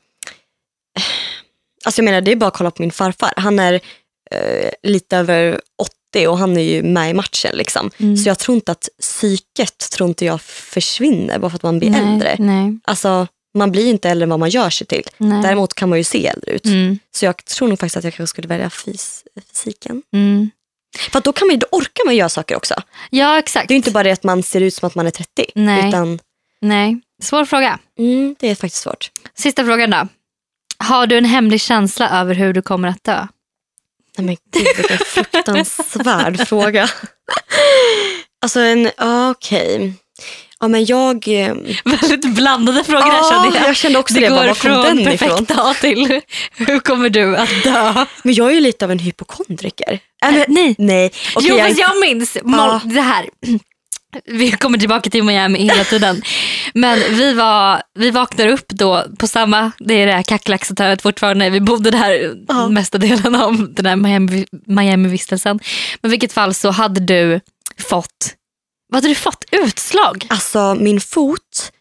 alltså 1.85 1.99
jag 2.01 2.05
menar, 2.05 2.21
det 2.21 2.33
är 2.33 2.37
bara 2.37 2.47
att 2.47 2.57
kolla 2.57 2.71
på 2.71 2.83
min 2.83 2.93
farfar. 2.93 3.33
Han 3.37 3.59
är 3.59 3.81
eh, 4.31 4.71
lite 4.83 5.17
över 5.17 5.61
80 6.15 6.29
och 6.29 6.39
han 6.39 6.57
är 6.57 6.63
ju 6.63 6.83
med 6.83 7.11
i 7.11 7.15
matchen. 7.15 7.57
Liksom. 7.57 7.91
Mm. 7.99 8.17
Så 8.17 8.29
jag 8.29 8.39
tror 8.39 8.55
inte 8.55 8.73
att 8.73 8.89
psyket 9.01 9.79
tror 9.79 10.09
inte 10.09 10.25
jag 10.25 10.41
försvinner 10.41 11.39
bara 11.39 11.51
för 11.51 11.57
att 11.57 11.63
man 11.63 11.79
blir 11.79 11.91
nej, 11.91 12.01
äldre. 12.01 12.37
Nej, 12.39 12.79
Alltså, 12.85 13.27
man 13.55 13.73
blir 13.73 13.87
inte 13.91 14.11
äldre 14.11 14.23
än 14.23 14.31
vad 14.31 14.41
man 14.41 14.51
gör 14.51 14.71
sig 14.71 14.87
till. 14.87 15.03
nej. 15.19 15.43
Däremot 15.43 15.75
kan 15.75 15.89
man 15.89 15.99
ju 15.99 16.05
se 16.05 16.27
äldre 16.27 16.53
ut. 16.53 16.65
Mm. 16.65 16.99
Så 17.15 17.25
jag 17.25 17.45
tror 17.45 17.69
nog 17.69 17.79
faktiskt 17.79 17.97
att 17.97 18.05
jag 18.05 18.15
kanske 18.15 18.31
skulle 18.31 18.49
välja 18.49 18.71
fys 18.71 19.25
fysiken. 19.49 20.03
Mm. 20.13 20.51
För 21.13 21.21
då, 21.21 21.33
kan 21.33 21.49
man, 21.49 21.59
då 21.59 21.67
orkar 21.71 22.05
man 22.05 22.17
göra 22.17 22.29
saker 22.29 22.57
också. 22.57 22.75
Ja 23.11 23.39
exakt. 23.39 23.69
Det 23.69 23.75
är 23.75 23.77
inte 23.77 23.91
bara 23.91 24.03
det 24.03 24.11
att 24.13 24.25
man 24.25 24.43
ser 24.43 24.61
ut 24.61 24.75
som 24.75 24.87
att 24.87 24.95
man 24.95 25.07
är 25.07 25.11
30. 25.11 25.47
Nej. 25.55 25.89
Utan 25.89 26.19
Nej, 26.61 27.01
svår 27.23 27.45
fråga. 27.45 27.79
mm, 27.99 28.37
det 28.39 28.51
är 28.51 28.55
faktiskt 28.55 28.83
svårt. 28.83 29.11
Sista 29.35 29.65
frågan 29.65 29.91
då. 29.91 30.09
Har 30.79 31.07
du 31.07 31.19
en 31.19 31.25
hemlig 31.25 31.61
känsla 31.61 32.21
över 32.21 32.35
hur 32.35 32.53
du 32.53 32.63
kommer 32.63 32.89
att 32.89 33.05
dö? 33.05 33.27
Nej 34.19 34.27
men 34.27 34.37
gud 34.53 34.67
vilken 34.77 34.99
fruktansvärd 34.99 36.49
fråga. 36.49 36.89
Alltså 38.43 38.61
en, 38.61 38.91
ja, 38.97 39.31
okej. 39.31 39.93
Ja 40.61 40.69
men 40.69 40.85
jag... 40.85 41.29
eh, 41.29 41.55
Väldigt 41.85 42.35
blandade 42.35 42.85
frågor 42.85 43.07
Ja, 43.09 43.31
kände 43.43 43.59
jag. 43.59 43.69
jag 43.69 43.77
kände 43.77 43.99
också 43.99 44.15
det. 44.15 44.21
det 44.21 44.31
bara, 44.31 44.41
går 44.41 44.47
var 44.47 44.55
kom 44.55 44.55
från 44.85 44.97
den 44.97 45.05
perfekt 45.05 45.49
dag 45.49 45.77
till 45.77 46.21
hur 46.57 46.81
kommer 46.81 47.09
du 47.09 47.37
att 47.37 47.63
dö? 47.65 48.07
Men 48.23 48.35
jag 48.35 48.51
är 48.51 48.55
ju 48.55 48.61
lite 48.61 48.85
av 48.85 48.91
en 48.91 48.99
hypokondriker. 48.99 49.99
Men, 50.23 50.45
Nej. 50.49 50.75
nej. 50.79 51.11
okej, 51.37 51.49
jo 51.51 51.57
jag 51.59 51.69
fast 51.69 51.81
jag 51.81 52.01
minns 52.01 52.37
Mol- 52.43 52.81
det 52.95 53.01
här. 53.01 53.27
Vi 54.25 54.51
kommer 54.53 54.79
tillbaka 54.79 55.11
till 55.11 55.23
Miami 55.25 55.59
hela 55.59 55.85
tiden. 55.85 56.23
Men 56.75 56.99
vi, 56.99 57.33
var, 57.35 57.83
vi 57.95 58.11
vaknar 58.11 58.47
upp 58.49 58.69
då 58.69 59.05
på 59.19 59.27
samma, 59.27 59.73
det 59.79 59.95
är 59.95 60.07
det 60.07 60.13
här 60.13 60.23
kackerlackshotellet 60.23 61.03
fortfarande. 61.03 61.51
Vi 61.51 61.61
bodde 61.61 61.91
där 61.91 62.35
Ja. 62.49 62.69
mesta 62.69 62.99
delen 62.99 63.35
av 63.35 63.75
den 63.75 63.87
här 63.87 63.97
Miami- 63.97 64.47
Miami-vistelsen. 64.67 65.61
Men 66.01 66.09
i 66.09 66.13
vilket 66.13 66.33
fall 66.33 66.55
så 66.55 66.71
hade 66.71 67.01
du 67.01 67.41
fått, 67.79 68.35
vad 68.89 68.97
hade 68.97 69.09
du 69.09 69.15
fått? 69.15 69.45
Utslag? 69.51 70.27
Alltså 70.29 70.75
min 70.81 71.01
fot 71.01 71.73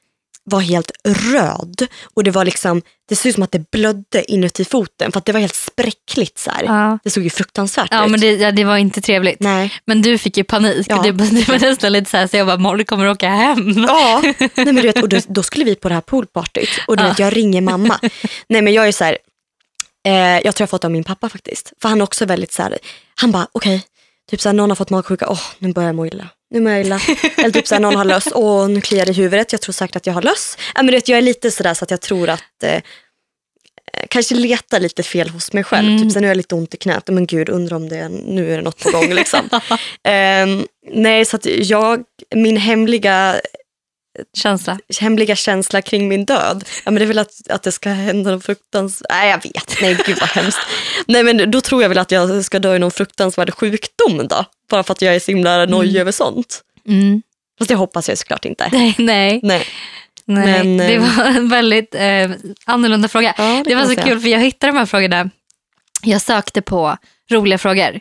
var 0.43 0.59
helt 0.59 0.91
röd 1.07 1.87
och 2.13 2.23
det 2.23 2.31
var 2.31 2.45
liksom, 2.45 2.81
det 3.09 3.15
såg 3.15 3.29
ut 3.29 3.35
som 3.35 3.43
att 3.43 3.51
det 3.51 3.71
blödde 3.71 4.31
inuti 4.31 4.65
foten 4.65 5.11
för 5.11 5.17
att 5.19 5.25
det 5.25 5.31
var 5.31 5.39
helt 5.39 5.55
spräckligt 5.55 6.39
så. 6.39 6.51
Ja. 6.65 6.99
Det 7.03 7.09
såg 7.09 7.23
ju 7.23 7.29
fruktansvärt 7.29 7.87
Ja 7.91 8.05
ut. 8.05 8.11
men 8.11 8.19
det, 8.19 8.31
ja, 8.31 8.51
det 8.51 8.63
var 8.63 8.77
inte 8.77 9.01
trevligt. 9.01 9.39
Nej. 9.39 9.73
Men 9.85 10.01
du 10.01 10.17
fick 10.17 10.37
ju 10.37 10.43
panik. 10.43 10.85
Ja. 10.89 11.01
Det, 11.01 11.11
det 11.11 11.47
var 11.49 11.59
nästan 11.59 11.91
lite 11.93 12.09
så 12.09 12.17
här 12.17 12.27
så 12.27 12.37
jag 12.37 12.47
bara, 12.47 12.57
Molly 12.57 12.83
kommer 12.83 13.09
åka 13.09 13.29
hem. 13.29 13.73
Ja, 13.87 14.21
Nej, 14.39 14.49
men 14.55 14.75
du 14.75 14.81
vet, 14.81 15.01
och 15.03 15.09
då, 15.09 15.19
då 15.27 15.43
skulle 15.43 15.65
vi 15.65 15.75
på 15.75 15.87
det 15.89 15.93
här 15.95 16.01
poolpartyt 16.01 16.69
och 16.87 16.97
du 16.97 17.03
Ja. 17.03 17.09
vet, 17.09 17.19
jag 17.19 17.35
ringer 17.37 17.61
mamma. 17.61 17.99
Nej 18.49 18.61
men 18.61 18.73
jag 18.73 18.87
är 18.87 18.91
så 18.91 19.03
här, 19.03 19.17
eh, 20.07 20.13
jag 20.15 20.55
tror 20.55 20.63
jag 20.63 20.69
fått 20.69 20.81
det 20.81 20.87
av 20.87 20.91
min 20.91 21.03
pappa 21.03 21.29
faktiskt. 21.29 21.73
För 21.81 21.89
han 21.89 21.99
är 22.01 22.03
också 22.03 22.25
väldigt 22.25 22.51
så 22.53 22.63
här, 22.63 22.77
han 23.15 23.31
bara 23.31 23.47
okej, 23.51 23.83
typ 24.31 24.41
så 24.41 24.49
här, 24.49 24.53
någon 24.53 24.69
har 24.71 24.75
fått 24.75 24.89
magsjuka, 24.89 25.29
åh 25.29 25.41
nu 25.59 25.73
börjar 25.73 25.89
jag 25.89 25.95
må 25.95 26.05
illa. 26.05 26.29
Nu 26.51 26.61
mår 26.61 26.71
jag 26.71 26.81
illa. 26.81 26.99
Eller 27.37 27.51
typ 27.51 27.67
så 27.67 27.75
här, 27.75 27.81
någon 27.81 27.95
har 27.95 28.05
löss, 28.05 28.27
åh 28.35 28.69
nu 28.69 28.81
kliar 28.81 29.05
det 29.05 29.11
i 29.11 29.15
huvudet, 29.15 29.51
jag 29.51 29.61
tror 29.61 29.73
säkert 29.73 29.95
att 29.95 30.05
jag 30.05 30.13
har 30.13 30.21
löss. 30.21 30.57
Ja, 30.75 30.83
men 30.83 30.93
vet, 30.93 31.07
jag 31.07 31.17
är 31.17 31.21
lite 31.21 31.51
sådär 31.51 31.73
så 31.73 31.83
att 31.83 31.91
jag 31.91 32.01
tror 32.01 32.29
att 32.29 32.63
eh, 32.63 32.73
eh, 32.73 32.81
kanske 34.09 34.35
letar 34.35 34.79
lite 34.79 35.03
fel 35.03 35.29
hos 35.29 35.53
mig 35.53 35.63
själv. 35.63 35.87
Mm. 35.87 36.01
Typ 36.01 36.11
så 36.11 36.15
här, 36.15 36.21
nu 36.21 36.27
har 36.27 36.31
jag 36.31 36.37
lite 36.37 36.55
ont 36.55 36.73
i 36.73 36.77
knät, 36.77 37.07
men 37.07 37.25
gud 37.25 37.49
undrar 37.49 37.77
om 37.77 37.89
det 37.89 37.97
är, 37.97 38.09
nu 38.09 38.53
är 38.53 38.57
det 38.57 38.63
något 38.63 38.83
på 38.83 38.91
gång. 38.91 39.13
Liksom. 39.13 39.49
Ehm, 40.03 40.65
nej, 40.91 41.25
så 41.25 41.35
att 41.35 41.45
jag, 41.45 42.03
min 42.35 42.57
hemliga 42.57 43.35
Känsla. 44.37 44.79
hemliga 44.99 45.35
känsla 45.35 45.81
kring 45.81 46.07
min 46.07 46.25
död. 46.25 46.63
Ja, 46.85 46.91
men 46.91 46.95
det 46.95 47.03
är 47.03 47.07
väl 47.07 47.19
att, 47.19 47.49
att 47.49 47.63
det 47.63 47.71
ska 47.71 47.89
hända 47.89 48.31
någon 48.31 48.41
fruktansvärt... 48.41 49.07
Nej, 49.09 49.29
jag 49.29 49.43
vet. 49.43 49.75
Nej, 49.81 49.97
gud 50.05 50.17
vad 50.19 50.29
hemskt. 50.29 50.59
Nej, 51.07 51.23
men 51.23 51.51
då 51.51 51.61
tror 51.61 51.81
jag 51.81 51.89
väl 51.89 51.97
att 51.97 52.11
jag 52.11 52.45
ska 52.45 52.59
dö 52.59 52.75
i 52.75 52.79
någon 52.79 52.91
fruktansvärd 52.91 53.53
sjukdom 53.53 54.27
då. 54.27 54.45
Bara 54.69 54.83
för 54.83 54.91
att 54.91 55.01
jag 55.01 55.15
är 55.15 55.19
så 55.19 55.31
himla 55.31 55.65
nojig 55.65 55.95
över 55.95 56.11
sånt. 56.11 56.61
Mm. 56.87 57.21
Fast 57.59 57.69
det 57.69 57.75
hoppas 57.75 58.09
jag 58.09 58.17
såklart 58.17 58.45
inte. 58.45 58.69
Nej, 58.71 58.95
nej. 58.97 59.39
Nej. 59.43 59.67
nej. 60.25 60.63
Men, 60.63 60.77
det 60.77 60.95
eh, 60.95 61.17
var 61.17 61.25
en 61.25 61.49
väldigt 61.49 61.95
eh, 61.95 62.31
annorlunda 62.65 63.07
fråga. 63.07 63.35
Ja, 63.37 63.43
det 63.43 63.69
det 63.69 63.75
var 63.75 63.85
så 63.85 63.95
kul 63.95 64.19
för 64.19 64.27
jag 64.27 64.39
hittade 64.39 64.73
de 64.73 64.77
här 64.77 64.85
frågorna. 64.85 65.29
Jag 66.03 66.21
sökte 66.21 66.61
på 66.61 66.97
roliga 67.31 67.57
frågor. 67.57 67.99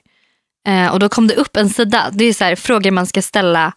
Eh, 0.67 0.93
och 0.93 0.99
då 0.99 1.09
kom 1.09 1.27
det 1.27 1.35
upp 1.35 1.57
en 1.57 1.71
sida. 1.71 2.11
Det 2.13 2.25
är 2.25 2.33
så 2.33 2.45
här, 2.45 2.57
frågor 2.57 2.91
man 2.91 3.07
ska 3.07 3.23
ställa 3.23 3.73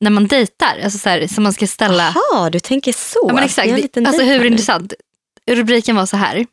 när 0.00 0.10
man 0.10 0.26
dejtar. 0.26 0.80
Alltså 0.84 0.98
så 0.98 1.08
här, 1.08 1.26
som 1.26 1.44
man 1.44 1.52
ska 1.52 1.66
ställa. 1.66 2.14
Jaha, 2.14 2.50
du 2.50 2.60
tänker 2.60 2.92
så. 2.92 3.24
Ja, 3.28 3.34
men 3.34 3.44
exakt. 3.44 3.96
Alltså 3.96 4.22
hur 4.22 4.44
intressant. 4.44 4.94
Rubriken 5.50 5.96
var 5.96 6.06
så 6.06 6.16
här. 6.16 6.46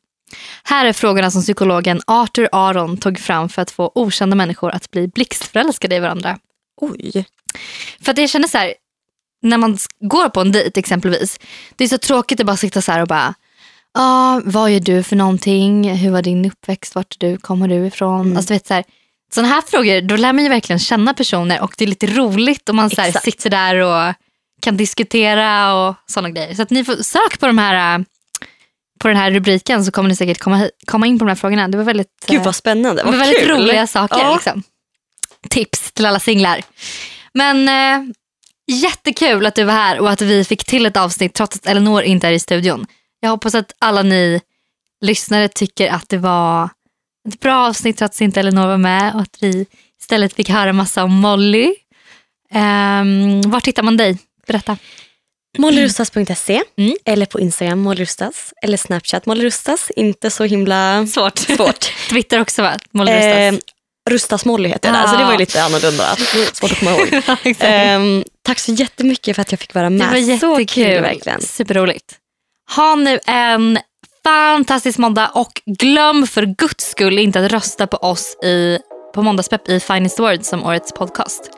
Här 0.63 0.85
är 0.85 0.93
frågorna 0.93 1.31
som 1.31 1.41
psykologen 1.41 2.01
Arthur 2.07 2.49
Aron 2.51 2.97
tog 2.97 3.19
fram 3.19 3.49
för 3.49 3.61
att 3.61 3.71
få 3.71 3.91
okända 3.95 4.35
människor 4.35 4.71
att 4.71 4.91
bli 4.91 5.07
blixtförälskade 5.07 5.95
i 5.95 5.99
varandra. 5.99 6.37
Oj. 6.81 7.25
För 8.01 8.11
att 8.11 8.17
jag 8.17 8.29
känner 8.29 8.47
så 8.47 8.57
här, 8.57 8.73
när 9.41 9.57
man 9.57 9.77
går 9.99 10.29
på 10.29 10.41
en 10.41 10.51
dejt 10.51 10.79
exempelvis. 10.79 11.39
Det 11.75 11.83
är 11.83 11.87
så 11.87 11.97
tråkigt 11.97 12.39
att 12.39 12.45
bara 12.45 12.57
sitta 12.57 12.81
så 12.81 12.91
här 12.91 13.01
och 13.01 13.07
bara, 13.07 13.33
ah, 13.93 14.41
vad 14.45 14.71
gör 14.71 14.79
du 14.79 15.03
för 15.03 15.15
någonting? 15.15 15.89
Hur 15.89 16.11
var 16.11 16.21
din 16.21 16.45
uppväxt? 16.45 16.95
Vart 16.95 17.15
du, 17.19 17.37
kommer 17.37 17.67
du 17.67 17.87
ifrån? 17.87 18.21
Mm. 18.21 18.37
Alltså, 18.37 18.53
vet, 18.53 18.67
så 18.67 18.73
här, 18.73 18.83
sådana 19.33 19.53
här 19.53 19.61
frågor, 19.61 20.01
då 20.01 20.15
lär 20.15 20.33
man 20.33 20.43
ju 20.43 20.49
verkligen 20.49 20.79
känna 20.79 21.13
personer 21.13 21.61
och 21.61 21.73
det 21.77 21.83
är 21.85 21.87
lite 21.87 22.07
roligt 22.07 22.69
om 22.69 22.75
man 22.75 22.89
så 22.89 23.01
här, 23.01 23.11
sitter 23.11 23.49
där 23.49 23.75
och 23.75 24.13
kan 24.61 24.77
diskutera 24.77 25.73
och 25.73 25.95
sådana 26.07 26.29
grejer. 26.29 26.53
Så 26.55 26.61
att 26.61 26.69
ni 26.69 26.83
får 26.85 26.95
sök 26.95 27.39
på 27.39 27.47
de 27.47 27.57
här 27.57 27.99
äh, 27.99 28.03
på 28.99 29.07
den 29.07 29.17
här 29.17 29.31
rubriken 29.31 29.85
så 29.85 29.91
kommer 29.91 30.09
ni 30.09 30.15
säkert 30.15 30.39
komma, 30.39 30.69
komma 30.85 31.07
in 31.07 31.19
på 31.19 31.25
de 31.25 31.29
här 31.29 31.35
frågorna. 31.35 31.67
Det 31.67 31.77
var 31.77 31.83
väldigt, 31.83 32.25
Gud 32.27 32.39
eh, 32.39 32.45
vad 32.45 32.55
spännande. 32.55 33.01
det 33.01 33.05
var 33.05 33.11
Vad 33.11 33.19
väldigt 33.19 33.39
kul. 33.39 33.49
roliga 33.57 33.87
saker. 33.87 34.19
Ja. 34.19 34.33
Liksom. 34.33 34.63
Tips 35.49 35.91
till 35.91 36.05
alla 36.05 36.19
singlar. 36.19 36.61
Men 37.33 37.67
eh, 37.69 38.13
jättekul 38.67 39.45
att 39.45 39.55
du 39.55 39.63
var 39.63 39.73
här 39.73 39.99
och 39.99 40.09
att 40.11 40.21
vi 40.21 40.45
fick 40.45 40.65
till 40.65 40.85
ett 40.85 40.97
avsnitt 40.97 41.33
trots 41.33 41.55
att 41.57 41.65
Elinor 41.67 42.01
inte 42.01 42.27
är 42.27 42.31
i 42.31 42.39
studion. 42.39 42.85
Jag 43.19 43.29
hoppas 43.29 43.55
att 43.55 43.71
alla 43.79 44.01
ni 44.01 44.41
lyssnare 45.01 45.47
tycker 45.47 45.87
att 45.87 46.09
det 46.09 46.17
var 46.17 46.69
ett 47.27 47.39
bra 47.39 47.67
avsnitt 47.67 47.97
trots 47.97 48.17
att 48.17 48.21
inte 48.21 48.39
Elinor 48.39 48.67
var 48.67 48.77
med 48.77 49.13
och 49.15 49.21
att 49.21 49.37
vi 49.39 49.65
istället 50.01 50.33
fick 50.33 50.49
höra 50.49 50.73
massa 50.73 51.03
om 51.03 51.13
Molly. 51.13 51.75
Um, 52.53 53.41
var 53.41 53.65
hittar 53.65 53.83
man 53.83 53.97
dig? 53.97 54.17
Berätta. 54.47 54.77
Mollyrustas.se 55.57 56.61
Mm. 56.77 56.95
eller 57.05 57.25
på 57.25 57.39
Instagram 57.39 57.79
mollyrustas 57.79 58.53
eller 58.61 58.77
Snapchat 58.77 59.25
mollyrustas. 59.25 59.91
Inte 59.95 60.29
så 60.31 60.43
himla 60.43 61.07
Svårt. 61.07 61.37
svårt. 61.39 61.91
Twitter 62.09 62.41
också 62.41 62.61
va? 62.61 62.77
Molly 62.91 63.11
Eh, 63.11 63.53
Rustas. 64.09 64.45
Molly 64.45 64.69
heter 64.69 64.89
jag 64.89 64.95
där, 64.97 65.03
Ah. 65.03 65.07
så 65.11 65.17
det 65.17 65.23
var 65.25 65.31
ju 65.31 65.37
lite 65.37 65.63
annorlunda. 65.63 66.15
Svårt 66.53 66.71
att 66.71 66.79
komma 66.79 66.91
ihåg. 66.91 67.21
Ehm, 67.59 68.23
tack 68.45 68.59
så 68.59 68.71
jättemycket 68.71 69.35
för 69.35 69.41
att 69.41 69.51
jag 69.51 69.59
fick 69.59 69.73
vara 69.73 69.89
med. 69.89 69.99
Det 69.99 70.05
var 70.05 70.37
så 70.37 70.59
jättekul. 70.59 70.67
kul 70.85 71.01
verkligen. 71.01 71.41
Superroligt. 71.41 72.15
Ha 72.75 72.95
nu 72.95 73.19
en 73.25 73.79
fantastisk 74.25 74.97
måndag 74.97 75.31
och 75.33 75.61
glöm 75.65 76.27
för 76.27 76.45
guds 76.45 76.89
skull 76.89 77.19
inte 77.19 77.45
att 77.45 77.51
rösta 77.51 77.87
på 77.87 77.97
oss 77.97 78.37
i, 78.43 78.79
på 79.13 79.21
Måndagspepp 79.21 79.69
i 79.69 79.79
Finest 79.79 80.19
Words 80.19 80.49
som 80.49 80.63
årets 80.63 80.93
podcast. 80.93 81.49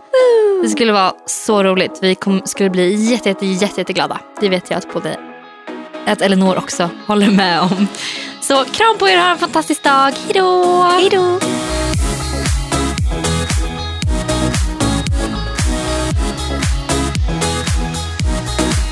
Det 0.64 0.70
skulle 0.70 0.92
vara 0.94 1.14
så 1.26 1.64
roligt. 1.64 2.00
Vi 2.02 2.16
kom, 2.16 2.42
skulle 2.46 2.70
bli 2.70 3.12
jätte, 3.12 3.30
jätte, 3.30 3.46
jätte, 3.46 3.82
jätteglada. 3.82 4.20
Det 4.42 4.50
vet 4.50 4.70
jag 4.70 4.78
att 4.78 4.94
både 4.94 5.20
att 6.06 6.22
Elinor 6.22 6.58
också 6.58 6.90
håller 7.08 7.32
med 7.32 7.62
om. 7.62 7.88
Så 8.42 8.66
kram 8.66 8.98
på 8.98 9.08
er 9.10 9.18
och 9.18 9.24
ha 9.24 9.32
en 9.32 9.38
fantastisk 9.38 9.84
dag. 9.84 10.12
Hejdå! 10.12 10.82
Hejdå! 10.82 11.40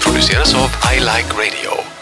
produceras 0.01 0.53
av 0.53 0.69
I 0.93 0.99
Like 0.99 1.34
Radio. 1.34 1.95